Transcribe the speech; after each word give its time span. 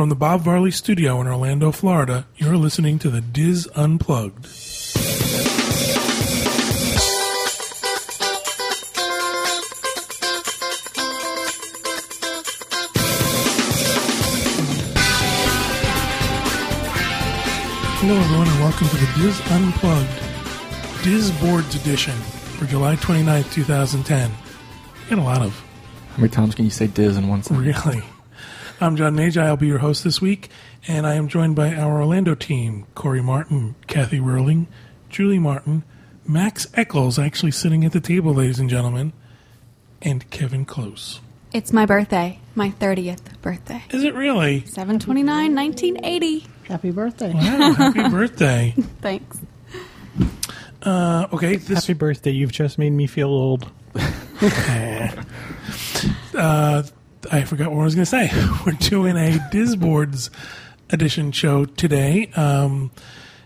From 0.00 0.08
the 0.08 0.14
Bob 0.14 0.40
Varley 0.40 0.70
Studio 0.70 1.20
in 1.20 1.26
Orlando, 1.26 1.70
Florida, 1.70 2.26
you're 2.38 2.56
listening 2.56 2.98
to 3.00 3.10
the 3.10 3.20
DIS 3.20 3.68
Unplugged. 3.74 4.46
Hello, 17.98 18.14
everyone, 18.18 18.48
and 18.48 18.60
welcome 18.60 18.88
to 18.88 18.96
the 18.96 19.12
DIS 19.18 19.38
Unplugged 19.50 21.04
Diz 21.04 21.30
Boards 21.42 21.74
Edition 21.74 22.14
for 22.56 22.64
July 22.64 22.96
29th, 22.96 23.52
2010. 23.52 24.30
We 24.30 25.10
got 25.10 25.18
a 25.18 25.22
lot 25.22 25.42
of 25.42 25.62
How 26.12 26.22
many 26.22 26.30
times 26.30 26.54
can 26.54 26.64
you 26.64 26.70
say 26.70 26.86
Diz 26.86 27.18
in 27.18 27.28
one 27.28 27.42
sentence? 27.42 27.84
Really? 27.84 28.02
I'm 28.82 28.96
John 28.96 29.14
Magi. 29.14 29.44
I'll 29.44 29.58
be 29.58 29.66
your 29.66 29.80
host 29.80 30.04
this 30.04 30.22
week, 30.22 30.48
and 30.88 31.06
I 31.06 31.12
am 31.14 31.28
joined 31.28 31.54
by 31.54 31.74
our 31.74 32.00
Orlando 32.00 32.34
team 32.34 32.86
Corey 32.94 33.20
Martin, 33.20 33.74
Kathy 33.86 34.20
Rurling, 34.20 34.68
Julie 35.10 35.38
Martin, 35.38 35.84
Max 36.26 36.66
Eccles, 36.72 37.18
actually 37.18 37.50
sitting 37.50 37.84
at 37.84 37.92
the 37.92 38.00
table, 38.00 38.32
ladies 38.32 38.58
and 38.58 38.70
gentlemen, 38.70 39.12
and 40.00 40.30
Kevin 40.30 40.64
Close. 40.64 41.20
It's 41.52 41.74
my 41.74 41.84
birthday, 41.84 42.38
my 42.54 42.70
30th 42.70 43.42
birthday. 43.42 43.84
Is 43.90 44.02
it 44.02 44.14
really? 44.14 44.64
729, 44.64 45.54
1980. 45.54 46.46
Happy 46.66 46.90
birthday. 46.90 47.34
Wow, 47.34 47.72
happy 47.74 48.08
birthday. 48.10 48.74
Thanks. 49.02 49.40
Uh, 50.82 51.26
okay, 51.34 51.56
this 51.56 51.84
Happy 51.84 51.92
birthday. 51.92 52.30
You've 52.30 52.52
just 52.52 52.78
made 52.78 52.94
me 52.94 53.06
feel 53.06 53.28
old. 53.28 53.70
uh, 56.34 56.82
I 57.30 57.42
forgot 57.44 57.70
what 57.70 57.82
I 57.82 57.84
was 57.84 57.94
going 57.94 58.04
to 58.04 58.10
say. 58.10 58.30
We're 58.66 58.72
doing 58.72 59.16
a 59.16 59.38
Disboards 59.50 60.30
edition 60.90 61.32
show 61.32 61.64
today. 61.64 62.30
Um, 62.34 62.90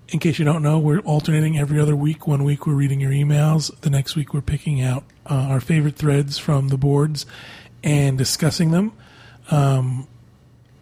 in 0.08 0.18
case 0.18 0.38
you 0.38 0.44
don't 0.44 0.62
know, 0.62 0.78
we're 0.78 1.00
alternating 1.00 1.58
every 1.58 1.80
other 1.80 1.96
week. 1.96 2.26
One 2.26 2.44
week 2.44 2.66
we're 2.66 2.74
reading 2.74 3.00
your 3.00 3.10
emails. 3.10 3.74
The 3.80 3.90
next 3.90 4.16
week 4.16 4.34
we're 4.34 4.42
picking 4.42 4.82
out 4.82 5.04
uh, 5.26 5.34
our 5.34 5.60
favorite 5.60 5.96
threads 5.96 6.36
from 6.36 6.68
the 6.68 6.76
boards 6.76 7.24
and 7.82 8.18
discussing 8.18 8.70
them. 8.70 8.92
Um, 9.50 10.06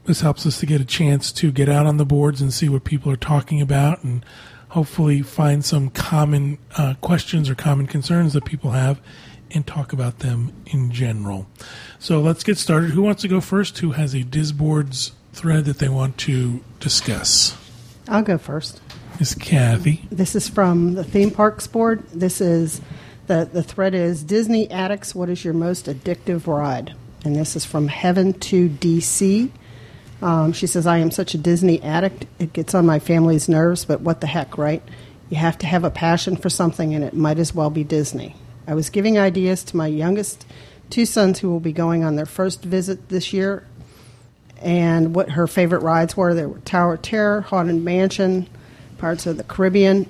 this 0.05 0.21
helps 0.21 0.45
us 0.45 0.59
to 0.61 0.67
get 0.67 0.81
a 0.81 0.85
chance 0.85 1.31
to 1.33 1.53
get 1.53 1.69
out 1.69 1.87
on 1.87 1.97
the 1.97 2.05
boards 2.05 2.43
and 2.43 2.53
see 2.53 2.69
what 2.69 2.85
people 2.85 3.13
are 3.13 3.17
talking 3.17 3.61
about 3.61 4.03
and 4.03 4.25
hopefully 4.71 5.23
find 5.23 5.65
some 5.65 5.89
common 5.91 6.59
uh, 6.77 6.95
questions 7.01 7.49
or 7.49 7.55
common 7.55 7.87
concerns 7.87 8.33
that 8.33 8.45
people 8.45 8.73
have 8.73 9.01
and 9.55 9.67
talk 9.67 9.93
about 9.93 10.21
them 10.21 10.53
in 10.67 10.91
general. 10.91 11.47
So 12.03 12.21
let's 12.21 12.43
get 12.43 12.59
started. 12.59 12.91
Who 12.91 13.03
wants 13.03 13.23
to 13.23 13.29
go 13.29 13.41
first? 13.41 13.79
Who 13.79 13.93
has 13.93 14.13
a 14.13 14.25
Disboards 14.25 15.13
thread 15.35 15.67
that 15.67 15.79
they 15.79 15.89
want 15.89 16.19
to 16.19 16.61
discuss? 16.81 17.57
I'll 18.09 18.25
go 18.25 18.39
first. 18.39 18.81
Miss 19.21 19.37
Kathy. 19.37 20.09
This 20.11 20.35
is 20.35 20.49
from 20.49 20.95
the 20.95 21.05
theme 21.05 21.31
parks 21.31 21.69
board. 21.69 22.03
This 22.09 22.41
is 22.41 22.81
the 23.29 23.49
the 23.51 23.63
thread 23.63 23.95
is 23.95 24.25
Disney 24.25 24.69
addicts. 24.69 25.15
What 25.15 25.29
is 25.29 25.45
your 25.45 25.55
most 25.55 25.87
addictive 25.87 26.49
ride? 26.49 26.93
And 27.25 27.37
this 27.37 27.55
is 27.55 27.65
from 27.65 27.87
Heaven 27.87 28.33
to 28.33 28.69
DC. 28.69 29.53
Um, 30.21 30.53
she 30.53 30.67
says, 30.67 30.89
I 30.89 30.99
am 30.99 31.13
such 31.13 31.35
a 31.35 31.39
Disney 31.39 31.81
addict. 31.83 32.27
It 32.41 32.53
gets 32.53 32.75
on 32.75 32.85
my 32.85 32.99
family's 32.99 33.49
nerves, 33.49 33.85
but 33.85 34.01
what 34.01 34.21
the 34.21 34.27
heck, 34.27 34.59
right? 34.59 34.83
You 35.31 35.37
have 35.37 35.57
to 35.59 35.69
have 35.69 35.85
a 35.85 35.91
passion 35.91 36.35
for 36.35 36.51
something, 36.51 36.97
and 36.97 37.05
it 37.05 37.15
might 37.15 37.39
as 37.39 37.55
well 37.55 37.71
be 37.71 37.85
Disney. 37.85 38.35
I 38.67 38.75
was 38.75 38.91
giving 38.91 39.19
ideas 39.19 39.63
to 39.65 39.77
my 39.77 39.87
youngest 39.87 40.47
two 40.93 41.07
sons 41.07 41.39
who 41.41 41.49
will 41.51 41.59
be 41.61 41.73
going 41.73 42.05
on 42.05 42.15
their 42.17 42.27
first 42.27 42.63
visit 42.63 43.09
this 43.09 43.33
year, 43.33 43.67
and 44.61 45.15
what 45.15 45.31
her 45.31 45.47
favorite 45.47 45.81
rides 45.83 46.17
were. 46.17 46.35
There 46.35 46.49
were 46.49 46.59
Tower 46.61 46.95
of 46.95 47.03
Terror, 47.03 47.41
Haunted 47.41 47.83
Mansion, 47.83 48.47
Pirates 48.99 49.27
of 49.27 49.39
the 49.39 49.43
Caribbean. 49.45 50.07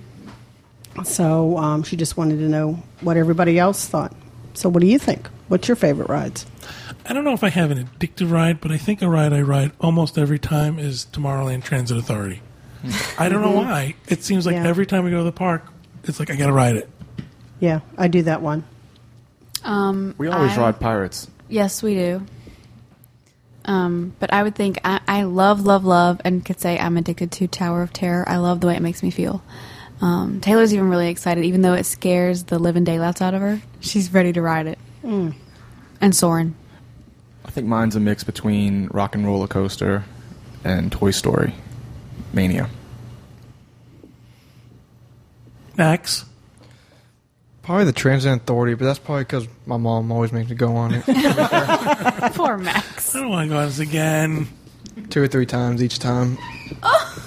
So 1.04 1.56
um, 1.56 1.82
she 1.84 1.96
just 1.96 2.16
wanted 2.18 2.36
to 2.38 2.48
know 2.48 2.82
what 3.00 3.16
everybody 3.16 3.58
else 3.58 3.86
thought. 3.86 4.14
So, 4.54 4.68
what 4.68 4.80
do 4.82 4.86
you 4.86 4.98
think? 4.98 5.28
What's 5.48 5.66
your 5.68 5.76
favorite 5.76 6.10
rides? 6.10 6.44
I 7.06 7.14
don't 7.14 7.24
know 7.24 7.32
if 7.32 7.42
I 7.42 7.48
have 7.48 7.70
an 7.70 7.86
addictive 7.88 8.30
ride, 8.30 8.60
but 8.60 8.70
I 8.70 8.76
think 8.76 9.00
a 9.00 9.08
ride 9.08 9.32
I 9.32 9.40
ride 9.40 9.72
almost 9.80 10.18
every 10.18 10.38
time 10.38 10.78
is 10.78 11.06
Tomorrowland 11.12 11.64
Transit 11.64 11.96
Authority. 11.96 12.42
I 13.18 13.28
don't 13.28 13.40
know 13.40 13.52
why. 13.52 13.94
It 14.08 14.22
seems 14.24 14.44
like 14.44 14.56
Yeah. 14.56 14.66
every 14.66 14.84
time 14.86 15.04
we 15.04 15.10
go 15.10 15.18
to 15.18 15.24
the 15.24 15.32
park, 15.32 15.64
it's 16.04 16.18
like 16.20 16.30
I 16.30 16.36
got 16.36 16.46
to 16.48 16.52
ride 16.52 16.76
it. 16.76 16.90
Yeah, 17.60 17.80
I 17.96 18.08
do 18.08 18.22
that 18.22 18.42
one. 18.42 18.64
Um, 19.64 20.14
We 20.18 20.28
always 20.28 20.56
I- 20.58 20.60
ride 20.60 20.80
pirates. 20.80 21.28
Yes, 21.48 21.82
we 21.82 21.94
do. 21.94 22.26
Um, 23.64 24.14
but 24.18 24.32
I 24.32 24.42
would 24.42 24.54
think 24.56 24.80
I, 24.84 25.00
I 25.06 25.22
love, 25.22 25.60
love, 25.60 25.84
love, 25.84 26.20
and 26.24 26.44
could 26.44 26.58
say 26.58 26.78
I'm 26.78 26.96
addicted 26.96 27.30
to 27.32 27.46
Tower 27.46 27.82
of 27.82 27.92
Terror. 27.92 28.28
I 28.28 28.38
love 28.38 28.60
the 28.60 28.66
way 28.66 28.74
it 28.76 28.82
makes 28.82 29.02
me 29.02 29.10
feel. 29.10 29.42
Um, 30.00 30.40
Taylor's 30.40 30.74
even 30.74 30.88
really 30.90 31.08
excited, 31.08 31.44
even 31.44 31.62
though 31.62 31.74
it 31.74 31.84
scares 31.84 32.44
the 32.44 32.58
living 32.58 32.82
daylights 32.82 33.22
out 33.22 33.34
of 33.34 33.40
her. 33.40 33.62
She's 33.80 34.12
ready 34.12 34.32
to 34.32 34.42
ride 34.42 34.66
it. 34.66 34.78
And 35.04 35.34
Soarin'. 36.14 36.56
I 37.44 37.50
think 37.50 37.68
mine's 37.68 37.94
a 37.94 38.00
mix 38.00 38.24
between 38.24 38.88
Rock 38.88 39.14
and 39.14 39.24
Roller 39.24 39.46
Coaster 39.46 40.04
and 40.64 40.90
Toy 40.90 41.12
Story 41.12 41.54
Mania. 42.32 42.68
Max. 45.76 46.24
Probably 47.62 47.84
the 47.84 47.92
Transit 47.92 48.32
Authority, 48.32 48.74
but 48.74 48.84
that's 48.84 48.98
probably 48.98 49.22
because 49.24 49.46
my 49.66 49.76
mom 49.76 50.10
always 50.10 50.32
makes 50.32 50.50
me 50.50 50.56
go 50.56 50.74
on 50.74 50.92
it 50.94 51.04
Poor 52.34 52.58
Max. 52.58 53.14
I 53.14 53.20
don't 53.20 53.30
want 53.30 53.48
to 53.48 53.54
go 53.54 53.60
on 53.60 53.66
this 53.66 53.78
again. 53.78 54.48
two 55.10 55.22
or 55.22 55.28
three 55.28 55.46
times 55.46 55.82
each 55.82 55.98
time. 55.98 56.38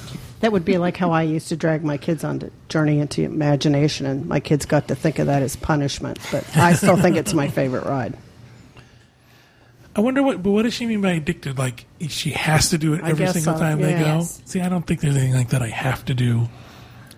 That 0.41 0.51
would 0.51 0.65
be 0.65 0.77
like 0.77 0.95
how 0.95 1.09
I 1.11 1.23
used 1.23 1.47
to 1.47 1.55
drag 1.55 1.83
my 1.83 1.97
kids 1.97 2.23
on 2.23 2.37
the 2.37 2.51
journey 2.69 2.99
into 2.99 3.23
imagination, 3.23 4.05
and 4.05 4.27
my 4.27 4.39
kids 4.39 4.65
got 4.67 4.89
to 4.89 4.95
think 4.95 5.17
of 5.17 5.25
that 5.25 5.41
as 5.41 5.55
punishment. 5.55 6.19
But 6.31 6.45
I 6.55 6.73
still 6.73 6.97
think 6.97 7.15
it's 7.15 7.33
my 7.33 7.47
favorite 7.47 7.85
ride. 7.85 8.15
I 9.95 10.01
wonder 10.01 10.21
what, 10.21 10.43
but 10.43 10.51
what 10.51 10.63
does 10.63 10.73
she 10.75 10.85
mean 10.85 11.01
by 11.01 11.13
addicted? 11.13 11.57
Like 11.57 11.85
she 12.09 12.31
has 12.31 12.69
to 12.71 12.77
do 12.77 12.93
it 12.93 13.03
I 13.03 13.09
every 13.09 13.25
guess 13.25 13.33
single 13.33 13.53
so, 13.53 13.59
time 13.59 13.81
they 13.81 13.93
go. 13.93 13.99
Yes. 13.99 14.41
See, 14.45 14.59
I 14.59 14.67
don't 14.67 14.85
think 14.85 14.99
there's 14.99 15.15
anything 15.15 15.33
like 15.33 15.49
that 15.49 15.61
I 15.61 15.69
have 15.69 16.03
to 16.05 16.13
do. 16.13 16.49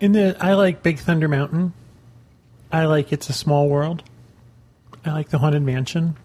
In 0.00 0.12
the, 0.12 0.36
I 0.40 0.54
like 0.54 0.82
Big 0.82 0.98
Thunder 0.98 1.28
Mountain. 1.28 1.72
I 2.70 2.86
like 2.86 3.12
It's 3.12 3.28
a 3.28 3.32
Small 3.32 3.68
World. 3.68 4.02
I 5.04 5.12
like 5.12 5.30
the 5.30 5.38
Haunted 5.38 5.62
Mansion. 5.62 6.16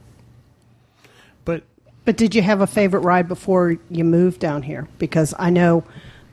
But 1.46 1.64
But 2.06 2.18
did 2.18 2.36
you 2.36 2.42
have 2.42 2.62
a 2.62 2.68
favorite 2.68 3.02
ride 3.02 3.28
before 3.28 3.78
you 3.90 4.04
moved 4.04 4.40
down 4.40 4.64
here? 4.64 4.88
Because 4.98 5.34
I 5.38 5.50
know, 5.50 5.84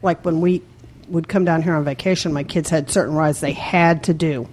like 0.03 0.25
when 0.25 0.41
we 0.41 0.63
would 1.09 1.29
come 1.29 1.45
down 1.45 1.63
here 1.63 1.75
on 1.75 1.85
vacation, 1.85 2.33
my 2.33 2.45
kids 2.45 2.71
had 2.71 2.91
certain 2.91 3.15
rides 3.15 3.41
they 3.41 3.53
had 3.53 4.05
to 4.05 4.15
do. 4.15 4.49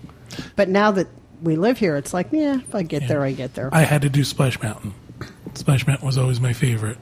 But 0.56 0.70
now 0.70 0.92
that 0.92 1.08
we 1.42 1.56
live 1.56 1.78
here, 1.78 1.96
it's 1.96 2.14
like, 2.14 2.28
yeah, 2.32 2.56
if 2.56 2.76
I 2.76 2.84
get 2.84 3.08
there, 3.08 3.24
I 3.24 3.32
get 3.32 3.54
there. 3.54 3.70
I 3.72 3.82
had 3.82 4.02
to 4.02 4.10
do 4.10 4.24
Splash 4.24 4.62
Mountain. 4.62 4.94
Splash 5.54 5.88
Mountain 5.88 6.06
was 6.06 6.18
always 6.18 6.40
my 6.40 6.54
favorite, 6.54 6.98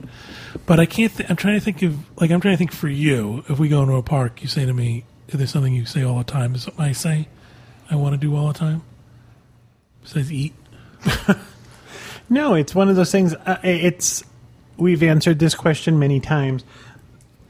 but 0.65 0.79
I 0.79 0.85
can't. 0.85 1.13
Th- 1.13 1.29
I'm 1.29 1.35
trying 1.35 1.55
to 1.55 1.63
think 1.63 1.81
of 1.81 1.97
like 2.21 2.31
I'm 2.31 2.39
trying 2.39 2.53
to 2.53 2.57
think 2.57 2.71
for 2.71 2.87
you. 2.87 3.43
If 3.49 3.59
we 3.59 3.67
go 3.67 3.81
into 3.81 3.95
a 3.95 4.03
park, 4.03 4.41
you 4.41 4.47
say 4.47 4.65
to 4.65 4.73
me, 4.73 5.03
"If 5.27 5.33
there's 5.33 5.51
something 5.51 5.73
you 5.73 5.85
say 5.85 6.03
all 6.03 6.17
the 6.17 6.23
time," 6.23 6.55
is 6.55 6.63
something 6.63 6.85
I 6.85 6.93
say 6.93 7.27
I 7.89 7.95
want 7.95 8.13
to 8.13 8.17
do 8.17 8.35
all 8.35 8.47
the 8.47 8.53
time. 8.53 8.83
Besides 10.03 10.31
eat. 10.31 10.53
no, 12.29 12.53
it's 12.53 12.73
one 12.75 12.89
of 12.89 12.95
those 12.95 13.11
things. 13.11 13.33
Uh, 13.33 13.59
it's 13.63 14.23
we've 14.77 15.03
answered 15.03 15.39
this 15.39 15.55
question 15.55 15.99
many 15.99 16.19
times, 16.19 16.63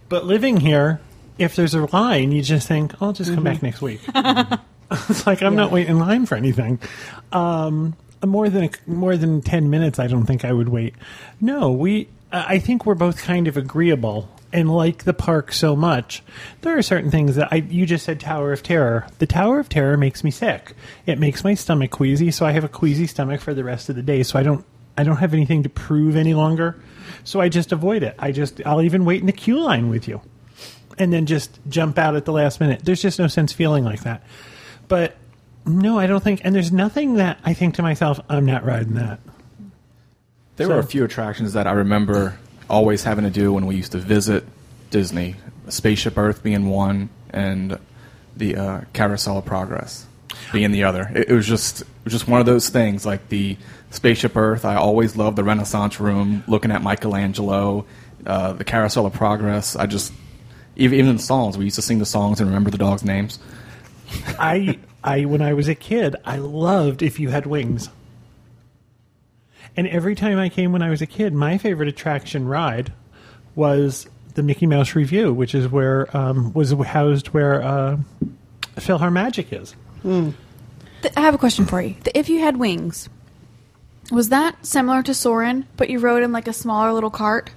but 0.09 0.25
living 0.25 0.57
here, 0.57 1.00
if 1.38 1.56
there's 1.56 1.73
a 1.73 1.85
line, 1.85 2.31
you 2.31 2.41
just 2.41 2.68
think, 2.68 2.94
"I'll 3.01 3.13
just 3.13 3.34
come 3.34 3.44
back 3.44 3.62
next 3.62 3.81
week." 3.81 4.01
it's 4.91 5.28
like 5.28 5.41
I'm 5.41 5.56
not 5.56 5.72
waiting 5.72 5.91
in 5.91 6.00
line 6.00 6.25
for 6.25 6.35
anything. 6.35 6.79
Um, 7.31 7.96
more 8.25 8.50
than 8.50 8.66
a, 8.66 8.69
more 8.90 9.17
than 9.17 9.41
ten 9.41 9.69
minutes, 9.69 10.00
I 10.00 10.07
don't 10.07 10.25
think 10.25 10.46
I 10.46 10.53
would 10.53 10.69
wait. 10.69 10.96
No, 11.40 11.72
we. 11.72 12.09
I 12.31 12.59
think 12.59 12.85
we're 12.85 12.96
both 12.96 13.22
kind 13.22 13.47
of 13.47 13.56
agreeable 13.56 14.29
and 14.55 14.73
like 14.73 15.03
the 15.03 15.13
park 15.13 15.52
so 15.52 15.75
much. 15.75 16.23
There 16.61 16.78
are 16.78 16.81
certain 16.81 17.11
things 17.11 17.35
that 17.35 17.49
I. 17.52 17.57
You 17.57 17.85
just 17.85 18.05
said 18.05 18.19
Tower 18.19 18.53
of 18.53 18.63
Terror. 18.63 19.05
The 19.19 19.28
Tower 19.28 19.59
of 19.59 19.67
Terror 19.69 19.97
makes 19.97 20.23
me 20.23 20.31
sick. 20.31 20.73
It 21.05 21.19
makes 21.19 21.43
my 21.43 21.53
stomach 21.53 21.91
queasy, 21.91 22.31
so 22.31 22.46
I 22.46 22.52
have 22.53 22.63
a 22.63 22.69
queasy 22.69 23.05
stomach 23.05 23.41
for 23.41 23.53
the 23.53 23.63
rest 23.63 23.90
of 23.90 23.96
the 23.96 24.02
day. 24.02 24.23
So 24.23 24.40
I 24.40 24.43
don't. 24.43 24.66
I 24.97 25.03
don't 25.03 25.17
have 25.17 25.34
anything 25.34 25.63
to 25.63 25.69
prove 25.69 26.16
any 26.16 26.34
longer. 26.34 26.79
So 27.25 27.41
I 27.41 27.49
just 27.49 27.72
avoid 27.73 28.02
it. 28.02 28.16
I 28.17 28.31
just. 28.31 28.66
I'll 28.66 28.81
even 28.81 29.03
wait 29.05 29.19
in 29.19 29.25
the 29.28 29.34
queue 29.34 29.59
line 29.59 29.90
with 29.90 30.07
you 30.07 30.22
and 30.97 31.11
then 31.11 31.25
just 31.25 31.59
jump 31.67 31.99
out 31.99 32.16
at 32.16 32.23
the 32.23 32.31
last 32.31 32.61
minute. 32.61 32.79
There's 32.85 33.01
just 33.01 33.19
no 33.19 33.28
sense 33.28 33.51
feeling 33.51 33.84
like 33.84 34.03
that. 34.03 34.23
But 34.87 35.17
no, 35.66 35.99
I 35.99 36.08
don't 36.08 36.23
think. 36.23 36.40
And 36.46 36.55
there's 36.55 36.72
nothing 36.72 37.16
that 37.16 37.40
I 37.43 37.53
think 37.53 37.75
to 37.75 37.81
myself, 37.81 38.19
I'm 38.29 38.46
not 38.46 38.63
riding 38.63 38.93
that. 38.93 39.19
There 40.55 40.67
So- 40.67 40.73
were 40.73 40.79
a 40.79 40.84
few 40.85 41.03
attractions 41.03 41.51
that 41.53 41.67
I 41.67 41.73
remember 41.73 42.37
always 42.70 43.03
having 43.03 43.26
to 43.26 43.32
do 43.32 43.53
when 43.53 43.66
we 43.66 43.76
used 43.76 43.91
to 43.94 43.97
visit 43.97 44.46
Disney. 44.90 45.35
Spaceship 45.70 46.17
Earth 46.17 46.44
being 46.44 46.70
one, 46.70 47.09
and 47.32 47.79
the 48.35 48.56
uh, 48.56 48.82
Carousel 48.94 49.40
of 49.40 49.46
Progress 49.46 50.06
being 50.52 50.72
the 50.72 50.84
other. 50.84 51.09
It, 51.14 51.29
it 51.29 51.34
was 51.34 51.47
just 51.47 51.84
just 52.08 52.28
one 52.28 52.40
of 52.40 52.46
those 52.46 52.70
things. 52.70 53.06
Like 53.06 53.29
the 53.29 53.58
Spaceship 53.90 54.35
Earth, 54.35 54.66
I 54.66 54.76
always 54.76 55.16
loved 55.16 55.38
the 55.38 55.44
Renaissance 55.44 56.00
room, 56.00 56.44
looking 56.47 56.72
at 56.72 56.82
Michelangelo, 56.82 57.85
uh, 58.26 58.53
the 58.53 58.64
Carousel 58.64 59.06
of 59.06 59.14
Progress. 59.14 59.76
I 59.76 59.85
just 59.85 60.14
even 60.76 61.00
even 61.00 61.18
the 61.18 61.22
songs. 61.22 61.58
We 61.58 61.66
used 61.66 61.78
to 61.78 61.82
sing 61.82 62.00
the 62.00 62.06
songs 62.06 62.40
and 62.40 62.50
remember 62.50 62.70
the 62.70 62.78
dogs' 62.78 63.03
names. 63.03 63.40
I, 64.40 64.79
I, 65.03 65.26
when 65.26 65.41
I 65.41 65.53
was 65.53 65.68
a 65.68 65.76
kid, 65.76 66.16
I 66.26 66.38
loved 66.38 67.02
If 67.02 67.20
You 67.20 67.29
Had 67.29 67.46
Wings. 67.46 67.90
And 69.77 69.87
every 69.87 70.16
time 70.16 70.39
I 70.39 70.49
came 70.49 70.72
when 70.72 70.81
I 70.81 70.89
was 70.89 71.01
a 71.01 71.05
kid, 71.05 71.33
my 71.33 71.57
favorite 71.57 71.89
attraction 71.89 72.47
ride 72.47 72.93
was 73.55 74.07
the 74.35 74.43
Mickey 74.43 74.67
Mouse 74.67 74.95
Revue, 74.95 75.33
which 75.33 75.55
is 75.55 75.67
where 75.67 76.16
um, 76.16 76.53
was 76.53 76.72
housed 76.72 77.27
where 77.27 77.61
uh, 77.61 77.97
PhilharMagic 78.75 79.61
is. 79.61 79.75
Th- 80.03 81.13
I 81.16 81.22
have 81.22 81.33
a 81.33 81.37
question 81.37 81.66
for 81.66 81.81
you. 81.81 81.95
The 82.03 82.17
If 82.17 82.29
you 82.29 82.39
had 82.39 82.57
wings, 82.57 83.09
was 84.11 84.29
that 84.29 84.66
similar 84.66 85.01
to 85.03 85.13
Soarin', 85.13 85.67
but 85.77 85.89
you 85.89 85.99
rode 85.99 86.23
in 86.23 86.31
like 86.31 86.47
a 86.47 86.53
smaller 86.53 86.93
little 86.93 87.09
cart? 87.09 87.49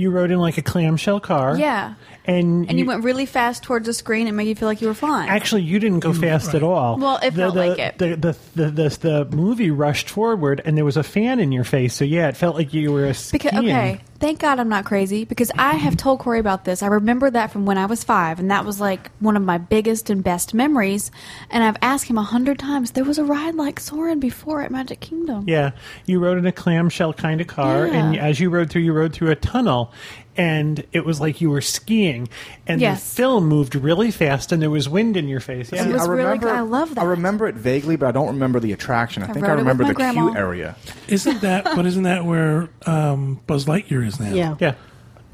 You 0.00 0.10
rode 0.10 0.30
in 0.30 0.38
like 0.38 0.58
a 0.58 0.62
clamshell 0.62 1.20
car. 1.20 1.56
Yeah. 1.56 1.94
And, 2.24 2.68
And 2.68 2.78
you 2.78 2.84
went 2.84 3.04
really 3.04 3.26
fast 3.26 3.62
towards 3.62 3.86
the 3.86 3.94
screen 3.94 4.28
and 4.28 4.36
made 4.36 4.46
you 4.48 4.54
feel 4.54 4.68
like 4.68 4.80
you 4.80 4.88
were 4.88 4.94
flying. 4.94 5.28
Actually, 5.28 5.62
you 5.62 5.78
didn't 5.78 6.00
go 6.00 6.12
mm, 6.12 6.20
fast 6.20 6.54
at 6.54 6.62
all. 6.62 6.98
Well, 6.98 7.18
it 7.22 7.34
felt 7.34 7.54
the, 7.54 7.66
like 7.66 7.78
it. 7.78 7.98
The, 7.98 8.16
the, 8.16 8.36
the, 8.54 8.70
the, 8.70 8.88
the 9.00 9.36
movie 9.36 9.70
rushed 9.70 10.08
forward, 10.08 10.60
and 10.64 10.76
there 10.76 10.84
was 10.84 10.96
a 10.96 11.02
fan 11.02 11.40
in 11.40 11.50
your 11.52 11.64
face. 11.64 11.94
So 11.94 12.04
yeah, 12.04 12.28
it 12.28 12.36
felt 12.36 12.56
like 12.56 12.72
you 12.72 12.92
were 12.92 13.12
skiing. 13.14 13.40
Because 13.40 13.58
okay, 13.58 14.00
thank 14.20 14.38
God 14.38 14.60
I'm 14.60 14.68
not 14.68 14.84
crazy 14.84 15.24
because 15.24 15.50
I 15.56 15.74
have 15.74 15.96
told 15.96 16.20
Corey 16.20 16.38
about 16.38 16.64
this. 16.64 16.82
I 16.82 16.86
remember 16.86 17.30
that 17.30 17.50
from 17.50 17.66
when 17.66 17.78
I 17.78 17.86
was 17.86 18.04
five, 18.04 18.38
and 18.38 18.50
that 18.50 18.64
was 18.64 18.80
like 18.80 19.10
one 19.18 19.36
of 19.36 19.42
my 19.42 19.58
biggest 19.58 20.10
and 20.10 20.22
best 20.22 20.54
memories. 20.54 21.10
And 21.50 21.64
I've 21.64 21.76
asked 21.82 22.06
him 22.06 22.18
a 22.18 22.22
hundred 22.22 22.58
times. 22.58 22.92
There 22.92 23.04
was 23.04 23.18
a 23.18 23.24
ride 23.24 23.54
like 23.54 23.80
Soarin' 23.80 24.20
before 24.20 24.62
at 24.62 24.70
Magic 24.70 25.00
Kingdom. 25.00 25.44
Yeah, 25.48 25.70
you 26.06 26.20
rode 26.20 26.38
in 26.38 26.46
a 26.46 26.52
clamshell 26.52 27.14
kind 27.14 27.40
of 27.40 27.46
car, 27.46 27.86
and 27.86 28.16
as 28.16 28.38
you 28.38 28.50
rode 28.50 28.70
through, 28.70 28.82
you 28.82 28.92
rode 28.92 29.12
through 29.12 29.30
a 29.30 29.36
tunnel, 29.36 29.92
and 30.36 30.84
it 30.92 31.04
was 31.04 31.20
like 31.20 31.40
you 31.40 31.50
were 31.50 31.60
skiing, 31.60 32.28
and 32.66 32.80
Yes. 32.80 33.02
the 33.08 33.16
film 33.16 33.46
moved 33.46 33.74
really 33.74 34.10
fast, 34.10 34.52
and 34.52 34.62
there 34.62 34.70
was 34.70 34.88
wind 34.88 35.16
in 35.16 35.28
your 35.28 35.40
face. 35.40 35.72
Yeah, 35.72 35.86
It 35.86 35.92
was 35.92 36.02
I 36.02 36.06
really 36.06 36.22
remember. 36.24 36.46
good. 36.46 36.54
I 36.56 36.60
love 36.60 36.94
that. 36.94 37.00
I 37.00 37.04
remember 37.04 37.46
it 37.48 37.56
vaguely, 37.56 37.96
but 37.96 38.06
I 38.06 38.12
don't 38.12 38.28
remember 38.28 38.60
the 38.60 38.72
attraction. 38.72 39.22
I, 39.22 39.26
I 39.28 39.32
think 39.32 39.44
I 39.44 39.48
rode 39.48 39.54
it 39.54 39.56
with 39.56 39.66
remember 39.66 39.84
the 39.84 39.94
grandma. 39.94 40.30
queue 40.30 40.36
area. 40.38 40.76
Isn't 41.08 41.40
that? 41.42 41.64
but 41.64 41.84
isn't 41.86 42.04
that 42.04 42.24
where 42.24 42.68
um, 42.86 43.40
Buzz 43.46 43.66
Lightyear 43.66 44.06
is 44.06 44.18
now? 44.20 44.32
Yeah. 44.32 44.56
yeah. 44.60 44.74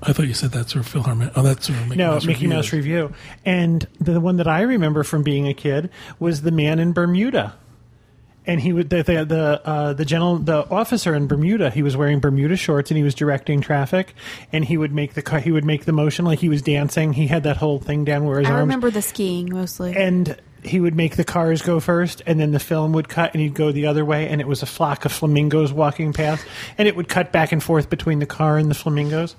I 0.02 0.12
thought 0.12 0.26
you 0.26 0.34
said 0.34 0.50
that's 0.50 0.74
where 0.74 0.84
Phil 0.84 1.02
Harmon. 1.02 1.30
Oh, 1.36 1.42
that's 1.42 1.70
where 1.70 1.80
Mickey 1.84 1.96
No, 1.96 2.12
Mouse 2.12 2.26
Mickey 2.26 2.44
Review 2.46 2.48
Mouse. 2.56 2.72
Review, 2.72 3.12
and 3.46 3.86
the 3.98 4.20
one 4.20 4.36
that 4.36 4.46
I 4.46 4.60
remember 4.60 5.02
from 5.04 5.22
being 5.22 5.48
a 5.48 5.54
kid 5.54 5.88
was 6.18 6.42
the 6.42 6.50
man 6.50 6.78
in 6.78 6.92
Bermuda. 6.92 7.54
And 8.46 8.60
he 8.60 8.72
would 8.72 8.90
the 8.90 9.02
the 9.02 9.24
the, 9.24 9.60
uh, 9.64 9.92
the 9.92 10.04
general 10.04 10.38
the 10.38 10.68
officer 10.70 11.14
in 11.14 11.26
Bermuda. 11.26 11.70
He 11.70 11.82
was 11.82 11.96
wearing 11.96 12.20
Bermuda 12.20 12.56
shorts 12.56 12.90
and 12.90 12.98
he 12.98 13.04
was 13.04 13.14
directing 13.14 13.60
traffic. 13.60 14.14
And 14.52 14.64
he 14.64 14.76
would 14.76 14.92
make 14.92 15.14
the 15.14 15.40
he 15.40 15.52
would 15.52 15.64
make 15.64 15.84
the 15.84 15.92
motion 15.92 16.24
like 16.24 16.38
he 16.38 16.48
was 16.48 16.62
dancing. 16.62 17.12
He 17.12 17.26
had 17.26 17.42
that 17.44 17.56
whole 17.56 17.78
thing 17.78 18.04
down 18.04 18.24
where 18.24 18.38
his 18.38 18.48
I 18.48 18.52
arms 18.52 18.58
I 18.58 18.60
remember 18.60 18.90
the 18.90 19.02
skiing 19.02 19.50
mostly. 19.50 19.94
and 19.96 20.40
he 20.62 20.80
would 20.80 20.94
make 20.96 21.16
the 21.16 21.24
cars 21.24 21.62
go 21.62 21.78
first, 21.80 22.22
and 22.26 22.40
then 22.40 22.50
the 22.50 22.58
film 22.58 22.92
would 22.92 23.08
cut, 23.08 23.32
and 23.32 23.40
he'd 23.40 23.54
go 23.54 23.70
the 23.70 23.86
other 23.86 24.04
way, 24.04 24.28
and 24.28 24.40
it 24.40 24.48
was 24.48 24.62
a 24.62 24.66
flock 24.66 25.04
of 25.04 25.12
flamingos 25.12 25.72
walking 25.72 26.12
past, 26.12 26.44
and 26.76 26.88
it 26.88 26.96
would 26.96 27.08
cut 27.08 27.30
back 27.30 27.52
and 27.52 27.62
forth 27.62 27.88
between 27.88 28.18
the 28.18 28.26
car 28.26 28.58
and 28.58 28.68
the 28.68 28.74
flamingos. 28.74 29.36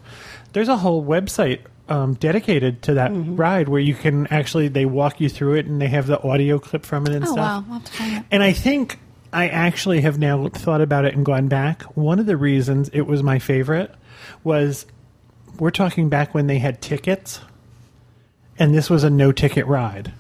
There's 0.54 0.70
a 0.70 0.78
whole 0.78 1.04
website 1.04 1.60
um, 1.90 2.16
dedicated 2.16 2.82
to 2.84 2.96
that 2.96 3.12
ride 3.14 3.70
where 3.70 3.82
you 3.82 3.96
can 3.96 4.28
actually 4.28 4.68
they 4.68 4.86
walk 4.86 5.22
you 5.22 5.30
through 5.30 5.56
it, 5.56 5.66
and 5.66 5.82
they 5.82 5.88
have 5.88 6.08
the 6.08 6.22
audio 6.22 6.60
clip 6.60 6.86
from 6.86 7.06
it 7.08 7.14
and 7.14 7.26
oh 7.26 7.32
stuff. 7.32 7.38
wow, 7.38 7.66
I'll 7.68 7.74
have 7.80 7.86
to 7.86 7.92
find 7.92 8.18
it. 8.18 8.24
And 8.32 8.44
I 8.44 8.54
think 8.54 9.00
I 9.32 9.48
actually 9.50 10.02
have 10.02 10.20
now 10.20 10.48
thought 10.50 10.82
about 10.82 11.06
it 11.06 11.16
and 11.16 11.26
gone 11.26 11.48
back. 11.48 11.84
One 11.96 12.20
of 12.20 12.26
the 12.26 12.38
reasons 12.38 12.90
it 12.90 13.02
was 13.02 13.24
my 13.24 13.40
favorite 13.40 13.94
was 14.44 14.86
we're 15.60 15.72
talking 15.72 16.10
back 16.10 16.34
when 16.34 16.48
they 16.48 16.60
had 16.60 16.82
tickets, 16.82 17.40
and 18.60 18.74
this 18.74 18.90
was 18.90 19.04
a 19.04 19.10
no 19.10 19.32
ticket 19.32 19.66
ride. 19.66 20.14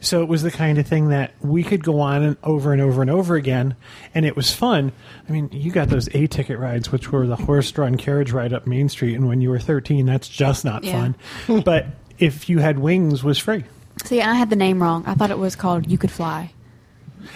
So 0.00 0.22
it 0.22 0.28
was 0.28 0.42
the 0.42 0.50
kind 0.52 0.78
of 0.78 0.86
thing 0.86 1.08
that 1.08 1.32
we 1.40 1.64
could 1.64 1.82
go 1.82 1.98
on 2.00 2.22
and 2.22 2.36
over 2.44 2.72
and 2.72 2.80
over 2.80 3.02
and 3.02 3.10
over 3.10 3.34
again, 3.34 3.74
and 4.14 4.24
it 4.24 4.36
was 4.36 4.52
fun. 4.54 4.92
I 5.28 5.32
mean, 5.32 5.48
you 5.52 5.72
got 5.72 5.88
those 5.88 6.08
A 6.14 6.28
ticket 6.28 6.58
rides, 6.58 6.92
which 6.92 7.10
were 7.10 7.26
the 7.26 7.34
horse 7.36 7.70
drawn 7.72 7.96
carriage 7.96 8.30
ride 8.30 8.52
up 8.52 8.66
Main 8.66 8.88
Street, 8.88 9.14
and 9.16 9.26
when 9.26 9.40
you 9.40 9.50
were 9.50 9.58
13, 9.58 10.06
that's 10.06 10.28
just 10.28 10.64
not 10.64 10.84
Yeah. 10.84 11.12
fun. 11.46 11.62
but 11.64 11.86
if 12.18 12.48
you 12.48 12.60
had 12.60 12.78
wings, 12.78 13.24
was 13.24 13.38
free. 13.38 13.64
See, 14.04 14.20
I 14.22 14.34
had 14.34 14.50
the 14.50 14.56
name 14.56 14.80
wrong. 14.80 15.02
I 15.06 15.14
thought 15.14 15.32
it 15.32 15.38
was 15.38 15.56
called 15.56 15.90
You 15.90 15.98
Could 15.98 16.12
Fly. 16.12 16.52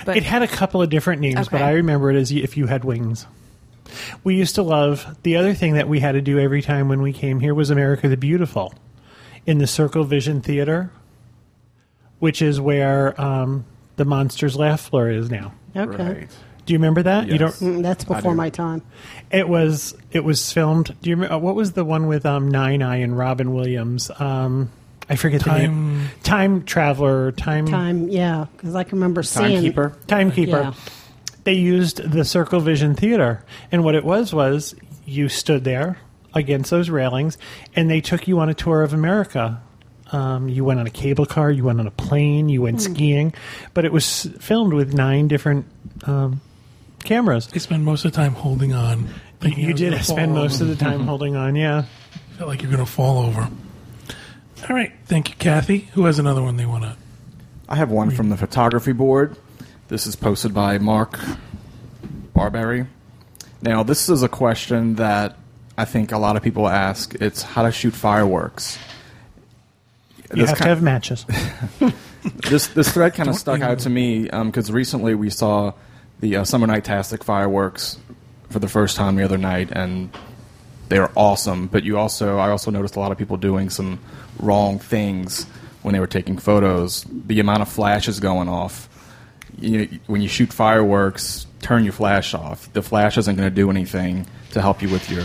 But 0.06 0.16
It 0.16 0.22
had 0.22 0.42
a 0.42 0.48
couple 0.48 0.80
of 0.80 0.88
different 0.90 1.20
names, 1.20 1.48
but 1.48 1.60
I 1.62 1.72
remember 1.72 2.10
it 2.10 2.16
as 2.16 2.30
if 2.30 2.56
you 2.56 2.68
had 2.68 2.84
wings. 2.84 3.26
We 4.22 4.36
used 4.36 4.54
to 4.54 4.62
love 4.62 5.16
the 5.24 5.36
other 5.36 5.52
thing 5.54 5.74
that 5.74 5.88
we 5.88 5.98
had 5.98 6.12
to 6.12 6.22
do 6.22 6.38
every 6.38 6.62
time 6.62 6.88
when 6.88 7.02
we 7.02 7.12
came 7.12 7.40
here 7.40 7.54
was 7.54 7.68
America 7.70 8.08
the 8.08 8.16
Beautiful 8.16 8.72
in 9.44 9.58
the 9.58 9.66
Circle 9.66 10.04
Vision 10.04 10.40
Theater, 10.40 10.92
which 12.22 12.40
is 12.40 12.60
where 12.60 13.20
um, 13.20 13.64
the 13.96 14.04
Monsters 14.04 14.54
Laugh 14.54 14.80
Floor 14.80 15.10
is 15.10 15.28
now. 15.28 15.52
Okay. 15.74 16.04
Right. 16.20 16.28
Do 16.64 16.72
you 16.72 16.78
remember 16.78 17.02
that? 17.02 17.26
You 17.26 17.36
don't. 17.36 17.52
Mm, 17.54 17.82
That's 17.82 18.04
before 18.04 18.30
do. 18.30 18.36
my 18.36 18.48
time. 18.48 18.80
It 19.32 19.48
was 19.48 19.96
it 20.12 20.22
was 20.22 20.52
filmed. 20.52 20.94
Do 21.02 21.10
you 21.10 21.16
remember 21.16 21.38
what 21.38 21.56
was 21.56 21.72
the 21.72 21.84
one 21.84 22.06
with 22.06 22.24
um, 22.24 22.46
Nine 22.48 22.80
Eye 22.80 22.98
and 22.98 23.18
Robin 23.18 23.52
Williams? 23.52 24.08
Um, 24.20 24.70
I 25.08 25.16
forget 25.16 25.42
the 25.42 25.50
name. 25.58 26.10
Time. 26.22 26.22
Time 26.22 26.62
Traveler. 26.62 27.32
Time 27.32 27.66
Time, 27.66 28.08
yeah, 28.08 28.46
because 28.56 28.76
I 28.76 28.84
can 28.84 28.98
remember 28.98 29.24
seeing. 29.24 29.56
Timekeeper. 29.56 29.96
Timekeeper. 30.06 30.60
Yeah. 30.60 30.74
They 31.42 31.54
used 31.54 32.08
the 32.08 32.24
Circle 32.24 32.60
Vision 32.60 32.94
Theater, 32.94 33.44
and 33.72 33.82
what 33.82 33.96
it 33.96 34.04
was 34.04 34.32
was 34.32 34.76
you 35.04 35.28
stood 35.28 35.64
there 35.64 35.98
against 36.34 36.70
those 36.70 36.88
railings, 36.88 37.36
and 37.74 37.90
they 37.90 38.00
took 38.00 38.28
you 38.28 38.38
on 38.38 38.48
a 38.48 38.54
tour 38.54 38.82
of 38.84 38.94
America. 38.94 39.60
Um, 40.12 40.48
you 40.48 40.64
went 40.64 40.78
on 40.78 40.86
a 40.86 40.90
cable 40.90 41.24
car, 41.24 41.50
you 41.50 41.64
went 41.64 41.80
on 41.80 41.86
a 41.86 41.90
plane, 41.90 42.50
you 42.50 42.62
went 42.62 42.82
skiing, 42.82 43.32
but 43.72 43.86
it 43.86 43.92
was 43.92 44.28
filmed 44.40 44.74
with 44.74 44.92
nine 44.92 45.26
different 45.26 45.64
um, 46.04 46.42
cameras. 47.02 47.46
They 47.46 47.58
spend 47.58 47.84
most 47.84 48.04
of 48.04 48.12
the 48.12 48.16
time 48.16 48.34
holding 48.34 48.74
on. 48.74 49.08
thinking 49.40 49.60
You 49.60 49.68
you're 49.68 49.76
did 49.76 50.04
spend 50.04 50.34
fall 50.34 50.42
most 50.42 50.60
of 50.60 50.68
the 50.68 50.76
time 50.76 51.00
holding 51.06 51.34
on, 51.34 51.56
yeah. 51.56 51.86
Felt 52.36 52.48
like 52.48 52.60
you're 52.62 52.70
going 52.70 52.84
to 52.84 52.90
fall 52.90 53.24
over. 53.24 53.48
All 54.68 54.76
right, 54.76 54.92
thank 55.06 55.30
you, 55.30 55.34
Kathy. 55.36 55.88
Who 55.94 56.04
has 56.04 56.18
another 56.18 56.42
one 56.42 56.56
they 56.56 56.66
want 56.66 56.84
to? 56.84 56.96
I 57.68 57.76
have 57.76 57.90
one 57.90 58.10
from 58.10 58.28
the 58.28 58.36
photography 58.36 58.92
board. 58.92 59.36
This 59.88 60.06
is 60.06 60.14
posted 60.14 60.52
by 60.52 60.78
Mark 60.78 61.18
Barberry. 62.34 62.86
Now, 63.62 63.82
this 63.82 64.08
is 64.08 64.22
a 64.22 64.28
question 64.28 64.96
that 64.96 65.36
I 65.76 65.84
think 65.84 66.12
a 66.12 66.18
lot 66.18 66.36
of 66.36 66.42
people 66.42 66.68
ask. 66.68 67.14
It's 67.14 67.42
how 67.42 67.62
to 67.62 67.72
shoot 67.72 67.94
fireworks. 67.94 68.78
You 70.30 70.42
This 70.42 70.50
have 70.50 70.58
to 70.58 70.64
ki- 70.64 70.68
have 70.70 70.82
matches. 70.82 71.26
this 72.48 72.68
this 72.68 72.90
thread 72.92 73.14
kind 73.14 73.28
of 73.28 73.34
stuck 73.36 73.60
out 73.60 73.80
to 73.80 73.90
me 73.90 74.24
because 74.24 74.70
recently 74.70 75.14
we 75.14 75.30
saw 75.30 75.72
the 76.20 76.36
uh, 76.36 76.44
Summer 76.44 76.66
Nightastic 76.66 77.24
fireworks 77.24 77.98
for 78.50 78.58
the 78.58 78.68
first 78.68 78.96
time 78.96 79.16
the 79.16 79.24
other 79.24 79.38
night, 79.38 79.70
and 79.72 80.10
they 80.88 80.98
are 80.98 81.10
awesome. 81.16 81.66
But 81.66 81.84
you 81.84 81.98
also, 81.98 82.38
I 82.38 82.50
also 82.50 82.70
noticed 82.70 82.96
a 82.96 83.00
lot 83.00 83.12
of 83.12 83.18
people 83.18 83.36
doing 83.36 83.70
some 83.70 83.98
wrong 84.38 84.78
things 84.78 85.44
when 85.82 85.92
they 85.94 86.00
were 86.00 86.06
taking 86.06 86.38
photos. 86.38 87.04
The 87.10 87.40
amount 87.40 87.62
of 87.62 87.68
flashes 87.68 88.20
going 88.20 88.48
off. 88.48 88.88
You, 89.58 90.00
when 90.06 90.22
you 90.22 90.28
shoot 90.28 90.52
fireworks, 90.52 91.46
turn 91.60 91.84
your 91.84 91.92
flash 91.92 92.34
off. 92.34 92.72
The 92.72 92.82
flash 92.82 93.18
isn't 93.18 93.36
going 93.36 93.48
to 93.48 93.54
do 93.54 93.70
anything 93.70 94.26
to 94.52 94.60
help 94.62 94.80
you 94.82 94.88
with 94.88 95.10
your 95.10 95.24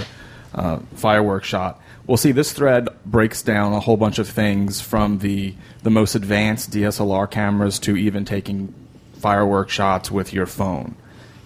uh, 0.53 0.79
fireworks 0.95 1.47
shot. 1.47 1.81
Well, 2.07 2.15
see, 2.15 2.31
this 2.31 2.53
thread 2.53 2.87
breaks 3.05 3.41
down 3.41 3.73
a 3.73 3.81
whole 3.81 3.97
bunch 3.97 4.17
of 4.17 4.29
things 4.29 4.79
from 4.79 5.19
the 5.19 5.53
the 5.83 5.89
most 5.89 6.15
advanced 6.15 6.71
DSLR 6.71 7.29
cameras 7.29 7.79
to 7.79 7.97
even 7.97 8.23
taking 8.23 8.73
firework 9.19 9.69
shots 9.69 10.09
with 10.09 10.31
your 10.31 10.45
phone. 10.45 10.95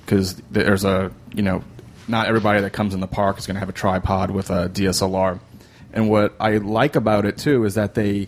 Because 0.06 0.36
there's 0.52 0.86
a 0.86 1.12
you 1.34 1.42
know, 1.42 1.64
not 2.08 2.28
everybody 2.28 2.62
that 2.62 2.74
comes 2.74 2.94
in 2.94 3.00
the 3.00 3.08
park 3.08 3.40
is 3.40 3.48
going 3.48 3.56
to 3.56 3.60
have 3.60 3.70
a 3.70 3.74
tripod 3.74 4.30
with 4.30 4.52
a 4.52 4.70
DSLR. 4.70 5.40
And 5.94 6.10
what 6.12 6.36
I 6.40 6.58
like 6.58 6.96
about 6.96 7.26
it 7.26 7.40
too 7.40 7.66
is 7.66 7.74
that 7.74 7.96
they 7.96 8.28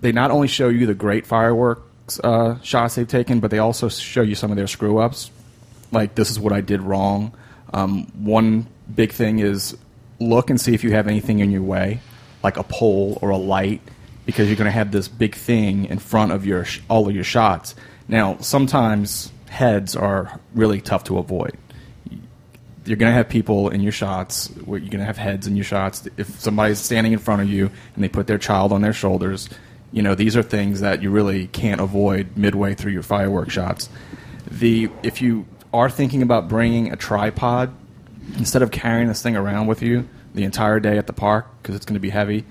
they 0.00 0.12
not 0.12 0.30
only 0.30 0.46
show 0.46 0.68
you 0.68 0.86
the 0.86 0.94
great 0.94 1.26
fireworks 1.26 2.20
uh, 2.22 2.60
shots 2.60 2.94
they've 2.94 3.08
taken, 3.08 3.40
but 3.40 3.50
they 3.50 3.58
also 3.58 3.88
show 3.88 4.22
you 4.22 4.36
some 4.36 4.52
of 4.52 4.56
their 4.56 4.68
screw 4.68 4.98
ups. 4.98 5.32
Like 5.90 6.14
this 6.14 6.30
is 6.30 6.38
what 6.38 6.52
I 6.52 6.60
did 6.60 6.80
wrong. 6.80 7.34
Um, 7.74 8.06
one 8.14 8.68
big 8.94 9.10
thing 9.10 9.40
is 9.40 9.76
look 10.18 10.50
and 10.50 10.60
see 10.60 10.74
if 10.74 10.84
you 10.84 10.92
have 10.92 11.06
anything 11.06 11.40
in 11.40 11.50
your 11.50 11.62
way, 11.62 12.00
like 12.42 12.56
a 12.56 12.62
pole 12.62 13.18
or 13.22 13.30
a 13.30 13.36
light, 13.36 13.80
because 14.24 14.48
you're 14.48 14.56
going 14.56 14.66
to 14.66 14.70
have 14.70 14.92
this 14.92 15.08
big 15.08 15.34
thing 15.34 15.86
in 15.86 15.98
front 15.98 16.32
of 16.32 16.46
your 16.46 16.64
sh- 16.64 16.80
all 16.88 17.08
of 17.08 17.14
your 17.14 17.24
shots. 17.24 17.74
Now, 18.08 18.38
sometimes 18.38 19.32
heads 19.48 19.96
are 19.96 20.40
really 20.54 20.80
tough 20.80 21.04
to 21.04 21.18
avoid 21.18 21.56
you're 22.86 22.96
going 22.96 23.10
to 23.10 23.16
have 23.16 23.28
people 23.28 23.68
in 23.68 23.80
your 23.80 23.92
shots. 23.92 24.50
You're 24.56 24.78
going 24.78 24.98
to 24.98 25.04
have 25.04 25.18
heads 25.18 25.46
in 25.46 25.56
your 25.56 25.64
shots. 25.64 26.08
If 26.16 26.40
somebody's 26.40 26.78
standing 26.78 27.12
in 27.12 27.18
front 27.18 27.42
of 27.42 27.48
you 27.50 27.70
and 27.94 28.04
they 28.04 28.08
put 28.08 28.26
their 28.26 28.38
child 28.38 28.72
on 28.72 28.80
their 28.80 28.92
shoulders, 28.92 29.48
you 29.92 30.02
know 30.02 30.14
these 30.14 30.36
are 30.36 30.42
things 30.42 30.80
that 30.80 31.02
you 31.02 31.10
really 31.10 31.48
can't 31.48 31.80
avoid 31.80 32.36
midway 32.36 32.74
through 32.74 32.92
your 32.92 33.02
firework 33.02 33.50
shots. 33.50 33.88
The 34.50 34.88
if 35.02 35.20
you 35.20 35.46
are 35.72 35.90
thinking 35.90 36.22
about 36.22 36.48
bringing 36.48 36.92
a 36.92 36.96
tripod 36.96 37.74
instead 38.36 38.62
of 38.62 38.70
carrying 38.70 39.08
this 39.08 39.22
thing 39.22 39.36
around 39.36 39.66
with 39.66 39.82
you, 39.82 40.08
the 40.34 40.44
entire 40.44 40.78
day 40.78 40.98
at 40.98 41.06
the 41.06 41.12
park 41.12 41.46
because 41.60 41.74
it's 41.74 41.86
going 41.86 41.94
to 41.94 42.00
be 42.00 42.10
heavy, 42.10 42.44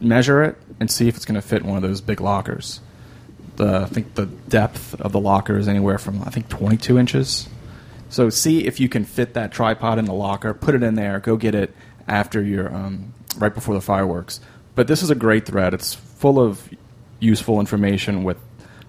measure 0.00 0.42
it 0.42 0.56
and 0.78 0.90
see 0.90 1.08
if 1.08 1.16
it's 1.16 1.24
going 1.24 1.34
to 1.34 1.46
fit 1.46 1.64
one 1.64 1.76
of 1.76 1.82
those 1.82 2.00
big 2.00 2.20
lockers. 2.20 2.80
The 3.56 3.80
I 3.82 3.86
think 3.86 4.14
the 4.14 4.26
depth 4.26 5.00
of 5.00 5.12
the 5.12 5.20
locker 5.20 5.58
is 5.58 5.68
anywhere 5.68 5.98
from 5.98 6.22
I 6.22 6.30
think 6.30 6.48
22 6.48 6.98
inches. 6.98 7.48
So 8.08 8.30
see 8.30 8.66
if 8.66 8.80
you 8.80 8.88
can 8.88 9.04
fit 9.04 9.34
that 9.34 9.52
tripod 9.52 9.98
in 9.98 10.06
the 10.06 10.14
locker, 10.14 10.54
put 10.54 10.74
it 10.74 10.82
in 10.82 10.94
there, 10.94 11.18
go 11.20 11.36
get 11.36 11.54
it 11.54 11.74
after 12.06 12.42
your 12.42 12.74
um, 12.74 13.12
right 13.36 13.52
before 13.52 13.74
the 13.74 13.80
fireworks. 13.80 14.40
But 14.74 14.86
this 14.86 15.02
is 15.02 15.10
a 15.10 15.14
great 15.14 15.44
thread. 15.44 15.74
It's 15.74 15.94
full 15.94 16.38
of 16.38 16.72
useful 17.20 17.58
information 17.58 18.22
with 18.22 18.38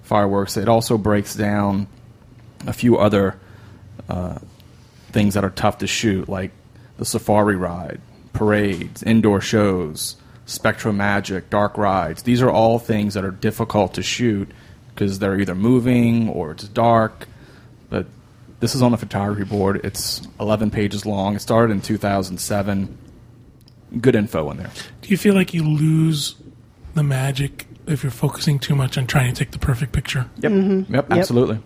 fireworks. 0.04 0.56
It 0.56 0.70
also 0.70 0.98
breaks 0.98 1.36
down 1.36 1.88
a 2.68 2.74
few 2.74 2.98
other 2.98 3.40
uh, 4.08 4.38
things 5.12 5.34
that 5.34 5.44
are 5.44 5.50
tough 5.50 5.80
to 5.80 5.88
shoot, 5.88 6.30
like 6.30 6.52
the 6.98 7.06
safari 7.06 7.56
ride, 7.56 8.02
parades, 8.34 9.04
indoor 9.04 9.42
shows, 9.42 10.18
SpectroMagic, 10.46 11.50
dark 11.50 11.78
rides. 11.78 12.24
These 12.24 12.42
are 12.42 12.50
all 12.50 12.80
things 12.80 13.14
that 13.14 13.24
are 13.24 13.32
difficult 13.32 13.94
to 13.96 14.04
shoot 14.04 14.50
because 14.94 15.20
they're 15.20 15.40
either 15.40 15.56
moving 15.56 16.30
or 16.30 16.52
it's 16.52 16.68
dark. 16.68 17.28
But 17.90 18.08
this 18.60 18.76
is 18.76 18.82
on 18.82 18.92
the 18.92 18.98
photography 18.98 19.44
board. 19.44 19.82
It's 19.84 20.28
11 20.40 20.72
pages 20.72 21.06
long. 21.06 21.36
It 21.36 21.42
started 21.42 21.72
in 21.72 21.82
2007. 21.82 22.98
Good 24.02 24.16
info 24.16 24.52
in 24.52 24.58
there. 24.58 24.72
Do 25.02 25.10
you 25.10 25.18
feel 25.18 25.34
like 25.34 25.54
you 25.54 25.64
lose 25.64 26.36
the 26.94 27.04
magic 27.04 27.66
if 27.88 28.04
you're 28.04 28.12
focusing 28.12 28.60
too 28.60 28.76
much 28.76 28.98
on 28.98 29.08
trying 29.08 29.34
to 29.34 29.46
take 29.46 29.52
the 29.52 29.60
perfect 29.60 29.94
picture? 29.94 30.30
Yep. 30.42 30.52
Mm-hmm. 30.52 30.94
Yep. 30.94 31.12
Absolutely. 31.12 31.60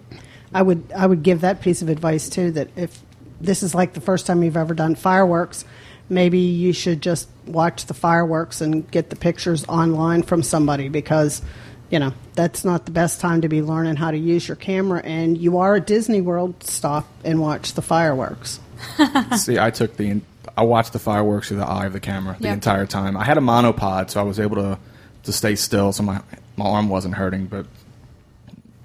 I 0.54 0.62
would 0.62 0.92
I 0.96 1.08
would 1.08 1.24
give 1.24 1.42
that 1.42 1.62
piece 1.62 1.82
of 1.82 1.90
advice 1.90 2.30
too. 2.30 2.52
That 2.52 2.70
if 2.76 3.02
this 3.44 3.64
is 3.64 3.76
like 3.76 3.94
the 3.94 4.02
first 4.02 4.26
time 4.26 4.42
you've 4.44 4.58
ever 4.58 4.74
done 4.74 4.96
fireworks, 4.96 5.66
maybe 6.10 6.40
you 6.40 6.74
should 6.74 7.02
just 7.02 7.28
watch 7.46 7.86
the 7.86 7.94
fireworks 7.94 8.62
and 8.62 8.90
get 8.90 9.10
the 9.10 9.16
pictures 9.16 9.66
online 9.68 10.24
from 10.24 10.44
somebody 10.44 10.90
because 10.90 11.42
you 11.90 12.00
know 12.00 12.14
that's 12.34 12.64
not 12.66 12.86
the 12.86 12.92
best 12.92 13.20
time 13.20 13.42
to 13.42 13.50
be 13.50 13.62
learning 13.62 13.96
how 13.98 14.12
to 14.12 14.18
use 14.18 14.48
your 14.48 14.56
camera. 14.58 15.02
And 15.04 15.38
you 15.38 15.58
are 15.60 15.76
at 15.76 15.86
Disney 15.88 16.22
World, 16.22 16.64
stop 16.64 17.08
and 17.24 17.40
watch 17.40 17.74
the 17.74 17.82
fireworks. 17.82 18.60
See, 19.38 19.60
I 19.60 19.70
took 19.72 19.98
the 19.98 20.22
I 20.58 20.64
watched 20.64 20.94
the 20.94 21.00
fireworks 21.00 21.48
through 21.50 21.58
the 21.58 21.66
eye 21.68 21.86
of 21.86 21.94
the 21.94 22.00
camera 22.00 22.36
the 22.40 22.46
Yep. 22.46 22.54
entire 22.54 22.86
time. 22.86 23.18
I 23.18 23.24
had 23.24 23.38
a 23.38 23.42
monopod, 23.42 24.10
so 24.10 24.20
I 24.20 24.24
was 24.24 24.40
able 24.40 24.56
to 24.58 24.78
to 25.24 25.32
stay 25.34 25.56
still, 25.56 25.92
so 25.94 26.04
my 26.04 26.22
my 26.58 26.66
arm 26.66 26.90
wasn't 26.90 27.16
hurting. 27.16 27.46
But 27.46 27.66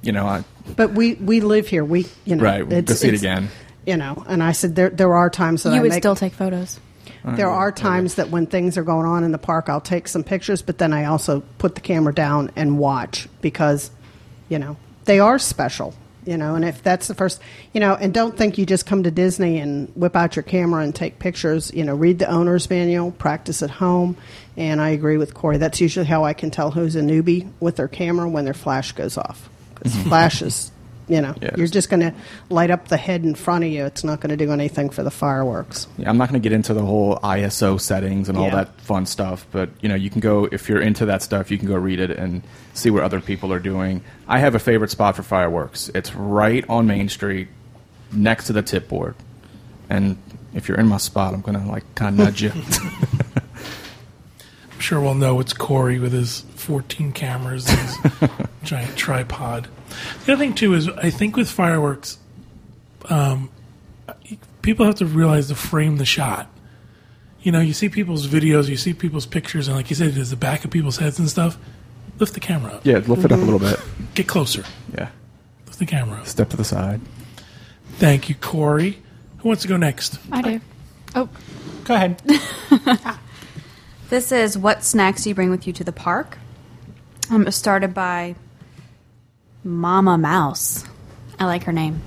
you 0.02 0.12
know, 0.12 0.26
I 0.26 0.44
But 0.76 0.92
we 0.92 1.14
we 1.14 1.40
live 1.40 1.66
here. 1.68 1.84
We 1.84 2.06
you 2.24 2.36
know 2.36 2.44
right. 2.44 2.66
We'll 2.66 2.82
go 2.82 2.94
see 2.94 3.08
it 3.08 3.14
again. 3.14 3.48
You 3.88 3.96
know, 3.96 4.22
and 4.28 4.42
I 4.42 4.52
said 4.52 4.76
there 4.76 4.90
there 4.90 5.14
are 5.14 5.30
times 5.30 5.62
that 5.62 5.70
you 5.70 5.76
I 5.76 5.80
would 5.80 5.90
make, 5.92 6.02
still 6.02 6.14
take 6.14 6.34
photos. 6.34 6.78
There 7.24 7.48
are 7.50 7.72
times 7.72 8.16
that 8.16 8.30
when 8.30 8.46
things 8.46 8.78
are 8.78 8.82
going 8.82 9.06
on 9.06 9.24
in 9.24 9.32
the 9.32 9.38
park, 9.38 9.68
I'll 9.68 9.80
take 9.80 10.08
some 10.08 10.24
pictures, 10.24 10.62
but 10.62 10.78
then 10.78 10.92
I 10.92 11.06
also 11.06 11.42
put 11.58 11.74
the 11.74 11.80
camera 11.80 12.14
down 12.14 12.50
and 12.56 12.78
watch 12.78 13.28
because, 13.40 13.90
you 14.48 14.58
know, 14.58 14.76
they 15.04 15.20
are 15.20 15.38
special, 15.38 15.94
you 16.24 16.36
know, 16.36 16.54
and 16.54 16.64
if 16.64 16.82
that's 16.82 17.08
the 17.08 17.14
first, 17.14 17.40
you 17.72 17.80
know, 17.80 17.94
and 17.94 18.14
don't 18.14 18.36
think 18.36 18.56
you 18.56 18.66
just 18.66 18.86
come 18.86 19.02
to 19.02 19.10
Disney 19.10 19.58
and 19.58 19.90
whip 19.94 20.16
out 20.16 20.36
your 20.36 20.42
camera 20.42 20.82
and 20.82 20.94
take 20.94 21.18
pictures, 21.18 21.72
you 21.74 21.84
know, 21.84 21.94
read 21.94 22.18
the 22.18 22.30
owner's 22.30 22.68
manual, 22.70 23.10
practice 23.10 23.62
at 23.62 23.70
home. 23.70 24.16
And 24.56 24.80
I 24.80 24.90
agree 24.90 25.16
with 25.16 25.34
Corey. 25.34 25.58
That's 25.58 25.80
usually 25.80 26.06
how 26.06 26.24
I 26.24 26.32
can 26.32 26.50
tell 26.50 26.70
who's 26.70 26.96
a 26.96 27.00
newbie 27.00 27.50
with 27.60 27.76
their 27.76 27.88
camera 27.88 28.28
when 28.28 28.44
their 28.44 28.54
flash 28.54 28.92
goes 28.92 29.18
off. 29.18 29.48
Because 29.74 29.94
mm-hmm. 29.94 30.08
flash 30.08 30.42
is, 30.42 30.72
you 31.08 31.20
know, 31.20 31.34
Yes. 31.40 31.54
you're 31.56 31.66
just 31.66 31.88
going 31.90 32.00
to 32.00 32.14
light 32.50 32.70
up 32.70 32.88
the 32.88 32.96
head 32.96 33.24
in 33.24 33.34
front 33.34 33.64
of 33.64 33.70
you. 33.70 33.84
It's 33.86 34.04
not 34.04 34.20
going 34.20 34.30
to 34.30 34.36
do 34.36 34.52
anything 34.52 34.90
for 34.90 35.02
the 35.02 35.10
fireworks. 35.10 35.86
Yeah, 35.96 36.08
I'm 36.10 36.18
not 36.18 36.28
going 36.28 36.40
to 36.40 36.46
get 36.48 36.54
into 36.54 36.74
the 36.74 36.82
whole 36.84 37.16
ISO 37.22 37.80
settings 37.80 38.28
and 38.28 38.36
all 38.38 38.44
Yeah. 38.44 38.54
that 38.56 38.80
fun 38.80 39.06
stuff, 39.06 39.46
but 39.50 39.70
you 39.80 39.88
know, 39.88 39.94
you 39.94 40.10
can 40.10 40.20
go 40.20 40.48
if 40.52 40.68
you're 40.68 40.80
into 40.80 41.06
that 41.06 41.22
stuff, 41.22 41.50
you 41.50 41.58
can 41.58 41.66
go 41.68 41.76
read 41.76 42.00
it 42.00 42.10
and 42.10 42.42
see 42.74 42.90
what 42.90 43.02
other 43.02 43.20
people 43.20 43.52
are 43.52 43.58
doing. 43.58 44.02
I 44.26 44.38
have 44.38 44.54
a 44.54 44.58
favorite 44.58 44.90
spot 44.90 45.16
for 45.16 45.22
fireworks. 45.22 45.90
It's 45.94 46.14
right 46.14 46.64
on 46.68 46.86
Main 46.86 47.08
Street, 47.08 47.48
next 48.12 48.46
to 48.48 48.52
the 48.52 48.62
tip 48.62 48.88
board. 48.88 49.14
And 49.90 50.18
if 50.54 50.68
you're 50.68 50.78
in 50.78 50.86
my 50.86 50.98
spot, 50.98 51.34
I'm 51.34 51.40
going 51.40 51.58
to 51.58 51.66
like 51.66 51.84
kind 51.94 52.18
of 52.20 52.26
nudge 52.26 52.42
you. 52.42 52.52
I'm 54.78 54.82
sure 54.82 55.00
we'll 55.00 55.14
know 55.16 55.40
it's 55.40 55.52
Corey 55.52 55.98
with 55.98 56.12
his 56.12 56.42
14 56.54 57.10
cameras 57.10 57.68
and 57.68 57.78
his 57.80 58.30
giant 58.62 58.96
tripod. 58.96 59.66
The 60.24 60.34
other 60.34 60.38
thing 60.38 60.54
too 60.54 60.72
is 60.74 60.88
I 60.88 61.10
think 61.10 61.34
with 61.36 61.50
fireworks, 61.50 62.16
um, 63.06 63.50
people 64.62 64.86
have 64.86 64.94
to 64.96 65.04
realize 65.06 65.48
to 65.48 65.56
frame 65.56 65.96
the 65.96 66.04
shot. 66.04 66.48
You 67.42 67.50
know, 67.50 67.58
you 67.58 67.72
see 67.72 67.88
people's 67.88 68.28
videos, 68.28 68.68
you 68.68 68.76
see 68.76 68.94
people's 68.94 69.26
pictures, 69.26 69.66
and 69.66 69.76
like 69.76 69.90
you 69.90 69.96
said, 69.96 70.12
there's 70.12 70.30
the 70.30 70.36
back 70.36 70.64
of 70.64 70.70
people's 70.70 70.98
heads 70.98 71.18
and 71.18 71.28
stuff. 71.28 71.58
Lift 72.20 72.34
the 72.34 72.40
camera 72.40 72.74
up. 72.74 72.86
yeah, 72.86 72.98
lift 72.98 73.24
it 73.24 73.32
up 73.32 73.40
a 73.40 73.42
little 73.42 73.58
bit. 73.58 73.80
Get 74.14 74.28
closer. 74.28 74.62
Yeah, 74.96 75.08
Lift 75.66 75.80
the 75.80 75.86
camera 75.86 76.20
up. 76.20 76.26
step 76.28 76.50
to 76.50 76.56
the 76.56 76.62
side. 76.64 77.00
Thank 77.94 78.28
you, 78.28 78.36
Corey. 78.36 78.98
Who 79.38 79.48
wants 79.48 79.62
to 79.62 79.68
go 79.68 79.76
next? 79.76 80.20
I 80.30 80.40
do. 80.40 80.60
Oh, 81.16 81.28
Go 81.82 81.94
ahead. 81.94 82.22
This 84.08 84.32
is 84.32 84.56
what 84.56 84.84
snacks 84.84 85.24
do 85.24 85.28
you 85.28 85.34
bring 85.34 85.50
with 85.50 85.66
you 85.66 85.72
to 85.74 85.84
the 85.84 85.92
park? 85.92 86.38
Um, 87.30 87.50
started 87.50 87.92
by 87.92 88.36
Mama 89.62 90.16
Mouse. 90.16 90.82
I 91.38 91.44
like 91.44 91.64
her 91.64 91.72
name, 91.72 92.00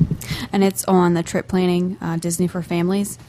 and 0.51 0.63
it's 0.63 0.83
on 0.85 1.13
the 1.13 1.21
trip 1.21 1.47
planning 1.47 1.99
uh, 2.01 2.17
Disney 2.17 2.47
for 2.47 2.63
families. 2.63 3.19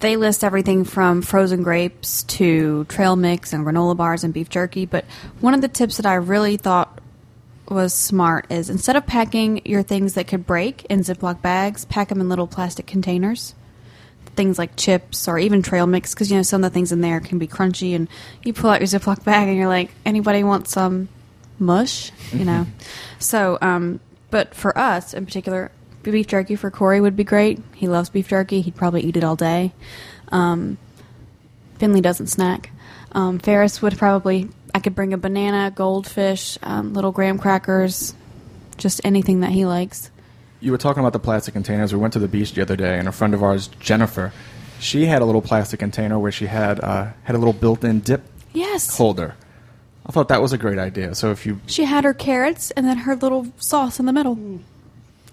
They 0.00 0.16
list 0.16 0.44
everything 0.44 0.84
from 0.84 1.22
frozen 1.22 1.62
grapes 1.62 2.24
to 2.24 2.84
trail 2.84 3.16
mix 3.16 3.54
and 3.54 3.64
granola 3.64 3.96
bars 3.96 4.22
and 4.22 4.34
beef 4.34 4.50
jerky. 4.50 4.84
But 4.84 5.06
one 5.40 5.54
of 5.54 5.62
the 5.62 5.68
tips 5.68 5.96
that 5.96 6.04
I 6.04 6.16
really 6.16 6.58
thought 6.58 7.00
was 7.70 7.94
smart 7.94 8.52
is 8.52 8.68
instead 8.68 8.96
of 8.96 9.06
packing 9.06 9.62
your 9.64 9.82
things 9.82 10.12
that 10.12 10.28
could 10.28 10.46
break 10.46 10.84
in 10.90 11.00
Ziploc 11.00 11.40
bags, 11.40 11.86
pack 11.86 12.10
them 12.10 12.20
in 12.20 12.28
little 12.28 12.46
plastic 12.46 12.86
containers 12.86 13.54
things 14.38 14.56
like 14.56 14.76
chips 14.76 15.26
or 15.26 15.36
even 15.36 15.62
trail 15.62 15.84
mix 15.84 16.14
because 16.14 16.30
you 16.30 16.36
know 16.36 16.44
some 16.44 16.62
of 16.62 16.70
the 16.70 16.72
things 16.72 16.92
in 16.92 17.00
there 17.00 17.18
can 17.18 17.40
be 17.40 17.48
crunchy 17.48 17.96
and 17.96 18.08
you 18.44 18.52
pull 18.52 18.70
out 18.70 18.80
your 18.80 18.86
ziploc 18.86 19.24
bag 19.24 19.48
and 19.48 19.56
you're 19.56 19.66
like 19.66 19.90
anybody 20.06 20.44
want 20.44 20.68
some 20.68 21.08
mush? 21.58 22.12
You 22.32 22.44
know? 22.44 22.66
So 23.18 23.58
um 23.60 23.98
but 24.30 24.54
for 24.54 24.78
us 24.78 25.12
in 25.12 25.26
particular 25.26 25.72
beef 26.04 26.28
jerky 26.28 26.54
for 26.54 26.70
corey 26.70 27.00
would 27.00 27.16
be 27.16 27.24
great. 27.24 27.60
He 27.74 27.88
loves 27.88 28.10
beef 28.10 28.28
jerky. 28.28 28.60
He'd 28.60 28.76
probably 28.76 29.00
eat 29.00 29.16
it 29.16 29.24
all 29.24 29.34
day. 29.34 29.72
Um 30.30 30.78
finley 31.80 32.00
doesn't 32.00 32.28
snack. 32.28 32.70
Um 33.10 33.40
ferris 33.40 33.82
would 33.82 33.98
probably 33.98 34.48
i 34.72 34.78
could 34.78 34.94
bring 34.94 35.12
a 35.12 35.18
banana 35.18 35.72
goldfish 35.74 36.58
um, 36.62 36.94
little 36.94 37.10
graham 37.10 37.38
crackers 37.38 38.14
just 38.76 39.00
anything 39.02 39.40
that 39.40 39.50
he 39.50 39.64
likes 39.64 40.12
You 40.60 40.72
were 40.72 40.78
talking 40.78 41.00
about 41.00 41.12
the 41.12 41.18
plastic 41.20 41.54
containers. 41.54 41.92
We 41.92 42.00
went 42.00 42.12
to 42.14 42.18
the 42.18 42.28
beach 42.28 42.52
the 42.52 42.62
other 42.62 42.76
day, 42.76 42.98
and 42.98 43.06
a 43.08 43.12
friend 43.12 43.32
of 43.34 43.42
ours, 43.42 43.68
Jennifer, 43.80 44.32
she 44.80 45.06
had 45.06 45.22
a 45.22 45.24
little 45.24 45.42
plastic 45.42 45.78
container 45.80 46.18
where 46.18 46.32
she 46.32 46.46
had 46.46 46.80
uh, 46.80 47.08
had 47.24 47.36
a 47.36 47.38
little 47.38 47.52
built-in 47.52 48.00
dip 48.00 48.22
yes 48.52 48.96
holder. 48.96 49.34
I 50.06 50.10
thought 50.12 50.28
that 50.28 50.40
was 50.42 50.52
a 50.52 50.58
great 50.58 50.78
idea. 50.78 51.14
So 51.14 51.30
if 51.30 51.44
you 51.46 51.60
She 51.66 51.84
had 51.84 52.04
her 52.04 52.14
carrots 52.14 52.70
and 52.72 52.86
then 52.86 52.98
her 52.98 53.14
little 53.14 53.46
sauce 53.58 54.00
in 54.00 54.06
the 54.06 54.12
middle. 54.12 54.38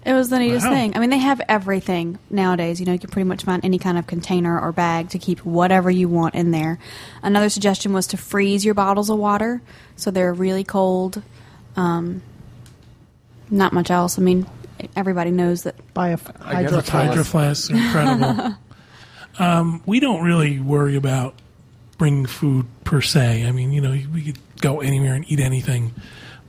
It 0.04 0.12
was 0.12 0.28
the 0.28 0.38
neatest 0.38 0.66
Wow. 0.66 0.72
thing. 0.72 0.94
I 0.96 1.00
mean, 1.00 1.10
they 1.10 1.18
have 1.18 1.40
everything 1.48 2.18
nowadays. 2.30 2.78
You 2.78 2.86
know, 2.86 2.92
you 2.92 2.98
can 2.98 3.10
pretty 3.10 3.26
much 3.26 3.42
find 3.42 3.64
any 3.64 3.78
kind 3.78 3.98
of 3.98 4.06
container 4.06 4.60
or 4.60 4.70
bag 4.70 5.08
to 5.10 5.18
keep 5.18 5.40
whatever 5.44 5.90
you 5.90 6.08
want 6.08 6.34
in 6.36 6.50
there. 6.52 6.78
Another 7.22 7.48
suggestion 7.48 7.92
was 7.92 8.06
to 8.08 8.16
freeze 8.16 8.64
your 8.64 8.74
bottles 8.74 9.10
of 9.10 9.18
water 9.18 9.60
so 9.96 10.10
they're 10.12 10.32
really 10.34 10.62
cold. 10.62 11.22
Um, 11.74 12.22
not 13.50 13.72
much 13.72 13.90
else. 13.90 14.16
I 14.18 14.22
mean, 14.22 14.46
everybody 14.94 15.30
knows 15.30 15.62
that. 15.64 15.74
Buy 15.94 16.08
a 16.10 16.16
guess 16.16 16.26
hydro 16.40 16.80
Hydro 16.80 17.24
flasks 17.24 17.70
are 17.70 17.76
incredible. 17.76 18.56
um, 19.38 19.82
we 19.86 20.00
don't 20.00 20.22
really 20.22 20.58
worry 20.60 20.96
about 20.96 21.34
bringing 21.98 22.26
food 22.26 22.66
per 22.84 23.00
se. 23.00 23.46
I 23.46 23.52
mean, 23.52 23.72
you 23.72 23.80
know, 23.80 23.90
we 23.90 24.22
could 24.22 24.38
go 24.60 24.80
anywhere 24.80 25.14
and 25.14 25.24
eat 25.30 25.40
anything. 25.40 25.94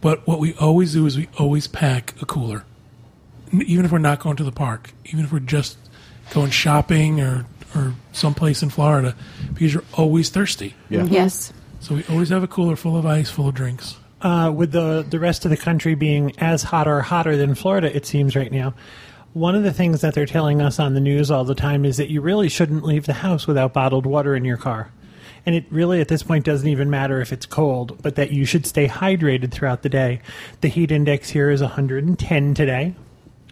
But 0.02 0.28
what 0.28 0.40
we 0.40 0.54
always 0.56 0.94
do 0.94 1.06
is 1.06 1.18
we 1.18 1.28
always 1.38 1.68
pack 1.68 2.14
a 2.22 2.26
cooler. 2.26 2.64
Even 3.54 3.86
if 3.86 3.92
we're 3.92 3.98
not 3.98 4.20
going 4.20 4.36
to 4.38 4.44
the 4.44 4.52
park, 4.52 4.92
even 5.06 5.24
if 5.24 5.32
we're 5.32 5.40
just 5.40 5.78
going 6.32 6.52
shopping 6.52 7.22
or, 7.22 7.46
or 7.74 7.94
someplace 8.12 8.62
in 8.62 8.70
Florida, 8.70 9.16
because 9.54 9.74
you're 9.74 9.84
always 9.94 10.30
thirsty. 10.30 10.76
yeah, 10.90 11.04
Yes. 11.06 11.54
So 11.80 11.96
we 11.96 12.04
always 12.10 12.30
have 12.30 12.44
a 12.44 12.48
cooler 12.48 12.76
full 12.76 12.98
of 12.98 13.06
ice, 13.06 13.30
full 13.30 13.48
of 13.48 13.56
drinks. 13.56 13.96
Uh, 14.22 14.52
with 14.56 14.72
the 14.72 15.06
the 15.08 15.20
rest 15.20 15.46
of 15.46 15.52
the 15.52 15.58
country 15.58 15.96
being 15.96 16.34
as 16.40 16.64
hot 16.64 16.88
or 16.88 17.02
hotter 17.02 17.38
than 17.38 17.56
Florida, 17.56 17.96
it 17.96 18.06
seems 18.06 18.36
right 18.36 18.52
now. 18.52 18.74
One 19.34 19.56
of 19.56 19.64
the 19.64 19.74
things 19.74 20.02
that 20.02 20.16
they're 20.16 20.26
telling 20.26 20.62
us 20.62 20.80
on 20.80 20.94
the 20.96 21.00
news 21.00 21.30
all 21.30 21.44
the 21.44 21.54
time 21.54 21.86
is 21.86 21.98
that 21.98 22.10
you 22.10 22.22
really 22.22 22.50
shouldn't 22.50 22.84
leave 22.84 23.06
the 23.06 23.14
house 23.14 23.46
without 23.46 23.74
bottled 23.74 24.06
water 24.06 24.36
in 24.36 24.46
your 24.46 24.58
car. 24.58 24.92
And 25.46 25.56
it 25.56 25.66
really, 25.70 26.02
at 26.02 26.08
this 26.08 26.24
point, 26.24 26.44
doesn't 26.44 26.68
even 26.68 26.90
matter 26.90 27.22
if 27.22 27.32
it's 27.32 27.46
cold, 27.46 28.02
but 28.02 28.16
that 28.16 28.32
you 28.32 28.46
should 28.46 28.66
stay 28.66 28.88
hydrated 28.88 29.52
throughout 29.52 29.84
the 29.84 29.90
day. 29.90 30.22
The 30.62 30.68
heat 30.68 30.92
index 30.92 31.30
here 31.30 31.50
is 31.52 31.62
110 31.62 32.54
today. 32.54 32.96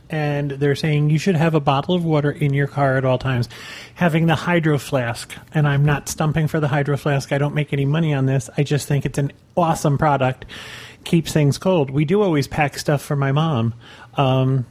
And 0.09 0.51
they're 0.51 0.75
saying 0.75 1.09
you 1.09 1.17
should 1.17 1.35
have 1.35 1.55
a 1.55 1.59
bottle 1.59 1.95
of 1.95 2.05
water 2.05 2.31
in 2.31 2.53
your 2.53 2.67
car 2.67 2.97
at 2.97 3.05
all 3.05 3.17
times. 3.17 3.49
Having 3.95 4.27
the 4.27 4.35
hydro 4.35 4.77
flask, 4.77 5.33
and 5.53 5.67
I'm 5.67 5.85
not 5.85 6.09
stumping 6.09 6.47
for 6.47 6.59
the 6.59 6.67
hydro 6.67 6.97
flask. 6.97 7.31
I 7.31 7.37
don't 7.37 7.55
make 7.55 7.73
any 7.73 7.85
money 7.85 8.13
on 8.13 8.25
this. 8.25 8.49
I 8.57 8.63
just 8.63 8.87
think 8.87 9.05
it's 9.05 9.17
an 9.17 9.31
awesome 9.55 9.97
product. 9.97 10.45
Keeps 11.03 11.31
things 11.31 11.57
cold. 11.57 11.89
We 11.89 12.05
do 12.05 12.21
always 12.21 12.47
pack 12.47 12.77
stuff 12.77 13.01
for 13.01 13.15
my 13.15 13.31
mom. 13.31 13.73
Um, 14.15 14.65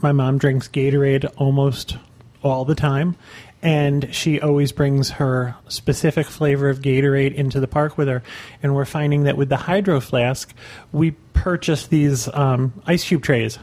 my 0.00 0.12
mom 0.12 0.38
drinks 0.38 0.68
Gatorade 0.68 1.32
almost 1.36 1.96
all 2.42 2.64
the 2.64 2.74
time, 2.74 3.16
and 3.62 4.14
she 4.14 4.40
always 4.40 4.70
brings 4.72 5.10
her 5.10 5.56
specific 5.68 6.26
flavor 6.26 6.68
of 6.68 6.80
Gatorade 6.80 7.34
into 7.34 7.60
the 7.60 7.66
park 7.66 7.96
with 7.96 8.08
her. 8.08 8.22
And 8.62 8.74
we're 8.74 8.84
finding 8.84 9.24
that 9.24 9.36
with 9.36 9.48
the 9.48 9.56
hydro 9.56 10.00
flask, 10.00 10.52
we 10.92 11.12
purchase 11.32 11.86
these 11.86 12.28
um, 12.34 12.72
ice 12.86 13.04
cube 13.04 13.22
trays 13.22 13.58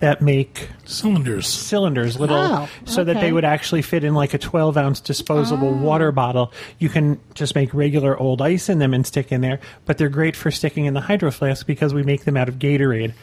that 0.00 0.22
make 0.22 0.68
Cylinders. 0.84 1.46
cylinders, 1.46 2.18
little, 2.18 2.36
Oh, 2.36 2.68
so 2.84 3.04
that 3.04 3.20
they 3.20 3.32
would 3.32 3.44
actually 3.44 3.82
fit 3.82 4.04
in 4.04 4.14
like 4.14 4.32
a 4.34 4.38
12 4.38 4.76
ounce 4.76 5.00
disposable 5.00 5.68
oh. 5.68 5.82
water 5.82 6.12
bottle. 6.12 6.52
You 6.78 6.88
can 6.88 7.20
just 7.34 7.54
make 7.54 7.74
regular 7.74 8.16
old 8.16 8.40
ice 8.40 8.68
in 8.68 8.78
them 8.78 8.94
and 8.94 9.06
stick 9.06 9.32
in 9.32 9.40
there, 9.40 9.60
but 9.86 9.98
they're 9.98 10.08
great 10.08 10.36
for 10.36 10.50
sticking 10.50 10.84
in 10.84 10.94
the 10.94 11.00
hydro 11.00 11.30
flask 11.30 11.66
because 11.66 11.92
we 11.92 12.02
make 12.02 12.24
them 12.24 12.36
out 12.36 12.48
of 12.48 12.56
Gatorade. 12.56 13.14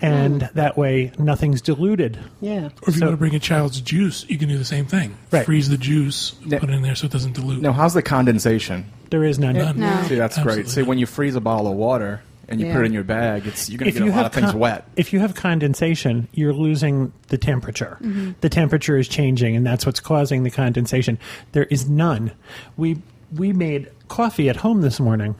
And 0.00 0.42
hmm. 0.42 0.56
that 0.56 0.76
way, 0.76 1.12
nothing's 1.18 1.62
diluted. 1.62 2.18
Yeah. 2.40 2.70
Or 2.82 2.88
if 2.88 2.96
you 2.96 3.02
want 3.02 3.12
to 3.12 3.16
bring 3.16 3.34
a 3.34 3.38
child's 3.38 3.80
juice, 3.80 4.26
you 4.28 4.38
can 4.38 4.48
do 4.48 4.58
the 4.58 4.64
same 4.64 4.86
thing. 4.86 5.16
Right. 5.30 5.46
Freeze 5.46 5.68
the 5.68 5.78
juice, 5.78 6.34
Yeah. 6.44 6.58
put 6.58 6.70
it 6.70 6.72
in 6.72 6.82
there 6.82 6.94
so 6.94 7.06
it 7.06 7.12
doesn't 7.12 7.34
dilute. 7.34 7.62
Now, 7.62 7.72
how's 7.72 7.94
the 7.94 8.02
condensation? 8.02 8.86
There 9.10 9.24
is 9.24 9.38
none. 9.38 9.56
None. 9.56 9.78
No. 9.78 10.02
See, 10.08 10.16
that's 10.16 10.36
great. 10.36 10.60
Absolutely 10.60 10.72
See, 10.72 10.82
when 10.82 10.98
you 10.98 11.06
freeze 11.06 11.36
a 11.36 11.40
bottle 11.40 11.70
of 11.70 11.76
water 11.76 12.22
and 12.48 12.60
you 12.60 12.66
Yeah. 12.66 12.74
put 12.74 12.82
it 12.82 12.86
in 12.86 12.92
your 12.92 13.04
bag, 13.04 13.46
it's 13.46 13.68
you're 13.70 13.78
going 13.78 13.92
to 13.92 13.98
get 13.98 14.04
you 14.04 14.10
a 14.10 14.14
lot 14.14 14.16
have 14.16 14.26
of 14.26 14.32
things 14.34 14.50
con- 14.50 14.60
wet. 14.60 14.86
if 14.96 15.12
you 15.12 15.20
have 15.20 15.34
condensation, 15.34 16.28
you're 16.32 16.52
losing 16.52 17.12
the 17.28 17.38
temperature. 17.38 17.98
Mm-hmm. 18.00 18.32
The 18.40 18.48
temperature 18.48 18.96
is 18.96 19.08
changing, 19.08 19.56
and 19.56 19.66
that's 19.66 19.86
what's 19.86 20.00
causing 20.00 20.42
the 20.42 20.50
condensation. 20.50 21.18
There 21.52 21.64
is 21.64 21.88
none. 21.88 22.32
We 22.76 22.98
we 23.34 23.52
made 23.52 23.90
coffee 24.08 24.48
at 24.48 24.56
home 24.56 24.80
this 24.82 25.00
morning 25.00 25.34